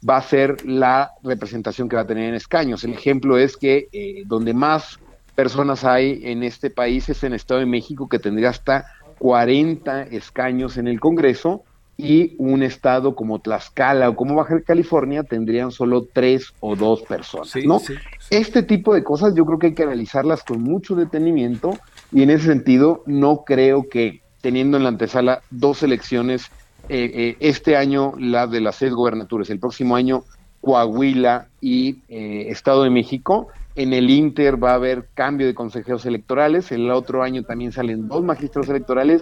va 0.07 0.17
a 0.17 0.21
ser 0.21 0.63
la 0.65 1.11
representación 1.23 1.89
que 1.89 1.95
va 1.95 2.03
a 2.03 2.07
tener 2.07 2.29
en 2.29 2.35
escaños. 2.35 2.83
El 2.83 2.93
ejemplo 2.93 3.37
es 3.37 3.57
que 3.57 3.89
eh, 3.91 4.23
donde 4.27 4.53
más 4.53 4.99
personas 5.41 5.83
hay 5.83 6.21
en 6.23 6.43
este 6.43 6.69
país 6.69 7.09
es 7.09 7.23
en 7.23 7.31
el 7.31 7.37
Estado 7.37 7.61
de 7.61 7.65
México, 7.65 8.07
que 8.07 8.19
tendría 8.19 8.49
hasta 8.49 8.85
40 9.17 10.03
escaños 10.03 10.77
en 10.77 10.87
el 10.87 10.99
Congreso, 10.99 11.63
y 11.97 12.35
un 12.37 12.61
estado 12.61 13.15
como 13.15 13.39
Tlaxcala 13.39 14.09
o 14.09 14.15
como 14.15 14.35
Baja 14.35 14.61
California 14.61 15.23
tendrían 15.23 15.71
solo 15.71 16.07
tres 16.13 16.53
o 16.59 16.75
dos 16.75 17.01
personas, 17.01 17.55
¿no? 17.65 17.81
Este 18.29 18.61
tipo 18.61 18.93
de 18.93 19.03
cosas 19.03 19.33
yo 19.35 19.45
creo 19.45 19.57
que 19.57 19.67
hay 19.67 19.73
que 19.73 19.83
analizarlas 19.83 20.43
con 20.43 20.61
mucho 20.61 20.95
detenimiento 20.95 21.71
y 22.11 22.21
en 22.21 22.29
ese 22.29 22.45
sentido 22.45 23.03
no 23.07 23.43
creo 23.45 23.89
que 23.89 24.21
teniendo 24.41 24.77
en 24.77 24.83
la 24.83 24.89
antesala 24.89 25.41
dos 25.49 25.81
elecciones, 25.81 26.51
eh, 26.89 27.11
eh, 27.13 27.37
este 27.39 27.77
año 27.77 28.13
la 28.19 28.45
de 28.45 28.61
las 28.61 28.75
seis 28.75 28.93
gobernaturas, 28.93 29.49
el 29.49 29.59
próximo 29.59 29.95
año 29.95 30.23
Coahuila 30.61 31.47
y 31.59 31.97
eh, 32.07 32.47
Estado 32.49 32.83
de 32.83 32.91
México. 32.91 33.47
En 33.75 33.93
el 33.93 34.09
Inter 34.09 34.61
va 34.61 34.71
a 34.71 34.75
haber 34.75 35.07
cambio 35.13 35.47
de 35.47 35.53
consejeros 35.53 36.05
electorales, 36.05 36.71
el 36.71 36.91
otro 36.91 37.23
año 37.23 37.43
también 37.43 37.71
salen 37.71 38.07
dos 38.07 38.23
magistrados 38.23 38.69
electorales. 38.69 39.21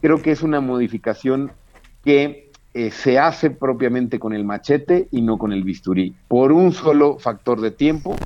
Creo 0.00 0.22
que 0.22 0.30
es 0.32 0.42
una 0.42 0.60
modificación 0.60 1.52
que 2.04 2.50
se 2.90 3.18
hace 3.18 3.50
propiamente 3.50 4.18
con 4.18 4.32
el 4.32 4.44
machete 4.44 5.08
y 5.10 5.20
no 5.20 5.36
con 5.36 5.52
el 5.52 5.62
bisturí. 5.62 6.14
Por 6.26 6.52
un 6.52 6.72
solo 6.72 7.18
factor 7.18 7.60
de 7.60 7.70
tiempo, 7.70 8.16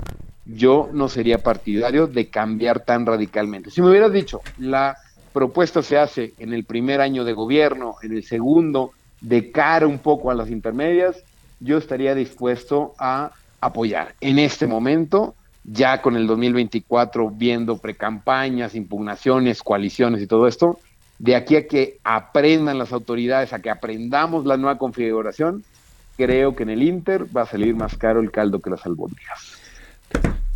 yo 0.45 0.89
no 0.93 1.09
sería 1.09 1.39
partidario 1.39 2.07
de 2.07 2.31
cambiar 2.31 2.85
tan 2.85 3.05
radicalmente. 3.05 3.71
Si 3.71 3.83
me 3.83 3.91
hubieras 3.91 4.13
dicho, 4.13 4.41
la 4.59 4.97
propuesta 5.33 5.83
se 5.83 5.99
hace 5.99 6.33
en 6.39 6.55
el 6.55 6.65
primer 6.65 7.01
año 7.01 7.25
de 7.25 7.33
gobierno, 7.33 7.97
en 8.03 8.13
el 8.13 8.23
segundo, 8.23 8.93
de 9.21 9.51
cara 9.51 9.89
un 9.89 9.99
poco 9.99 10.31
a 10.31 10.35
las 10.35 10.49
intermedias, 10.49 11.25
yo 11.59 11.77
estaría 11.77 12.15
dispuesto 12.15 12.95
a 12.99 13.33
apoyar. 13.61 14.15
En 14.21 14.39
este 14.39 14.69
momento, 14.69 15.35
ya 15.69 16.01
con 16.01 16.17
el 16.17 16.27
2024 16.27 17.31
viendo 17.31 17.79
precampañas, 17.79 18.75
impugnaciones, 18.75 19.63
coaliciones 19.63 20.23
y 20.23 20.27
todo 20.27 20.47
esto, 20.47 20.79
de 21.19 21.35
aquí 21.35 21.57
a 21.57 21.67
que 21.67 21.99
aprendan 22.05 22.79
las 22.79 22.93
autoridades, 22.93 23.53
a 23.53 23.61
que 23.61 23.71
aprendamos 23.71 24.47
la 24.47 24.57
nueva 24.57 24.79
configuración, 24.79 25.65
creo 26.17 26.55
que 26.55 26.63
en 26.63 26.71
el 26.71 26.83
Inter 26.83 27.27
va 27.37 27.43
a 27.43 27.47
salir 27.47 27.75
más 27.75 27.97
caro 27.97 28.21
el 28.21 28.31
caldo 28.31 28.61
que 28.61 28.71
las 28.71 28.85
albóndigas. 28.87 29.59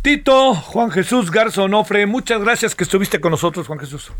Tito, 0.01 0.55
Juan 0.55 0.89
Jesús 0.89 1.29
Garza 1.29 1.63
Onofre, 1.63 2.05
muchas 2.05 2.41
gracias 2.41 2.73
que 2.73 2.83
estuviste 2.83 3.19
con 3.19 3.31
nosotros, 3.31 3.67
Juan 3.67 3.79
Jesús. 3.79 4.11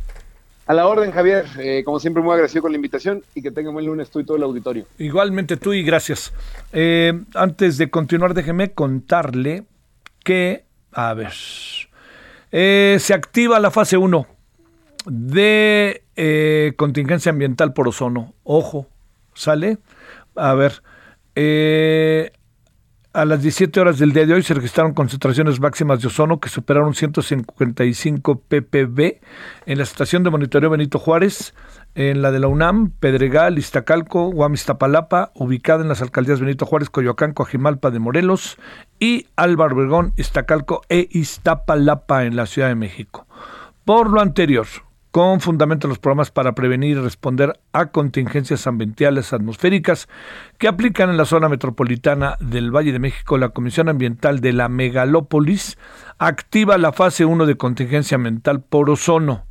A 0.67 0.73
la 0.73 0.87
orden, 0.87 1.11
Javier. 1.11 1.45
Eh, 1.59 1.81
como 1.83 1.99
siempre, 1.99 2.21
muy 2.21 2.33
agradecido 2.33 2.61
con 2.61 2.71
la 2.71 2.77
invitación 2.77 3.23
y 3.33 3.41
que 3.41 3.51
tenga 3.51 3.71
buen 3.71 3.85
lunes 3.85 4.09
tú 4.09 4.19
y 4.19 4.23
todo 4.23 4.37
el 4.37 4.43
auditorio. 4.43 4.85
Igualmente 4.99 5.57
tú 5.57 5.73
y 5.73 5.83
gracias. 5.83 6.31
Eh, 6.71 7.19
antes 7.33 7.77
de 7.77 7.89
continuar, 7.89 8.33
déjeme 8.33 8.71
contarle 8.71 9.63
que, 10.23 10.65
a 10.93 11.13
ver, 11.13 11.33
eh, 12.51 12.97
se 12.99 13.13
activa 13.13 13.59
la 13.59 13.71
fase 13.71 13.97
1 13.97 14.27
de 15.05 16.03
contingencia 16.77 17.31
ambiental 17.31 17.73
por 17.73 17.87
ozono. 17.87 18.33
Ojo, 18.43 18.87
¿sale? 19.33 19.79
A 20.35 20.53
ver, 20.53 20.83
a 23.13 23.25
las 23.25 23.41
17 23.41 23.79
horas 23.79 23.99
del 23.99 24.13
día 24.13 24.25
de 24.25 24.33
hoy 24.33 24.43
se 24.43 24.53
registraron 24.53 24.93
concentraciones 24.93 25.59
máximas 25.59 26.01
de 26.01 26.07
ozono 26.07 26.39
que 26.39 26.47
superaron 26.47 26.93
155 26.93 28.41
ppb 28.47 29.19
en 29.65 29.77
la 29.77 29.83
estación 29.83 30.23
de 30.23 30.29
monitoreo 30.29 30.69
Benito 30.69 30.97
Juárez, 30.97 31.53
en 31.93 32.21
la 32.21 32.31
de 32.31 32.39
la 32.39 32.47
UNAM, 32.47 32.91
Pedregal, 32.91 33.57
Iztacalco, 33.57 34.31
Guamistapalapa, 34.31 35.31
ubicada 35.35 35.81
en 35.81 35.89
las 35.89 36.01
alcaldías 36.01 36.39
Benito 36.39 36.65
Juárez, 36.65 36.89
Coyoacán, 36.89 37.33
Coajimalpa 37.33 37.91
de 37.91 37.99
Morelos 37.99 38.57
y 38.97 39.27
Álvaro 39.35 39.75
Obregón, 39.75 40.13
Iztacalco 40.15 40.81
e 40.87 41.09
Iztapalapa 41.11 42.23
en 42.23 42.37
la 42.37 42.45
Ciudad 42.45 42.69
de 42.69 42.75
México. 42.75 43.27
Por 43.83 44.09
lo 44.09 44.21
anterior, 44.21 44.67
con 45.11 45.41
fundamento 45.41 45.87
en 45.87 45.89
los 45.89 45.99
programas 45.99 46.31
para 46.31 46.55
prevenir 46.55 46.97
y 46.97 47.01
responder 47.01 47.59
a 47.73 47.87
contingencias 47.87 48.65
ambientales 48.65 49.33
atmosféricas 49.33 50.07
que 50.57 50.69
aplican 50.69 51.09
en 51.09 51.17
la 51.17 51.25
zona 51.25 51.49
metropolitana 51.49 52.37
del 52.39 52.71
Valle 52.71 52.93
de 52.93 52.99
México, 52.99 53.37
la 53.37 53.49
Comisión 53.49 53.89
Ambiental 53.89 54.39
de 54.39 54.53
la 54.53 54.69
Megalópolis 54.69 55.77
activa 56.17 56.77
la 56.77 56.93
fase 56.93 57.25
1 57.25 57.45
de 57.45 57.57
contingencia 57.57 58.15
ambiental 58.15 58.61
por 58.61 58.89
ozono 58.89 59.45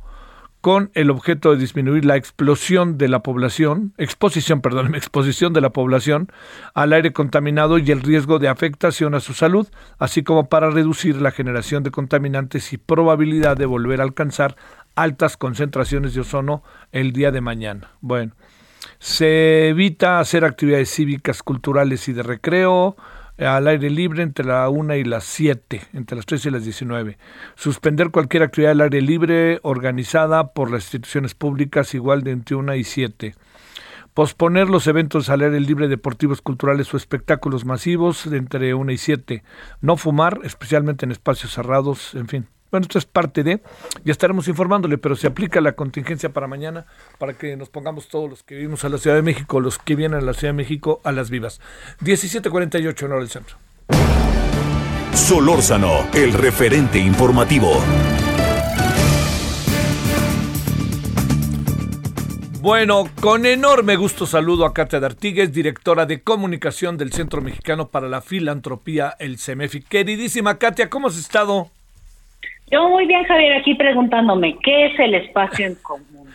con 0.61 0.91
el 0.93 1.09
objeto 1.09 1.51
de 1.51 1.57
disminuir 1.57 2.05
la 2.05 2.15
explosión 2.15 2.99
de 2.99 3.07
la 3.07 3.23
población, 3.23 3.93
exposición, 3.97 4.61
perdón, 4.61 4.93
exposición 4.95 5.53
de 5.53 5.61
la 5.61 5.71
población 5.71 6.31
al 6.75 6.93
aire 6.93 7.11
contaminado 7.11 7.79
y 7.79 7.91
el 7.91 8.01
riesgo 8.01 8.37
de 8.37 8.47
afectación 8.47 9.15
a 9.15 9.19
su 9.19 9.33
salud, 9.33 9.67
así 9.97 10.23
como 10.23 10.49
para 10.49 10.69
reducir 10.69 11.19
la 11.19 11.31
generación 11.31 11.83
de 11.83 11.91
contaminantes 11.91 12.73
y 12.73 12.77
probabilidad 12.77 13.57
de 13.57 13.65
volver 13.65 13.99
a 14.01 14.03
alcanzar 14.03 14.55
altas 14.95 15.37
concentraciones 15.37 16.13
de 16.13 16.21
ozono 16.21 16.63
el 16.91 17.11
día 17.13 17.31
de 17.31 17.41
mañana. 17.41 17.91
Bueno, 18.01 18.33
se 18.99 19.69
evita 19.69 20.19
hacer 20.19 20.45
actividades 20.45 20.89
cívicas, 20.93 21.43
culturales 21.43 22.07
y 22.07 22.13
de 22.13 22.23
recreo 22.23 22.95
eh, 23.37 23.45
al 23.45 23.67
aire 23.67 23.89
libre 23.89 24.23
entre 24.23 24.45
la 24.45 24.69
1 24.69 24.95
y 24.95 25.03
las 25.03 25.23
7, 25.23 25.81
entre 25.93 26.15
las 26.15 26.25
3 26.25 26.45
y 26.45 26.49
las 26.51 26.63
19. 26.63 27.17
Suspender 27.55 28.11
cualquier 28.11 28.43
actividad 28.43 28.71
al 28.71 28.81
aire 28.81 29.01
libre 29.01 29.59
organizada 29.63 30.53
por 30.53 30.71
las 30.71 30.83
instituciones 30.83 31.35
públicas 31.35 31.93
igual 31.93 32.23
de 32.23 32.31
entre 32.31 32.55
1 32.55 32.75
y 32.75 32.83
7 32.83 33.35
posponer 34.13 34.69
los 34.69 34.87
eventos 34.87 35.29
al 35.29 35.41
aire 35.41 35.59
libre 35.59 35.87
deportivos, 35.87 36.41
culturales 36.41 36.93
o 36.93 36.97
espectáculos 36.97 37.65
masivos 37.65 38.29
de 38.29 38.37
entre 38.37 38.73
1 38.73 38.91
y 38.91 38.97
7, 38.97 39.43
no 39.79 39.95
fumar, 39.95 40.39
especialmente 40.43 41.05
en 41.05 41.11
espacios 41.11 41.53
cerrados, 41.53 42.13
en 42.15 42.27
fin. 42.27 42.47
Bueno, 42.71 42.85
esto 42.85 42.97
es 42.97 43.05
parte 43.05 43.43
de, 43.43 43.61
ya 44.05 44.13
estaremos 44.13 44.47
informándole, 44.47 44.97
pero 44.97 45.17
se 45.17 45.27
aplica 45.27 45.59
la 45.59 45.73
contingencia 45.73 46.29
para 46.29 46.47
mañana 46.47 46.85
para 47.17 47.33
que 47.33 47.57
nos 47.57 47.69
pongamos 47.69 48.07
todos 48.07 48.29
los 48.29 48.43
que 48.43 48.55
vivimos 48.55 48.85
a 48.85 48.89
la 48.89 48.97
Ciudad 48.97 49.17
de 49.17 49.21
México, 49.21 49.59
los 49.59 49.77
que 49.77 49.95
vienen 49.95 50.19
a 50.19 50.21
la 50.21 50.33
Ciudad 50.33 50.53
de 50.53 50.57
México, 50.57 51.01
a 51.03 51.11
las 51.11 51.29
vivas. 51.29 51.59
1748 51.99 53.05
en 53.05 53.11
hora 53.11 53.19
del 53.19 53.29
centro. 53.29 53.57
Solórzano, 55.13 56.07
el 56.13 56.31
referente 56.31 56.97
informativo. 56.97 57.83
Bueno, 62.61 63.09
con 63.19 63.45
enorme 63.45 63.97
gusto 63.97 64.25
saludo 64.25 64.65
a 64.65 64.73
Katia 64.73 65.01
D'Artigues, 65.01 65.51
directora 65.51 66.05
de 66.05 66.21
comunicación 66.21 66.95
del 66.95 67.11
Centro 67.11 67.41
Mexicano 67.41 67.89
para 67.89 68.07
la 68.07 68.21
Filantropía, 68.21 69.15
el 69.19 69.39
CEMEFI. 69.39 69.81
Queridísima 69.81 70.57
Katia, 70.57 70.89
¿cómo 70.89 71.07
has 71.07 71.17
estado? 71.17 71.69
Yo 72.71 72.89
muy 72.89 73.05
bien, 73.05 73.25
Javier, 73.25 73.57
aquí 73.57 73.75
preguntándome, 73.75 74.57
¿qué 74.63 74.85
es 74.85 74.99
el 74.99 75.15
espacio 75.15 75.67
en 75.67 75.75
común? 75.75 76.29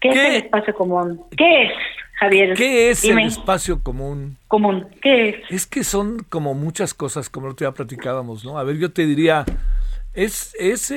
¿Qué, 0.00 0.08
es 0.10 0.16
el 0.16 0.34
espacio 0.36 0.72
común? 0.74 1.20
¿Qué 1.36 1.64
es, 1.64 1.72
Javier? 2.14 2.54
¿Qué 2.54 2.90
es 2.90 3.04
el 3.04 3.18
espacio 3.18 3.82
común? 3.82 4.36
Común, 4.46 4.86
¿qué 5.02 5.30
es? 5.30 5.36
Es 5.50 5.66
que 5.66 5.82
son 5.82 6.24
como 6.28 6.54
muchas 6.54 6.94
cosas, 6.94 7.28
como 7.28 7.48
lo 7.48 7.56
ya 7.56 7.72
platicábamos, 7.72 8.44
¿no? 8.44 8.56
A 8.56 8.62
ver, 8.62 8.78
yo 8.78 8.92
te 8.92 9.04
diría, 9.04 9.44
es, 10.14 10.54
es 10.60 10.94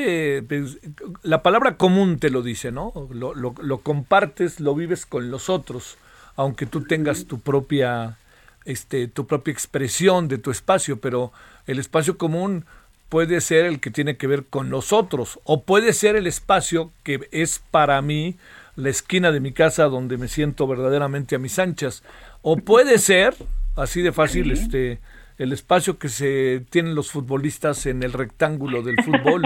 pues, 0.48 0.78
la 1.24 1.42
palabra 1.42 1.76
común 1.78 2.20
te 2.20 2.30
lo 2.30 2.44
dice, 2.44 2.72
¿no? 2.72 2.94
Lo, 3.10 3.34
lo, 3.34 3.56
lo, 3.60 3.80
compartes, 3.80 4.60
lo 4.60 4.76
vives 4.76 5.08
con 5.08 5.32
los 5.32 5.50
otros, 5.50 5.98
aunque 6.36 6.68
tú 6.68 6.84
tengas 6.84 7.26
tu 7.26 7.40
propia, 7.40 8.18
este, 8.66 9.08
tu 9.08 9.26
propia 9.26 9.52
expresión 9.52 10.28
de 10.28 10.38
tu 10.38 10.52
espacio, 10.52 11.02
pero 11.02 11.32
el 11.66 11.80
espacio 11.80 12.18
común 12.18 12.66
puede 13.10 13.42
ser 13.42 13.66
el 13.66 13.80
que 13.80 13.92
tiene 13.92 14.18
que 14.18 14.28
ver 14.28 14.46
con 14.46 14.70
nosotros 14.70 15.40
o 15.44 15.64
puede 15.64 15.94
ser 15.94 16.16
el 16.16 16.28
espacio 16.28 16.92
que 17.04 17.28
es 17.32 17.62
para 17.72 18.02
mí 18.02 18.38
la 18.76 18.90
esquina 18.90 19.32
de 19.32 19.40
mi 19.40 19.52
casa 19.52 19.86
donde 19.86 20.18
me 20.18 20.28
siento 20.28 20.68
verdaderamente 20.68 21.36
a 21.36 21.40
mis 21.40 21.60
anchas 21.60 22.04
o 22.42 22.58
puede 22.58 22.98
ser 22.98 23.36
así 23.76 24.02
de 24.02 24.12
fácil 24.12 24.52
este 24.52 25.00
el 25.38 25.52
espacio 25.52 25.98
que 25.98 26.10
se 26.10 26.64
tienen 26.70 26.96
los 26.96 27.12
futbolistas 27.12 27.86
en 27.86 28.04
el 28.04 28.14
rectángulo 28.14 28.82
del 28.82 29.04
fútbol 29.04 29.44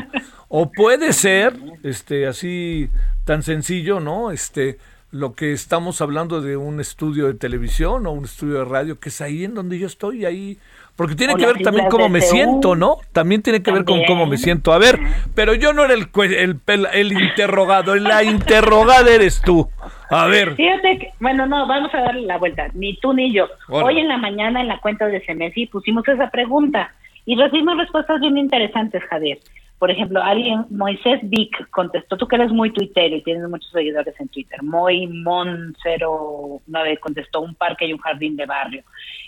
o 0.47 0.71
puede 0.71 1.13
ser 1.13 1.57
este 1.83 2.27
así 2.27 2.89
tan 3.25 3.43
sencillo 3.43 3.99
no 3.99 4.31
este 4.31 4.77
lo 5.11 5.35
que 5.35 5.53
estamos 5.53 6.01
hablando 6.01 6.41
de 6.41 6.57
un 6.57 6.81
estudio 6.81 7.27
de 7.27 7.33
televisión 7.33 8.05
o 8.07 8.11
un 8.11 8.25
estudio 8.25 8.59
de 8.59 8.65
radio 8.65 8.99
que 8.99 9.09
es 9.09 9.21
ahí 9.21 9.45
en 9.45 9.53
donde 9.53 9.79
yo 9.79 9.87
estoy 9.87 10.25
ahí 10.25 10.57
porque 10.97 11.13
tiene 11.13 11.35
que 11.35 11.45
ver 11.45 11.59
también 11.59 11.87
cómo 11.89 12.09
me 12.09 12.21
siento, 12.21 12.75
¿no? 12.75 12.97
También 13.13 13.43
tiene 13.43 13.61
que 13.61 13.71
ver 13.71 13.85
con 13.85 14.03
cómo 14.05 14.25
me 14.25 14.37
siento. 14.37 14.73
A 14.73 14.79
ver, 14.79 14.99
pero 15.35 15.53
yo 15.53 15.71
no 15.71 15.85
era 15.85 15.93
el, 15.93 16.09
el, 16.15 16.87
el, 16.91 17.11
interrogado, 17.11 17.95
la 17.95 18.23
interrogada 18.23 19.09
eres 19.09 19.39
tú. 19.41 19.69
A 20.09 20.25
ver. 20.25 20.55
Fíjate 20.55 20.97
que, 20.97 21.13
bueno, 21.19 21.45
no, 21.45 21.67
vamos 21.67 21.93
a 21.93 22.01
darle 22.01 22.23
la 22.23 22.39
vuelta, 22.39 22.67
ni 22.73 22.97
tú 22.97 23.13
ni 23.13 23.31
yo. 23.31 23.47
Hoy 23.69 23.99
en 23.99 24.07
la 24.07 24.17
mañana 24.17 24.59
en 24.59 24.67
la 24.67 24.79
cuenta 24.79 25.05
de 25.05 25.21
CMSI 25.21 25.67
pusimos 25.67 26.07
esa 26.07 26.31
pregunta 26.31 26.91
y 27.25 27.35
recibimos 27.35 27.77
respuestas 27.77 28.19
bien 28.19 28.37
interesantes, 28.37 29.03
Javier. 29.03 29.37
Por 29.79 29.91
ejemplo, 29.91 30.23
alguien, 30.23 30.65
Moisés 30.71 31.19
Vic 31.23 31.69
contestó, 31.69 32.17
tú 32.17 32.27
que 32.27 32.35
eres 32.35 32.51
muy 32.51 32.71
Twitter 32.71 33.13
y 33.13 33.21
tienes 33.21 33.47
muchos 33.47 33.71
seguidores 33.71 34.19
en 34.19 34.27
Twitter, 34.29 34.63
Moy 34.63 35.05
Mon 35.05 35.75
09 35.83 36.97
contestó 36.97 37.41
un 37.41 37.53
parque 37.53 37.85
y 37.85 37.93
un 37.93 37.99
jardín 37.99 38.35
de 38.35 38.47
barrio. 38.47 38.83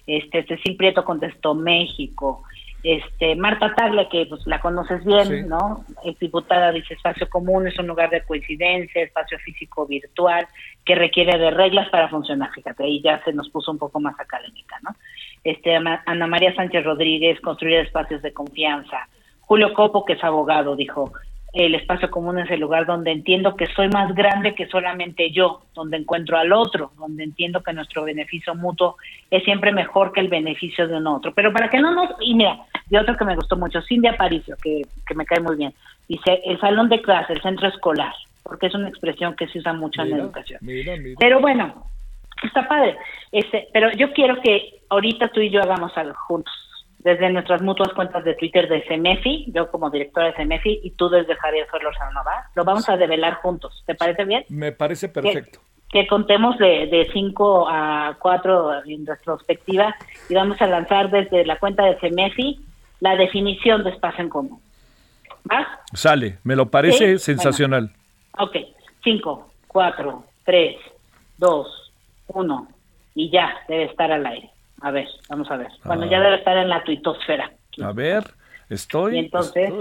Este 0.08 0.43
Cecil 0.45 0.76
Prieto 0.76 1.06
contestó 1.06 1.54
México. 1.54 2.43
Este 2.82 3.36
Marta 3.36 3.76
Tagle, 3.76 4.08
que 4.10 4.26
pues 4.26 4.47
la 4.47 4.60
conoces 4.60 5.04
bien, 5.06 5.50
¿no? 5.50 5.84
Es 6.04 6.18
diputada 6.18 6.72
dice 6.72 6.93
espacio 6.93 7.30
común 7.30 7.68
es 7.68 7.78
un 7.78 7.88
lugar 7.88 8.10
de 8.10 8.24
coincidencia, 8.24 9.04
espacio 9.04 9.38
físico 9.39 9.86
virtual 9.86 10.47
que 10.86 10.95
requiere 10.95 11.38
de 11.38 11.52
reglas 11.52 11.89
para 11.89 12.08
funcionar. 12.08 12.52
Fíjate, 12.54 12.86
ahí 12.86 13.02
ya 13.04 13.22
se 13.24 13.34
nos 13.34 13.50
puso 13.50 13.72
un 13.72 13.78
poco 13.78 14.00
más 14.00 14.18
académica, 14.20 14.78
¿no? 14.82 14.95
Este 15.43 15.76
Ana 15.76 16.28
María 16.28 16.56
Sánchez 16.56 16.84
Rodríguez, 16.86 17.39
construir 17.41 17.80
espacios 17.80 18.22
de 18.22 18.34
confianza. 18.34 19.08
Julio 19.50 19.74
Copo, 19.74 20.06
que 20.06 20.14
es 20.14 20.24
abogado, 20.24 20.76
dijo, 20.76 21.12
el 21.54 21.74
espacio 21.74 22.12
común 22.12 22.38
es 22.38 22.52
el 22.52 22.60
lugar 22.60 22.86
donde 22.86 23.12
entiendo 23.12 23.56
que 23.56 23.66
soy 23.66 23.89
más 23.89 24.14
grande 24.14 24.54
que 24.54 24.68
solamente 24.68 25.32
yo, 25.32 25.64
donde 25.74 25.97
encuentro 25.97 26.38
al 26.38 26.54
otro, 26.54 26.91
donde 27.00 27.24
entiendo 27.24 27.64
que 27.64 27.74
nuestro 27.74 28.04
beneficio 28.04 28.54
mutuo 28.54 28.97
es 29.32 29.43
siempre 29.43 29.72
mejor 29.72 30.12
que 30.12 30.20
el 30.20 30.28
beneficio 30.28 30.88
de 30.88 30.97
un 30.97 31.08
otro. 31.08 31.34
Pero 31.34 31.52
para 31.52 31.68
que 31.68 31.80
no 31.80 31.91
nos... 31.95 32.12
Y 32.22 32.36
mira, 32.36 32.60
y 32.91 32.95
otro 32.95 33.18
que 33.18 33.26
me 33.26 33.36
gustó 33.36 33.58
mucho, 33.58 33.82
Cindy 33.82 34.10
Aparicio, 34.10 34.56
que, 34.62 34.84
que 35.08 35.16
me 35.16 35.26
cae 35.26 35.39
muy 35.39 35.56
bien, 35.56 35.74
dice, 36.08 36.41
el 36.45 36.60
salón 36.60 36.88
de 36.88 37.02
clase, 37.02 37.34
el 37.34 37.41
centro 37.41 37.70
escolar, 37.70 38.14
porque 38.43 38.68
es 38.68 38.76
una 38.76 38.88
expresión 38.88 39.36
que 39.36 39.47
se 39.47 39.58
usa 39.58 39.74
mucho 39.74 40.04
en 40.04 40.12
la 40.12 40.18
educación. 40.18 40.60
Pero 41.18 41.39
bueno, 41.39 41.86
está 42.43 42.68
padre. 42.68 42.97
Este, 43.32 43.68
pero 43.74 43.91
yo 43.93 44.14
quiero 44.14 44.39
que 44.41 44.82
ahorita 44.89 45.30
tú 45.30 45.39
y 45.39 45.50
yo 45.50 45.60
hagamos 45.60 45.97
algo 45.97 46.14
juntos 46.28 46.54
desde 47.00 47.30
nuestras 47.30 47.62
mutuas 47.62 47.93
cuentas 47.93 48.24
de 48.24 48.36
Twitter 48.36 48.68
de 48.68 48.84
CEMEFI, 48.88 49.52
yo 49.54 49.72
como 49.72 49.89
directora 49.89 50.28
de 50.28 50.34
CEMEFI 50.34 50.82
y 50.84 50.91
tú 50.91 51.10
desde 51.10 51.36
Javier 51.36 51.68
Solorzano, 51.72 52.22
¿va? 52.26 52.50
Lo 52.56 52.64
vamos 52.64 52.88
a 52.89 52.97
develar 52.97 53.36
juntos. 53.36 53.84
¿Te 53.86 53.95
parece 53.95 54.26
bien? 54.26 54.43
Me 54.50 54.72
parece 54.72 55.08
perfecto. 55.10 55.60
Que, 55.89 56.06
contemos 56.06 56.58
de 56.60 57.10
5 57.12 57.68
a 57.68 58.16
4 58.20 58.86
en 58.86 59.06
retrospectiva 59.06 59.95
y 60.30 60.36
vamos 60.36 60.62
a 60.62 60.68
lanzar 60.68 61.10
desde 61.10 61.45
la 61.45 61.58
cuenta 61.58 61.86
de 61.86 61.97
CEMEFI 62.00 62.60
la 63.00 63.16
definición 63.16 63.84
de 63.84 63.91
espacio 63.91 64.24
en 64.24 64.30
común. 64.30 64.62
¿Va? 65.52 65.82
Sale, 65.93 66.38
me 66.43 66.56
lo 66.56 66.70
parece 66.70 67.18
sensacional. 67.18 67.91
Ok, 68.38 68.58
5, 69.04 69.50
4, 69.68 70.24
3, 70.43 70.76
2, 71.38 71.91
1 72.28 72.68
y 73.16 73.30
ya 73.30 73.56
debe 73.68 73.86
estar 73.86 74.12
al 74.12 74.26
aire. 74.26 74.50
A 74.82 74.92
ver, 74.92 75.08
vamos 75.30 75.50
a 75.52 75.58
ver. 75.58 75.70
Bueno, 75.84 76.06
ya 76.10 76.18
ah. 76.18 76.22
debe 76.22 76.36
estar 76.38 76.58
en 76.58 76.70
la 76.70 76.84
tuitosfera. 76.84 77.52
A 77.82 77.92
ver, 77.92 78.24
estoy. 78.70 79.20
entonces, 79.20 79.72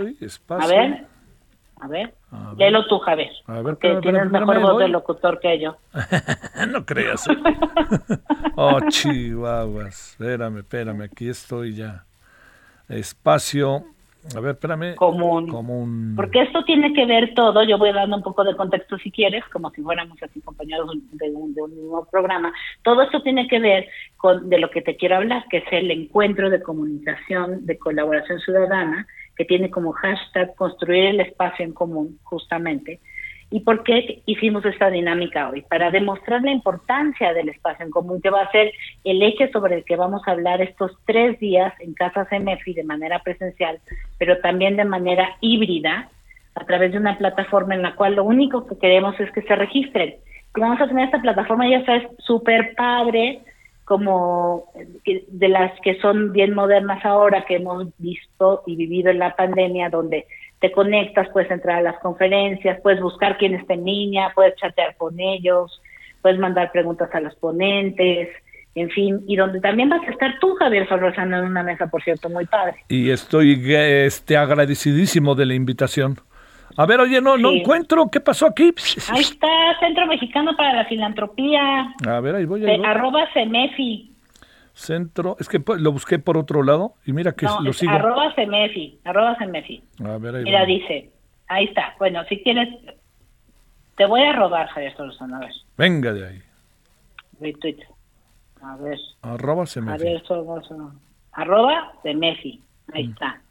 a 0.48 0.66
ver, 0.66 1.06
a 1.80 1.88
ver, 1.88 2.14
léelo 2.56 2.86
tú, 2.86 2.98
Javier. 2.98 3.30
A 3.46 3.60
ver, 3.62 3.76
que 3.76 3.96
tienes 3.96 4.30
mejor 4.30 4.60
voz 4.60 4.78
de 4.78 4.88
locutor 4.88 5.38
que 5.40 5.60
yo. 5.60 5.76
no 6.68 6.84
creas. 6.84 7.28
¿eh? 7.28 7.36
oh, 8.56 8.80
chihuahuas. 8.88 10.12
Espérame, 10.12 10.58
espérame, 10.58 11.02
aquí 11.02 11.28
estoy 11.28 11.74
ya. 11.74 12.04
Espacio 12.88 13.84
a 14.36 14.40
ver, 14.40 14.52
espérame. 14.52 14.94
Común. 14.96 16.14
Porque 16.16 16.42
esto 16.42 16.64
tiene 16.64 16.92
que 16.92 17.06
ver 17.06 17.34
todo, 17.34 17.62
yo 17.62 17.78
voy 17.78 17.92
dando 17.92 18.16
un 18.16 18.22
poco 18.22 18.44
de 18.44 18.56
contexto 18.56 18.98
si 18.98 19.10
quieres, 19.10 19.44
como 19.52 19.70
si 19.70 19.82
fuéramos 19.82 20.22
así 20.22 20.40
compañeros 20.40 20.90
de 21.12 21.30
un, 21.30 21.54
de 21.54 21.62
un 21.62 21.74
mismo 21.74 22.06
programa. 22.10 22.52
Todo 22.82 23.02
esto 23.02 23.22
tiene 23.22 23.48
que 23.48 23.58
ver 23.58 23.88
con 24.16 24.50
de 24.50 24.58
lo 24.58 24.70
que 24.70 24.82
te 24.82 24.96
quiero 24.96 25.16
hablar, 25.16 25.44
que 25.48 25.58
es 25.58 25.64
el 25.70 25.90
encuentro 25.90 26.50
de 26.50 26.62
comunicación, 26.62 27.64
de 27.64 27.78
colaboración 27.78 28.40
ciudadana, 28.40 29.06
que 29.36 29.44
tiene 29.44 29.70
como 29.70 29.92
hashtag 29.92 30.54
construir 30.56 31.06
el 31.06 31.20
espacio 31.20 31.64
en 31.64 31.72
común, 31.72 32.18
justamente, 32.24 33.00
¿Y 33.50 33.60
por 33.60 33.82
qué 33.82 34.22
hicimos 34.26 34.64
esta 34.66 34.90
dinámica 34.90 35.48
hoy? 35.48 35.62
Para 35.62 35.90
demostrar 35.90 36.42
la 36.42 36.50
importancia 36.50 37.32
del 37.32 37.48
espacio 37.48 37.86
en 37.86 37.90
común, 37.90 38.20
que 38.20 38.28
va 38.28 38.42
a 38.42 38.50
ser 38.50 38.72
el 39.04 39.22
eje 39.22 39.50
sobre 39.50 39.76
el 39.76 39.84
que 39.84 39.96
vamos 39.96 40.20
a 40.26 40.32
hablar 40.32 40.60
estos 40.60 40.92
tres 41.06 41.38
días 41.40 41.72
en 41.80 41.94
Casa 41.94 42.26
CMFI 42.26 42.74
de 42.74 42.84
manera 42.84 43.20
presencial, 43.20 43.78
pero 44.18 44.38
también 44.38 44.76
de 44.76 44.84
manera 44.84 45.36
híbrida, 45.40 46.10
a 46.54 46.64
través 46.64 46.92
de 46.92 46.98
una 46.98 47.16
plataforma 47.16 47.74
en 47.74 47.82
la 47.82 47.94
cual 47.94 48.16
lo 48.16 48.24
único 48.24 48.66
que 48.66 48.78
queremos 48.78 49.18
es 49.20 49.30
que 49.30 49.42
se 49.42 49.54
registren. 49.54 50.16
Y 50.56 50.60
vamos 50.60 50.80
a 50.80 50.88
tener 50.88 51.04
esta 51.04 51.22
plataforma, 51.22 51.68
ya 51.68 51.84
sabes, 51.84 52.08
súper 52.18 52.74
padre, 52.74 53.40
como 53.84 54.64
de 55.28 55.48
las 55.48 55.72
que 55.80 55.98
son 56.00 56.32
bien 56.32 56.52
modernas 56.52 57.02
ahora, 57.04 57.46
que 57.46 57.56
hemos 57.56 57.86
visto 57.96 58.62
y 58.66 58.76
vivido 58.76 59.10
en 59.10 59.20
la 59.20 59.34
pandemia, 59.36 59.88
donde 59.88 60.26
te 60.60 60.72
conectas, 60.72 61.28
puedes 61.32 61.50
entrar 61.50 61.78
a 61.78 61.82
las 61.82 61.98
conferencias, 62.00 62.80
puedes 62.82 63.00
buscar 63.00 63.38
quién 63.38 63.54
está 63.54 63.74
en 63.74 63.84
línea, 63.84 64.32
puedes 64.34 64.56
chatear 64.56 64.96
con 64.96 65.18
ellos, 65.20 65.80
puedes 66.20 66.38
mandar 66.38 66.72
preguntas 66.72 67.08
a 67.14 67.20
los 67.20 67.34
ponentes, 67.36 68.28
en 68.74 68.90
fin, 68.90 69.20
y 69.26 69.36
donde 69.36 69.60
también 69.60 69.88
vas 69.88 70.06
a 70.06 70.10
estar 70.10 70.38
tú, 70.40 70.54
Javier 70.54 70.88
Solrozano, 70.88 71.38
en 71.38 71.44
una 71.44 71.62
mesa, 71.62 71.88
por 71.88 72.02
cierto, 72.02 72.28
muy 72.28 72.46
padre. 72.46 72.76
Y 72.88 73.10
estoy 73.10 73.60
este, 73.74 74.36
agradecidísimo 74.36 75.34
de 75.34 75.46
la 75.46 75.54
invitación. 75.54 76.16
A 76.76 76.86
ver, 76.86 77.00
oye, 77.00 77.20
no, 77.20 77.36
no 77.36 77.52
encuentro, 77.52 78.08
¿qué 78.10 78.20
pasó 78.20 78.46
aquí? 78.46 78.72
Ahí 79.10 79.20
está, 79.20 79.48
Centro 79.80 80.06
Mexicano 80.06 80.56
para 80.56 80.74
la 80.74 80.84
Filantropía. 80.84 81.92
A 82.06 82.20
ver, 82.20 82.36
ahí 82.36 82.44
voy. 82.44 82.64
Ahí 82.64 82.76
voy. 82.78 82.86
arroba 82.86 83.26
CEMEFI. 83.32 84.12
Centro, 84.78 85.36
es 85.40 85.48
que 85.48 85.60
lo 85.78 85.90
busqué 85.90 86.20
por 86.20 86.38
otro 86.38 86.62
lado 86.62 86.94
y 87.04 87.12
mira 87.12 87.32
que 87.32 87.46
lo 87.64 87.72
sigo. 87.72 87.90
Arroba 87.90 88.32
Semefi, 88.36 89.00
arroba 89.04 89.36
Semefi. 89.36 89.82
A 90.04 90.18
ver, 90.18 90.36
ahí 90.36 90.44
Mira, 90.44 90.64
dice, 90.64 91.10
ahí 91.48 91.64
está. 91.64 91.96
Bueno, 91.98 92.22
si 92.28 92.40
quieres, 92.42 92.68
te 93.96 94.06
voy 94.06 94.22
a 94.22 94.32
robar, 94.34 94.68
Javier 94.68 94.96
Solución, 94.96 95.34
a 95.34 95.40
ver. 95.40 95.50
Venga 95.76 96.12
de 96.12 96.28
ahí. 96.28 96.42
Retweet. 97.40 97.78
A 98.62 98.76
ver. 98.76 98.98
Arroba 99.22 99.66
Semefi. 99.66 99.98
Javier. 99.98 100.22
Arroba 101.32 101.92
Semefi. 102.04 102.62
Ahí 102.94 103.08
mm. 103.08 103.10
está. 103.10 103.42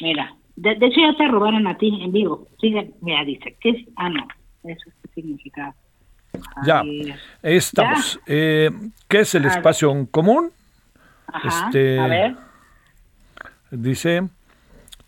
Mira, 0.00 0.34
de, 0.56 0.72
hecho 0.72 1.00
ya 1.00 1.16
te 1.16 1.28
robaron 1.28 1.68
a 1.68 1.78
ti 1.78 1.86
en 2.02 2.10
vivo. 2.10 2.48
Sigue, 2.60 2.90
mira, 3.00 3.24
dice, 3.24 3.56
¿qué 3.60 3.70
es? 3.70 3.86
Ah, 3.94 4.10
no, 4.10 4.26
eso 4.64 4.88
es 4.88 4.94
qué 5.02 5.08
significa. 5.14 5.72
Ya, 6.64 6.82
estamos. 7.42 8.20
Eh, 8.26 8.70
¿Qué 9.08 9.20
es 9.20 9.34
el 9.34 9.44
espacio 9.46 9.90
en 9.92 10.06
común? 10.06 10.52
este, 11.44 11.98
a 11.98 12.06
ver. 12.06 12.36
Dice, 13.70 14.28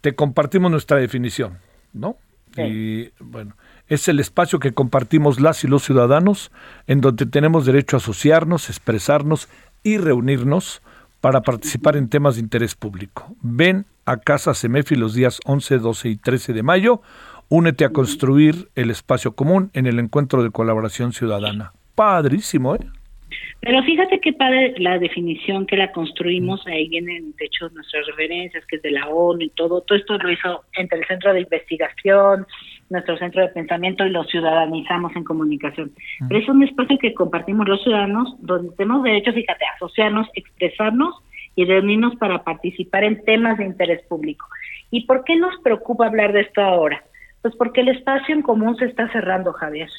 te 0.01 0.15
compartimos 0.15 0.71
nuestra 0.71 0.97
definición, 0.99 1.59
¿no? 1.93 2.17
Y 2.57 3.11
bueno, 3.19 3.57
es 3.89 4.09
el 4.09 4.21
espacio 4.21 4.59
que 4.59 4.73
compartimos 4.73 5.41
las 5.41 5.65
y 5.65 5.69
los 5.69 5.85
ciudadanos, 5.85 6.53
en 6.87 7.01
donde 7.01 7.27
tenemos 7.27 7.65
derecho 7.65 7.97
a 7.97 7.99
asociarnos, 7.99 8.69
expresarnos 8.69 9.49
y 9.83 9.97
reunirnos 9.99 10.83
para 11.21 11.43
participar 11.43 11.97
en 11.97 12.09
temas 12.09 12.35
de 12.35 12.43
interés 12.43 12.75
público. 12.75 13.35
Ven 13.41 13.87
a 14.05 14.19
Casa 14.19 14.55
Semefi 14.55 14.97
los 14.97 15.15
días 15.15 15.41
11, 15.45 15.79
12 15.79 16.09
y 16.09 16.17
13 16.17 16.53
de 16.53 16.63
mayo. 16.63 17.01
Únete 17.55 17.85
a 17.85 17.91
construir 17.91 18.71
el 18.77 18.89
espacio 18.89 19.37
común 19.37 19.71
en 19.75 19.85
el 19.85 19.99
encuentro 19.99 20.43
de 20.43 20.51
colaboración 20.51 21.13
ciudadana. 21.13 21.73
Padrísimo, 21.95 22.77
¿eh? 22.77 22.79
Pero 23.61 23.83
fíjate 23.83 24.21
qué 24.21 24.33
padre 24.33 24.73
la 24.79 24.99
definición 24.99 25.67
que 25.67 25.77
la 25.77 25.93
construimos, 25.93 26.67
ahí 26.67 26.89
vienen 26.89 27.35
de 27.39 27.45
hecho 27.45 27.69
nuestras 27.69 28.07
referencias, 28.07 28.65
que 28.65 28.77
es 28.77 28.83
de 28.83 28.93
la 28.93 29.07
ONU 29.07 29.43
y 29.43 29.51
todo, 29.51 29.83
todo 29.83 29.99
esto 29.99 30.17
lo 30.17 30.31
hizo 30.31 30.63
entre 30.79 31.01
el 31.01 31.07
centro 31.07 31.35
de 31.35 31.41
investigación, 31.41 32.47
nuestro 32.89 33.19
centro 33.19 33.43
de 33.43 33.49
pensamiento 33.49 34.07
y 34.07 34.11
lo 34.13 34.25
ciudadanizamos 34.25 35.15
en 35.15 35.25
comunicación. 35.25 35.93
Pero 36.27 36.41
es 36.41 36.49
un 36.49 36.63
espacio 36.63 36.97
que 36.97 37.13
compartimos 37.13 37.69
los 37.69 37.83
ciudadanos, 37.83 38.35
donde 38.41 38.75
tenemos 38.77 39.03
derecho, 39.03 39.31
fíjate, 39.31 39.67
a 39.67 39.75
asociarnos, 39.75 40.27
expresarnos 40.33 41.17
y 41.55 41.67
reunirnos 41.67 42.17
para 42.17 42.45
participar 42.45 43.05
en 43.05 43.23
temas 43.27 43.59
de 43.59 43.67
interés 43.67 44.01
público. 44.07 44.47
¿Y 44.91 45.05
por 45.05 45.23
qué 45.25 45.37
nos 45.37 45.55
preocupa 45.61 46.07
hablar 46.07 46.33
de 46.33 46.41
esto 46.41 46.63
ahora? 46.63 47.05
Pues 47.43 47.55
porque 47.57 47.83
el 47.83 47.89
espacio 47.89 48.35
en 48.35 48.43
común 48.43 48.77
se 48.77 48.87
está 48.87 49.11
cerrando, 49.13 49.53
Javier. 49.53 49.91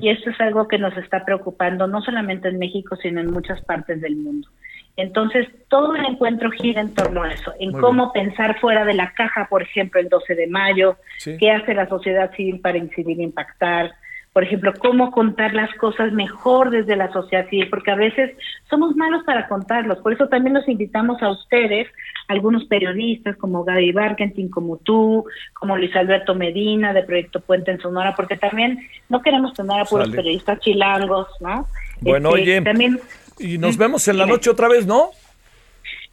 Y 0.00 0.08
esto 0.08 0.30
es 0.30 0.40
algo 0.40 0.66
que 0.66 0.78
nos 0.78 0.96
está 0.96 1.24
preocupando 1.24 1.86
no 1.86 2.02
solamente 2.02 2.48
en 2.48 2.58
México, 2.58 2.96
sino 2.96 3.20
en 3.20 3.30
muchas 3.30 3.62
partes 3.62 4.00
del 4.00 4.16
mundo. 4.16 4.48
Entonces, 4.96 5.46
todo 5.68 5.94
el 5.94 6.04
encuentro 6.04 6.50
gira 6.50 6.80
en 6.80 6.92
torno 6.94 7.22
a 7.22 7.32
eso, 7.32 7.54
en 7.58 7.72
cómo 7.72 8.12
pensar 8.12 8.58
fuera 8.58 8.84
de 8.84 8.94
la 8.94 9.12
caja, 9.12 9.46
por 9.48 9.62
ejemplo, 9.62 10.00
el 10.00 10.08
12 10.08 10.34
de 10.34 10.46
mayo, 10.48 10.96
qué 11.38 11.50
hace 11.52 11.74
la 11.74 11.88
sociedad 11.88 12.34
civil 12.34 12.60
para 12.60 12.78
incidir 12.78 13.20
e 13.20 13.22
impactar, 13.22 13.94
por 14.32 14.44
ejemplo, 14.44 14.72
cómo 14.78 15.10
contar 15.10 15.54
las 15.54 15.74
cosas 15.74 16.12
mejor 16.12 16.70
desde 16.70 16.94
la 16.94 17.12
sociedad 17.12 17.48
civil, 17.48 17.68
porque 17.68 17.90
a 17.90 17.96
veces 17.96 18.30
somos 18.68 18.94
malos 18.94 19.24
para 19.24 19.48
contarlos. 19.48 19.98
Por 19.98 20.12
eso 20.12 20.28
también 20.28 20.54
los 20.54 20.68
invitamos 20.68 21.20
a 21.20 21.30
ustedes, 21.30 21.88
algunos 22.28 22.64
periodistas 22.66 23.36
como 23.36 23.64
Gaby 23.64 23.90
Barkentin, 23.90 24.48
como 24.48 24.76
tú, 24.76 25.24
como 25.54 25.76
Luis 25.76 25.94
Alberto 25.96 26.36
Medina 26.36 26.92
de 26.92 27.02
Proyecto 27.02 27.40
Puente 27.40 27.72
en 27.72 27.80
Sonora, 27.80 28.14
porque 28.14 28.36
también 28.36 28.78
no 29.08 29.20
queremos 29.20 29.52
tener 29.52 29.80
a 29.80 29.84
puros 29.84 30.10
periodistas 30.10 30.60
chilangos, 30.60 31.26
¿no? 31.40 31.66
Bueno, 32.00 32.28
este, 32.30 32.40
oye, 32.40 32.62
también, 32.62 33.00
y 33.40 33.58
nos 33.58 33.76
vemos 33.76 34.06
en 34.06 34.16
la 34.16 34.26
noche 34.26 34.48
otra 34.48 34.68
vez, 34.68 34.86
¿no? 34.86 35.10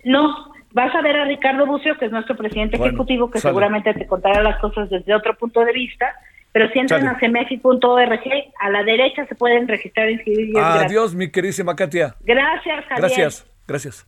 No, 0.03 0.53
vas 0.71 0.93
a 0.95 1.01
ver 1.03 1.17
a 1.17 1.25
Ricardo 1.25 1.67
Bucio, 1.67 1.95
que 1.99 2.05
es 2.05 2.11
nuestro 2.11 2.35
presidente 2.35 2.77
ejecutivo, 2.77 3.29
que 3.29 3.39
seguramente 3.39 3.93
te 3.93 4.07
contará 4.07 4.41
las 4.41 4.59
cosas 4.59 4.89
desde 4.89 5.13
otro 5.13 5.37
punto 5.37 5.63
de 5.63 5.71
vista 5.71 6.15
pero 6.57 6.71
si 6.71 6.79
entran 6.79 7.07
a 7.07 7.19
cmexi.org, 7.19 8.19
a 8.59 8.69
la 8.71 8.83
derecha 8.83 9.27
se 9.27 9.35
pueden 9.35 9.67
registrar, 9.67 10.09
inscribir. 10.09 10.57
Adiós, 10.57 11.13
mi 11.13 11.29
queridísima 11.29 11.75
Katia. 11.75 12.15
Gracias, 12.21 12.83
Javier. 12.85 12.99
Gracias, 12.99 13.45
gracias. 13.67 14.07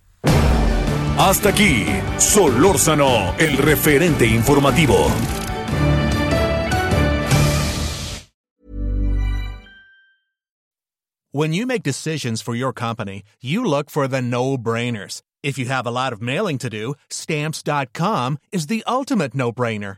Hasta 1.19 1.49
aquí, 1.49 1.85
Solórzano, 2.17 3.35
el 3.37 3.55
referente 3.57 4.25
informativo. 4.25 4.95
When 11.31 11.53
you 11.53 11.67
make 11.67 11.83
decisions 11.83 12.41
for 12.41 12.55
your 12.55 12.73
company, 12.73 13.21
you 13.39 13.63
look 13.63 13.91
for 13.91 14.07
the 14.07 14.23
no-brainers. 14.23 15.21
If 15.43 15.59
you 15.59 15.67
have 15.67 15.85
a 15.85 15.91
lot 15.91 16.13
of 16.13 16.19
mailing 16.19 16.57
to 16.57 16.69
do, 16.71 16.95
stamps.com 17.11 18.39
is 18.51 18.65
the 18.65 18.83
ultimate 18.87 19.35
no-brainer. 19.35 19.97